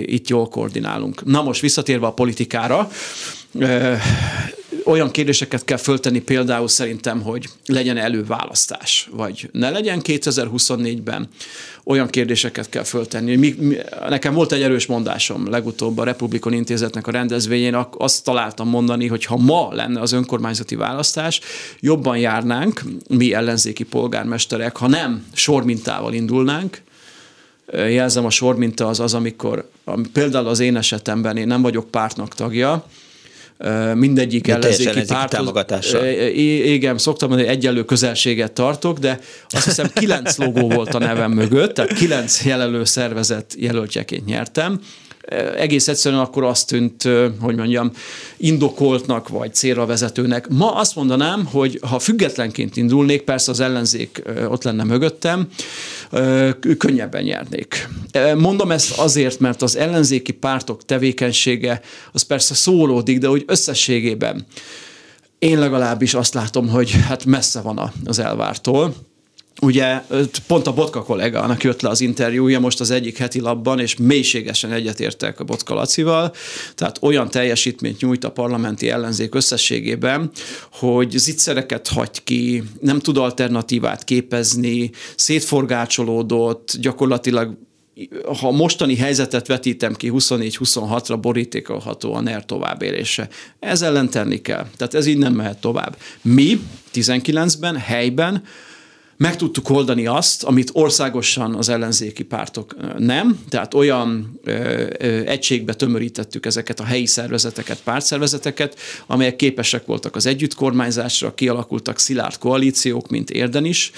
itt 0.00 0.28
jól 0.28 0.48
koordinálunk. 0.48 1.24
Na 1.24 1.42
most 1.42 1.60
visszatérve 1.60 2.06
a 2.06 2.12
politikára, 2.12 2.90
olyan 4.90 5.10
kérdéseket 5.10 5.64
kell 5.64 5.76
föltenni 5.76 6.20
például 6.20 6.68
szerintem, 6.68 7.22
hogy 7.22 7.48
legyen 7.66 7.96
előválasztás, 7.96 9.08
vagy 9.12 9.48
ne 9.52 9.70
legyen 9.70 10.00
2024-ben. 10.04 11.28
Olyan 11.84 12.08
kérdéseket 12.08 12.68
kell 12.68 12.82
föltenni. 12.82 13.36
Mi, 13.36 13.54
mi, 13.58 13.76
nekem 14.08 14.34
volt 14.34 14.52
egy 14.52 14.62
erős 14.62 14.86
mondásom 14.86 15.50
legutóbb 15.50 15.98
a 15.98 16.04
Republikon 16.04 16.52
Intézetnek 16.52 17.06
a 17.06 17.10
rendezvényén, 17.10 17.86
azt 17.98 18.24
találtam 18.24 18.68
mondani, 18.68 19.06
hogy 19.06 19.24
ha 19.24 19.36
ma 19.36 19.68
lenne 19.72 20.00
az 20.00 20.12
önkormányzati 20.12 20.74
választás, 20.74 21.40
jobban 21.80 22.18
járnánk 22.18 22.82
mi 23.08 23.32
ellenzéki 23.32 23.84
polgármesterek, 23.84 24.76
ha 24.76 24.88
nem 24.88 25.26
sormintával 25.32 26.12
indulnánk, 26.12 26.82
jelzem 27.72 28.24
a 28.24 28.30
sorminta 28.30 28.88
az 28.88 29.00
az, 29.00 29.14
amikor 29.14 29.70
például 30.12 30.46
az 30.46 30.60
én 30.60 30.76
esetemben 30.76 31.36
én 31.36 31.46
nem 31.46 31.62
vagyok 31.62 31.90
pártnak 31.90 32.34
tagja, 32.34 32.86
mindegyik 33.94 34.46
de 34.46 34.54
ellenzéki 34.54 35.04
párthoz. 35.06 35.96
Igen, 36.64 36.98
szoktam 36.98 37.28
mondani, 37.28 37.48
hogy 37.48 37.58
egyenlő 37.58 37.84
közelséget 37.84 38.52
tartok, 38.52 38.98
de 38.98 39.18
azt 39.48 39.64
hiszem 39.64 39.90
kilenc 39.94 40.36
logó 40.36 40.68
volt 40.68 40.94
a 40.94 40.98
nevem 40.98 41.32
mögött, 41.32 41.74
tehát 41.74 41.92
kilenc 41.92 42.44
jelölő 42.44 42.84
szervezet 42.84 43.54
jelöltjeként 43.58 44.24
nyertem, 44.24 44.80
egész 45.56 45.88
egyszerűen 45.88 46.20
akkor 46.20 46.44
azt 46.44 46.66
tűnt, 46.66 47.02
hogy 47.40 47.56
mondjam, 47.56 47.90
indokoltnak 48.36 49.28
vagy 49.28 49.54
célra 49.54 49.86
vezetőnek. 49.86 50.48
Ma 50.48 50.74
azt 50.74 50.94
mondanám, 50.94 51.46
hogy 51.46 51.78
ha 51.88 51.98
függetlenként 51.98 52.76
indulnék, 52.76 53.22
persze 53.22 53.50
az 53.50 53.60
ellenzék 53.60 54.22
ott 54.48 54.64
lenne 54.64 54.84
mögöttem, 54.84 55.48
könnyebben 56.78 57.22
nyernék. 57.22 57.88
Mondom 58.36 58.70
ezt 58.70 58.98
azért, 58.98 59.40
mert 59.40 59.62
az 59.62 59.76
ellenzéki 59.76 60.32
pártok 60.32 60.84
tevékenysége 60.84 61.80
az 62.12 62.22
persze 62.22 62.54
szólódik, 62.54 63.18
de 63.18 63.30
úgy 63.30 63.44
összességében 63.46 64.46
én 65.38 65.58
legalábbis 65.58 66.14
azt 66.14 66.34
látom, 66.34 66.68
hogy 66.68 66.90
hát 66.90 67.24
messze 67.24 67.60
van 67.60 67.92
az 68.04 68.18
elvártól 68.18 68.94
ugye 69.60 70.02
pont 70.46 70.66
a 70.66 70.72
Botka 70.72 71.02
kollégának 71.02 71.62
jött 71.62 71.80
le 71.80 71.88
az 71.88 72.00
interjúja 72.00 72.60
most 72.60 72.80
az 72.80 72.90
egyik 72.90 73.18
heti 73.18 73.40
labban, 73.40 73.80
és 73.80 73.96
mélységesen 73.96 74.72
egyetértek 74.72 75.40
a 75.40 75.44
Botka 75.44 75.74
Lacival, 75.74 76.32
tehát 76.74 76.98
olyan 77.00 77.30
teljesítményt 77.30 78.00
nyújt 78.00 78.24
a 78.24 78.30
parlamenti 78.30 78.90
ellenzék 78.90 79.34
összességében, 79.34 80.30
hogy 80.72 81.10
zicsereket 81.10 81.88
hagy 81.88 82.24
ki, 82.24 82.62
nem 82.80 82.98
tud 82.98 83.16
alternatívát 83.16 84.04
képezni, 84.04 84.90
szétforgácsolódott, 85.16 86.76
gyakorlatilag 86.80 87.56
ha 88.40 88.50
mostani 88.50 88.96
helyzetet 88.96 89.46
vetítem 89.46 89.94
ki 89.94 90.10
24-26-ra 90.14 91.18
borítékolható 91.20 92.14
a 92.14 92.20
NER 92.20 92.44
továbbélése. 92.44 93.28
Ez 93.58 93.82
ellen 93.82 94.10
tenni 94.10 94.40
kell. 94.40 94.66
Tehát 94.76 94.94
ez 94.94 95.06
így 95.06 95.18
nem 95.18 95.32
mehet 95.32 95.60
tovább. 95.60 95.96
Mi 96.22 96.60
19-ben, 96.94 97.76
helyben 97.76 98.42
meg 99.20 99.36
tudtuk 99.36 99.70
oldani 99.70 100.06
azt, 100.06 100.42
amit 100.42 100.70
országosan 100.72 101.54
az 101.54 101.68
ellenzéki 101.68 102.22
pártok 102.22 102.76
nem, 102.98 103.40
tehát 103.48 103.74
olyan 103.74 104.40
ö, 104.44 104.52
ö, 104.98 105.06
egységbe 105.26 105.74
tömörítettük 105.74 106.46
ezeket 106.46 106.80
a 106.80 106.84
helyi 106.84 107.06
szervezeteket, 107.06 107.82
pártszervezeteket, 107.82 108.78
amelyek 109.06 109.36
képesek 109.36 109.86
voltak 109.86 110.16
az 110.16 110.26
együttkormányzásra, 110.26 111.34
kialakultak 111.34 111.98
szilárd 111.98 112.38
koalíciók, 112.38 113.08
mint 113.08 113.30
érden 113.30 113.64
is, 113.64 113.90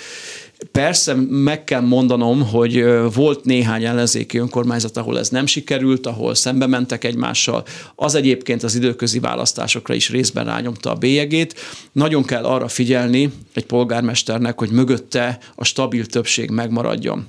Persze 0.73 1.15
meg 1.29 1.65
kell 1.65 1.81
mondanom, 1.81 2.47
hogy 2.47 2.85
volt 3.15 3.45
néhány 3.45 3.85
ellenzéki 3.85 4.39
önkormányzat, 4.39 4.97
ahol 4.97 5.19
ez 5.19 5.29
nem 5.29 5.47
sikerült, 5.47 6.07
ahol 6.07 6.35
szembe 6.35 6.67
mentek 6.67 7.05
egymással. 7.05 7.65
Az 7.95 8.15
egyébként 8.15 8.63
az 8.63 8.75
időközi 8.75 9.19
választásokra 9.19 9.95
is 9.95 10.11
részben 10.11 10.45
rányomta 10.45 10.91
a 10.91 10.95
bélyegét. 10.95 11.55
Nagyon 11.93 12.23
kell 12.23 12.45
arra 12.45 12.69
figyelni 12.69 13.33
egy 13.55 13.67
polgármesternek, 13.67 14.59
hogy 14.59 14.71
mögötte 14.71 15.39
a 15.55 15.65
stabil 15.65 16.07
többség 16.07 16.51
megmaradjon. 16.51 17.27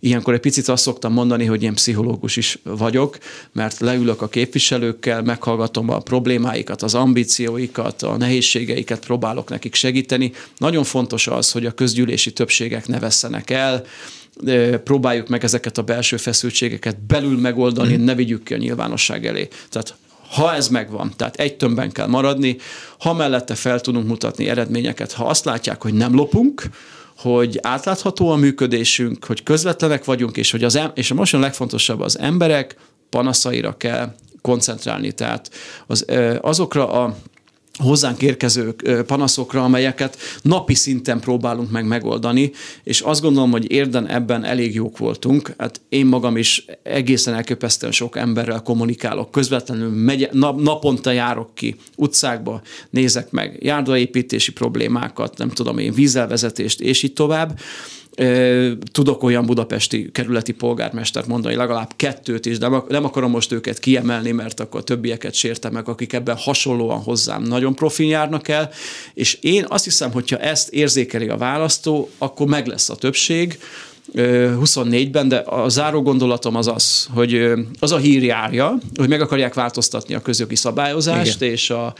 Ilyenkor 0.00 0.34
egy 0.34 0.40
picit 0.40 0.68
azt 0.68 0.82
szoktam 0.82 1.12
mondani, 1.12 1.44
hogy 1.44 1.62
én 1.62 1.74
pszichológus 1.74 2.36
is 2.36 2.58
vagyok, 2.62 3.18
mert 3.52 3.80
leülök 3.80 4.22
a 4.22 4.28
képviselőkkel, 4.28 5.22
meghallgatom 5.22 5.90
a 5.90 5.98
problémáikat, 5.98 6.82
az 6.82 6.94
ambícióikat, 6.94 8.02
a 8.02 8.16
nehézségeiket, 8.16 9.04
próbálok 9.04 9.48
nekik 9.48 9.74
segíteni. 9.74 10.32
Nagyon 10.56 10.84
fontos 10.84 11.26
az, 11.26 11.50
hogy 11.50 11.66
a 11.66 11.72
közgyűlési 11.72 12.32
többségek 12.32 12.86
ne 12.86 12.98
vesszenek 12.98 13.50
el, 13.50 13.84
próbáljuk 14.84 15.28
meg 15.28 15.44
ezeket 15.44 15.78
a 15.78 15.82
belső 15.82 16.16
feszültségeket 16.16 17.00
belül 17.06 17.38
megoldani, 17.38 17.96
mm. 17.96 18.04
ne 18.04 18.14
vigyük 18.14 18.44
ki 18.44 18.54
a 18.54 18.56
nyilvánosság 18.56 19.26
elé. 19.26 19.48
Tehát 19.68 19.94
ha 20.30 20.54
ez 20.54 20.68
megvan, 20.68 21.12
tehát 21.16 21.36
egy 21.36 21.56
tömbben 21.56 21.92
kell 21.92 22.06
maradni, 22.06 22.56
ha 22.98 23.14
mellette 23.14 23.54
fel 23.54 23.80
tudunk 23.80 24.06
mutatni 24.06 24.48
eredményeket, 24.48 25.12
ha 25.12 25.24
azt 25.24 25.44
látják, 25.44 25.82
hogy 25.82 25.94
nem 25.94 26.14
lopunk, 26.14 26.62
hogy 27.20 27.58
átlátható 27.62 28.30
a 28.30 28.36
működésünk, 28.36 29.24
hogy 29.24 29.42
közvetlenek 29.42 30.04
vagyunk, 30.04 30.36
és 30.36 30.50
hogy 30.50 30.64
az 30.64 30.76
em- 30.76 30.98
és 30.98 31.12
most 31.12 31.34
a 31.34 31.38
legfontosabb 31.38 32.00
az 32.00 32.18
emberek 32.18 32.76
panaszaira 33.10 33.76
kell 33.76 34.14
koncentrálni. 34.42 35.12
Tehát 35.12 35.50
az, 35.86 36.04
azokra 36.40 36.92
a 36.92 37.16
hozzánk 37.80 38.22
érkező 38.22 38.74
panaszokra, 39.06 39.64
amelyeket 39.64 40.16
napi 40.42 40.74
szinten 40.74 41.20
próbálunk 41.20 41.70
meg 41.70 41.86
megoldani, 41.86 42.52
és 42.82 43.00
azt 43.00 43.20
gondolom, 43.20 43.50
hogy 43.50 43.70
érden 43.70 44.08
ebben 44.08 44.44
elég 44.44 44.74
jók 44.74 44.98
voltunk. 44.98 45.54
Hát 45.58 45.80
én 45.88 46.06
magam 46.06 46.36
is 46.36 46.64
egészen 46.82 47.34
elképesztően 47.34 47.92
sok 47.92 48.16
emberrel 48.16 48.62
kommunikálok, 48.62 49.30
közvetlenül 49.30 49.88
megy, 49.88 50.28
nap, 50.32 50.60
naponta 50.60 51.10
járok 51.10 51.54
ki 51.54 51.76
utcákba, 51.96 52.62
nézek 52.90 53.30
meg 53.30 53.58
járdaépítési 53.60 54.52
problémákat, 54.52 55.38
nem 55.38 55.48
tudom 55.48 55.78
én, 55.78 55.92
vízelvezetést, 55.92 56.80
és 56.80 57.02
így 57.02 57.12
tovább 57.12 57.58
Tudok 58.92 59.22
olyan 59.22 59.46
budapesti 59.46 60.10
kerületi 60.12 60.52
polgármestert 60.52 61.26
mondani, 61.26 61.54
legalább 61.54 61.90
kettőt 61.96 62.46
is, 62.46 62.58
de 62.58 62.68
nem 62.88 63.04
akarom 63.04 63.30
most 63.30 63.52
őket 63.52 63.78
kiemelni, 63.78 64.30
mert 64.30 64.60
akkor 64.60 64.80
a 64.80 64.82
többieket 64.82 65.34
sértem 65.34 65.72
meg, 65.72 65.88
akik 65.88 66.12
ebben 66.12 66.36
hasonlóan 66.36 67.02
hozzám 67.02 67.42
nagyon 67.42 67.74
profin 67.74 68.08
járnak 68.08 68.48
el, 68.48 68.70
és 69.14 69.38
én 69.40 69.64
azt 69.68 69.84
hiszem, 69.84 70.12
hogyha 70.12 70.36
ezt 70.36 70.72
érzékeli 70.72 71.28
a 71.28 71.36
választó, 71.36 72.10
akkor 72.18 72.46
meg 72.46 72.66
lesz 72.66 72.88
a 72.88 72.96
többség, 72.96 73.58
24-ben, 74.14 75.28
de 75.28 75.36
a 75.36 75.68
záró 75.68 76.02
gondolatom 76.02 76.54
az 76.54 76.66
az, 76.66 77.08
hogy 77.14 77.52
az 77.80 77.92
a 77.92 77.96
hír 77.96 78.22
járja, 78.22 78.78
hogy 78.96 79.08
meg 79.08 79.20
akarják 79.20 79.54
változtatni 79.54 80.14
a 80.14 80.20
közjogi 80.20 80.56
szabályozást, 80.56 81.40
Igen. 81.40 81.52
és 81.52 81.70
a, 81.70 81.94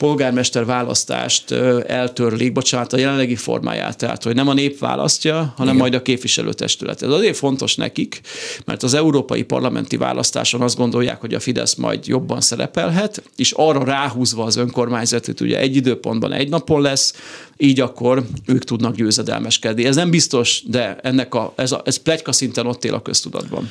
polgármester 0.00 0.64
választást 0.64 1.50
eltörlik, 1.86 2.52
bocsánat, 2.52 2.92
a 2.92 2.98
jelenlegi 2.98 3.36
formáját, 3.36 3.96
tehát 3.96 4.22
hogy 4.22 4.34
nem 4.34 4.48
a 4.48 4.52
nép 4.52 4.78
választja, 4.78 5.34
hanem 5.34 5.74
Igen. 5.74 5.76
majd 5.76 5.94
a 5.94 6.02
képviselőtestület. 6.02 7.02
Ez 7.02 7.10
azért 7.10 7.36
fontos 7.36 7.76
nekik, 7.76 8.20
mert 8.64 8.82
az 8.82 8.94
európai 8.94 9.42
parlamenti 9.42 9.96
választáson 9.96 10.60
azt 10.60 10.76
gondolják, 10.76 11.20
hogy 11.20 11.34
a 11.34 11.40
Fidesz 11.40 11.74
majd 11.74 12.06
jobban 12.06 12.40
szerepelhet, 12.40 13.22
és 13.36 13.52
arra 13.52 13.84
ráhúzva 13.84 14.44
az 14.44 14.56
önkormányzatot, 14.56 15.40
ugye 15.40 15.58
egy 15.58 15.76
időpontban 15.76 16.32
egy 16.32 16.48
napon 16.48 16.80
lesz, 16.80 17.14
így 17.56 17.80
akkor 17.80 18.24
ők 18.46 18.64
tudnak 18.64 18.94
győzedelmeskedni. 18.94 19.84
Ez 19.84 19.96
nem 19.96 20.10
biztos, 20.10 20.62
de 20.66 20.96
ennek 21.02 21.34
a, 21.34 21.52
ez, 21.56 21.72
a, 21.72 21.82
ez 21.84 21.96
plegyka 21.96 22.32
szinten 22.32 22.66
ott 22.66 22.84
él 22.84 22.94
a 22.94 23.02
köztudatban. 23.02 23.70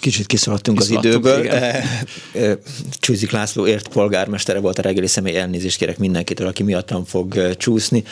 Kicsit 0.00 0.26
kiszaladtunk 0.26 0.80
az 0.80 0.90
időből. 0.90 1.46
Csúzik 2.90 3.30
László 3.30 3.66
ért 3.66 3.88
polgármestere 3.88 4.58
volt 4.58 4.78
a 4.78 4.82
reggeli 4.82 5.06
személy, 5.06 5.36
elnézést 5.36 5.78
kérek 5.78 5.98
mindenkitől, 5.98 6.46
aki 6.46 6.62
miattam 6.62 7.04
fog 7.04 7.56
csúszni. 7.56 8.04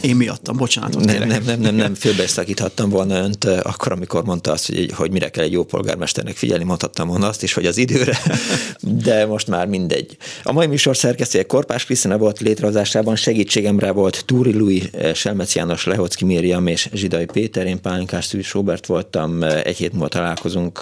Én 0.00 0.16
miattam, 0.16 0.56
bocsánat. 0.56 1.04
Nem, 1.04 1.28
nem, 1.28 1.42
nem, 1.44 1.60
nem, 1.60 1.74
nem 1.74 1.94
félbeszakíthattam 1.94 2.90
volna 2.90 3.18
önt 3.18 3.44
akkor, 3.44 3.92
amikor 3.92 4.24
mondta 4.24 4.52
azt, 4.52 4.66
hogy, 4.66 4.92
hogy 4.92 5.10
mire 5.10 5.28
kell 5.28 5.44
egy 5.44 5.52
jó 5.52 5.64
polgármesternek 5.64 6.36
figyelni, 6.36 6.64
mondhattam 6.64 7.08
volna 7.08 7.28
azt 7.28 7.42
is, 7.42 7.52
hogy 7.52 7.66
az 7.66 7.76
időre, 7.76 8.18
de 9.04 9.26
most 9.26 9.46
már 9.46 9.66
mindegy. 9.66 10.16
A 10.42 10.52
mai 10.52 10.66
műsor 10.66 10.96
szerkesztője 10.96 11.44
Korpás 11.46 11.84
Krisztina 11.84 12.18
volt 12.18 12.40
létrehozásában, 12.40 13.16
segítségemre 13.16 13.90
volt 13.90 14.22
Túri 14.26 14.52
Lui, 14.52 14.90
Selmec 15.14 15.54
János, 15.54 15.84
Lehocki 15.84 16.24
Mériam 16.24 16.66
és 16.66 16.88
Zsidai 16.92 17.24
Péter, 17.24 17.66
én 17.66 17.80
Pálinkás 17.80 18.34
Robert 18.52 18.86
voltam, 18.86 19.42
egy 19.42 19.76
hét 19.76 19.92
múlva 19.92 20.08
találkozunk, 20.36 20.78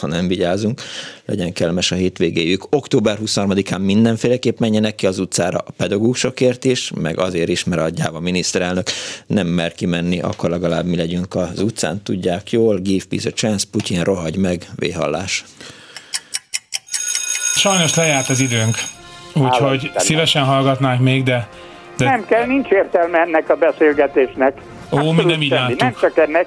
ha 0.00 0.06
nem 0.06 0.28
vigyázunk, 0.28 0.80
legyen 1.24 1.52
kellemes 1.52 1.92
a 1.92 1.94
hétvégéjük. 1.94 2.66
Október 2.70 3.18
23-án 3.24 3.84
mindenféleképp 3.84 4.58
menjenek 4.58 4.94
ki 4.94 5.06
az 5.06 5.18
utcára 5.18 5.58
a 5.58 5.70
pedagógusokért 5.76 6.64
is, 6.64 6.90
meg 7.00 7.18
azért 7.18 7.48
is, 7.48 7.64
mert 7.64 7.82
a 7.82 7.88
Gyáva 7.88 8.20
miniszterelnök 8.20 8.86
nem 9.26 9.46
mer 9.46 9.72
kimenni, 9.72 10.20
akkor 10.20 10.50
legalább 10.50 10.86
mi 10.86 10.96
legyünk 10.96 11.34
az 11.34 11.60
utcán, 11.60 12.02
tudják 12.02 12.50
jól, 12.50 12.78
give 12.78 13.04
peace 13.08 13.28
a 13.28 13.32
chance, 13.32 13.66
Putyin 13.70 14.02
rohagy 14.02 14.36
meg, 14.36 14.66
véhallás. 14.76 15.44
Sajnos 17.56 17.94
lejárt 17.94 18.28
az 18.28 18.40
időnk, 18.40 18.74
úgyhogy 19.34 19.90
szívesen 19.96 20.44
hallgatnánk 20.44 21.00
még, 21.00 21.22
de, 21.22 21.48
de... 21.96 22.04
Nem 22.04 22.26
kell, 22.26 22.46
nincs 22.46 22.68
értelme 22.68 23.18
ennek 23.18 23.50
a 23.50 23.54
beszélgetésnek. 23.54 24.56
Ó, 24.92 25.10
mi 25.10 25.24
nem 25.24 25.42
így 25.42 25.76
Nem 25.78 25.94
csak 26.00 26.18
ennek, 26.18 26.46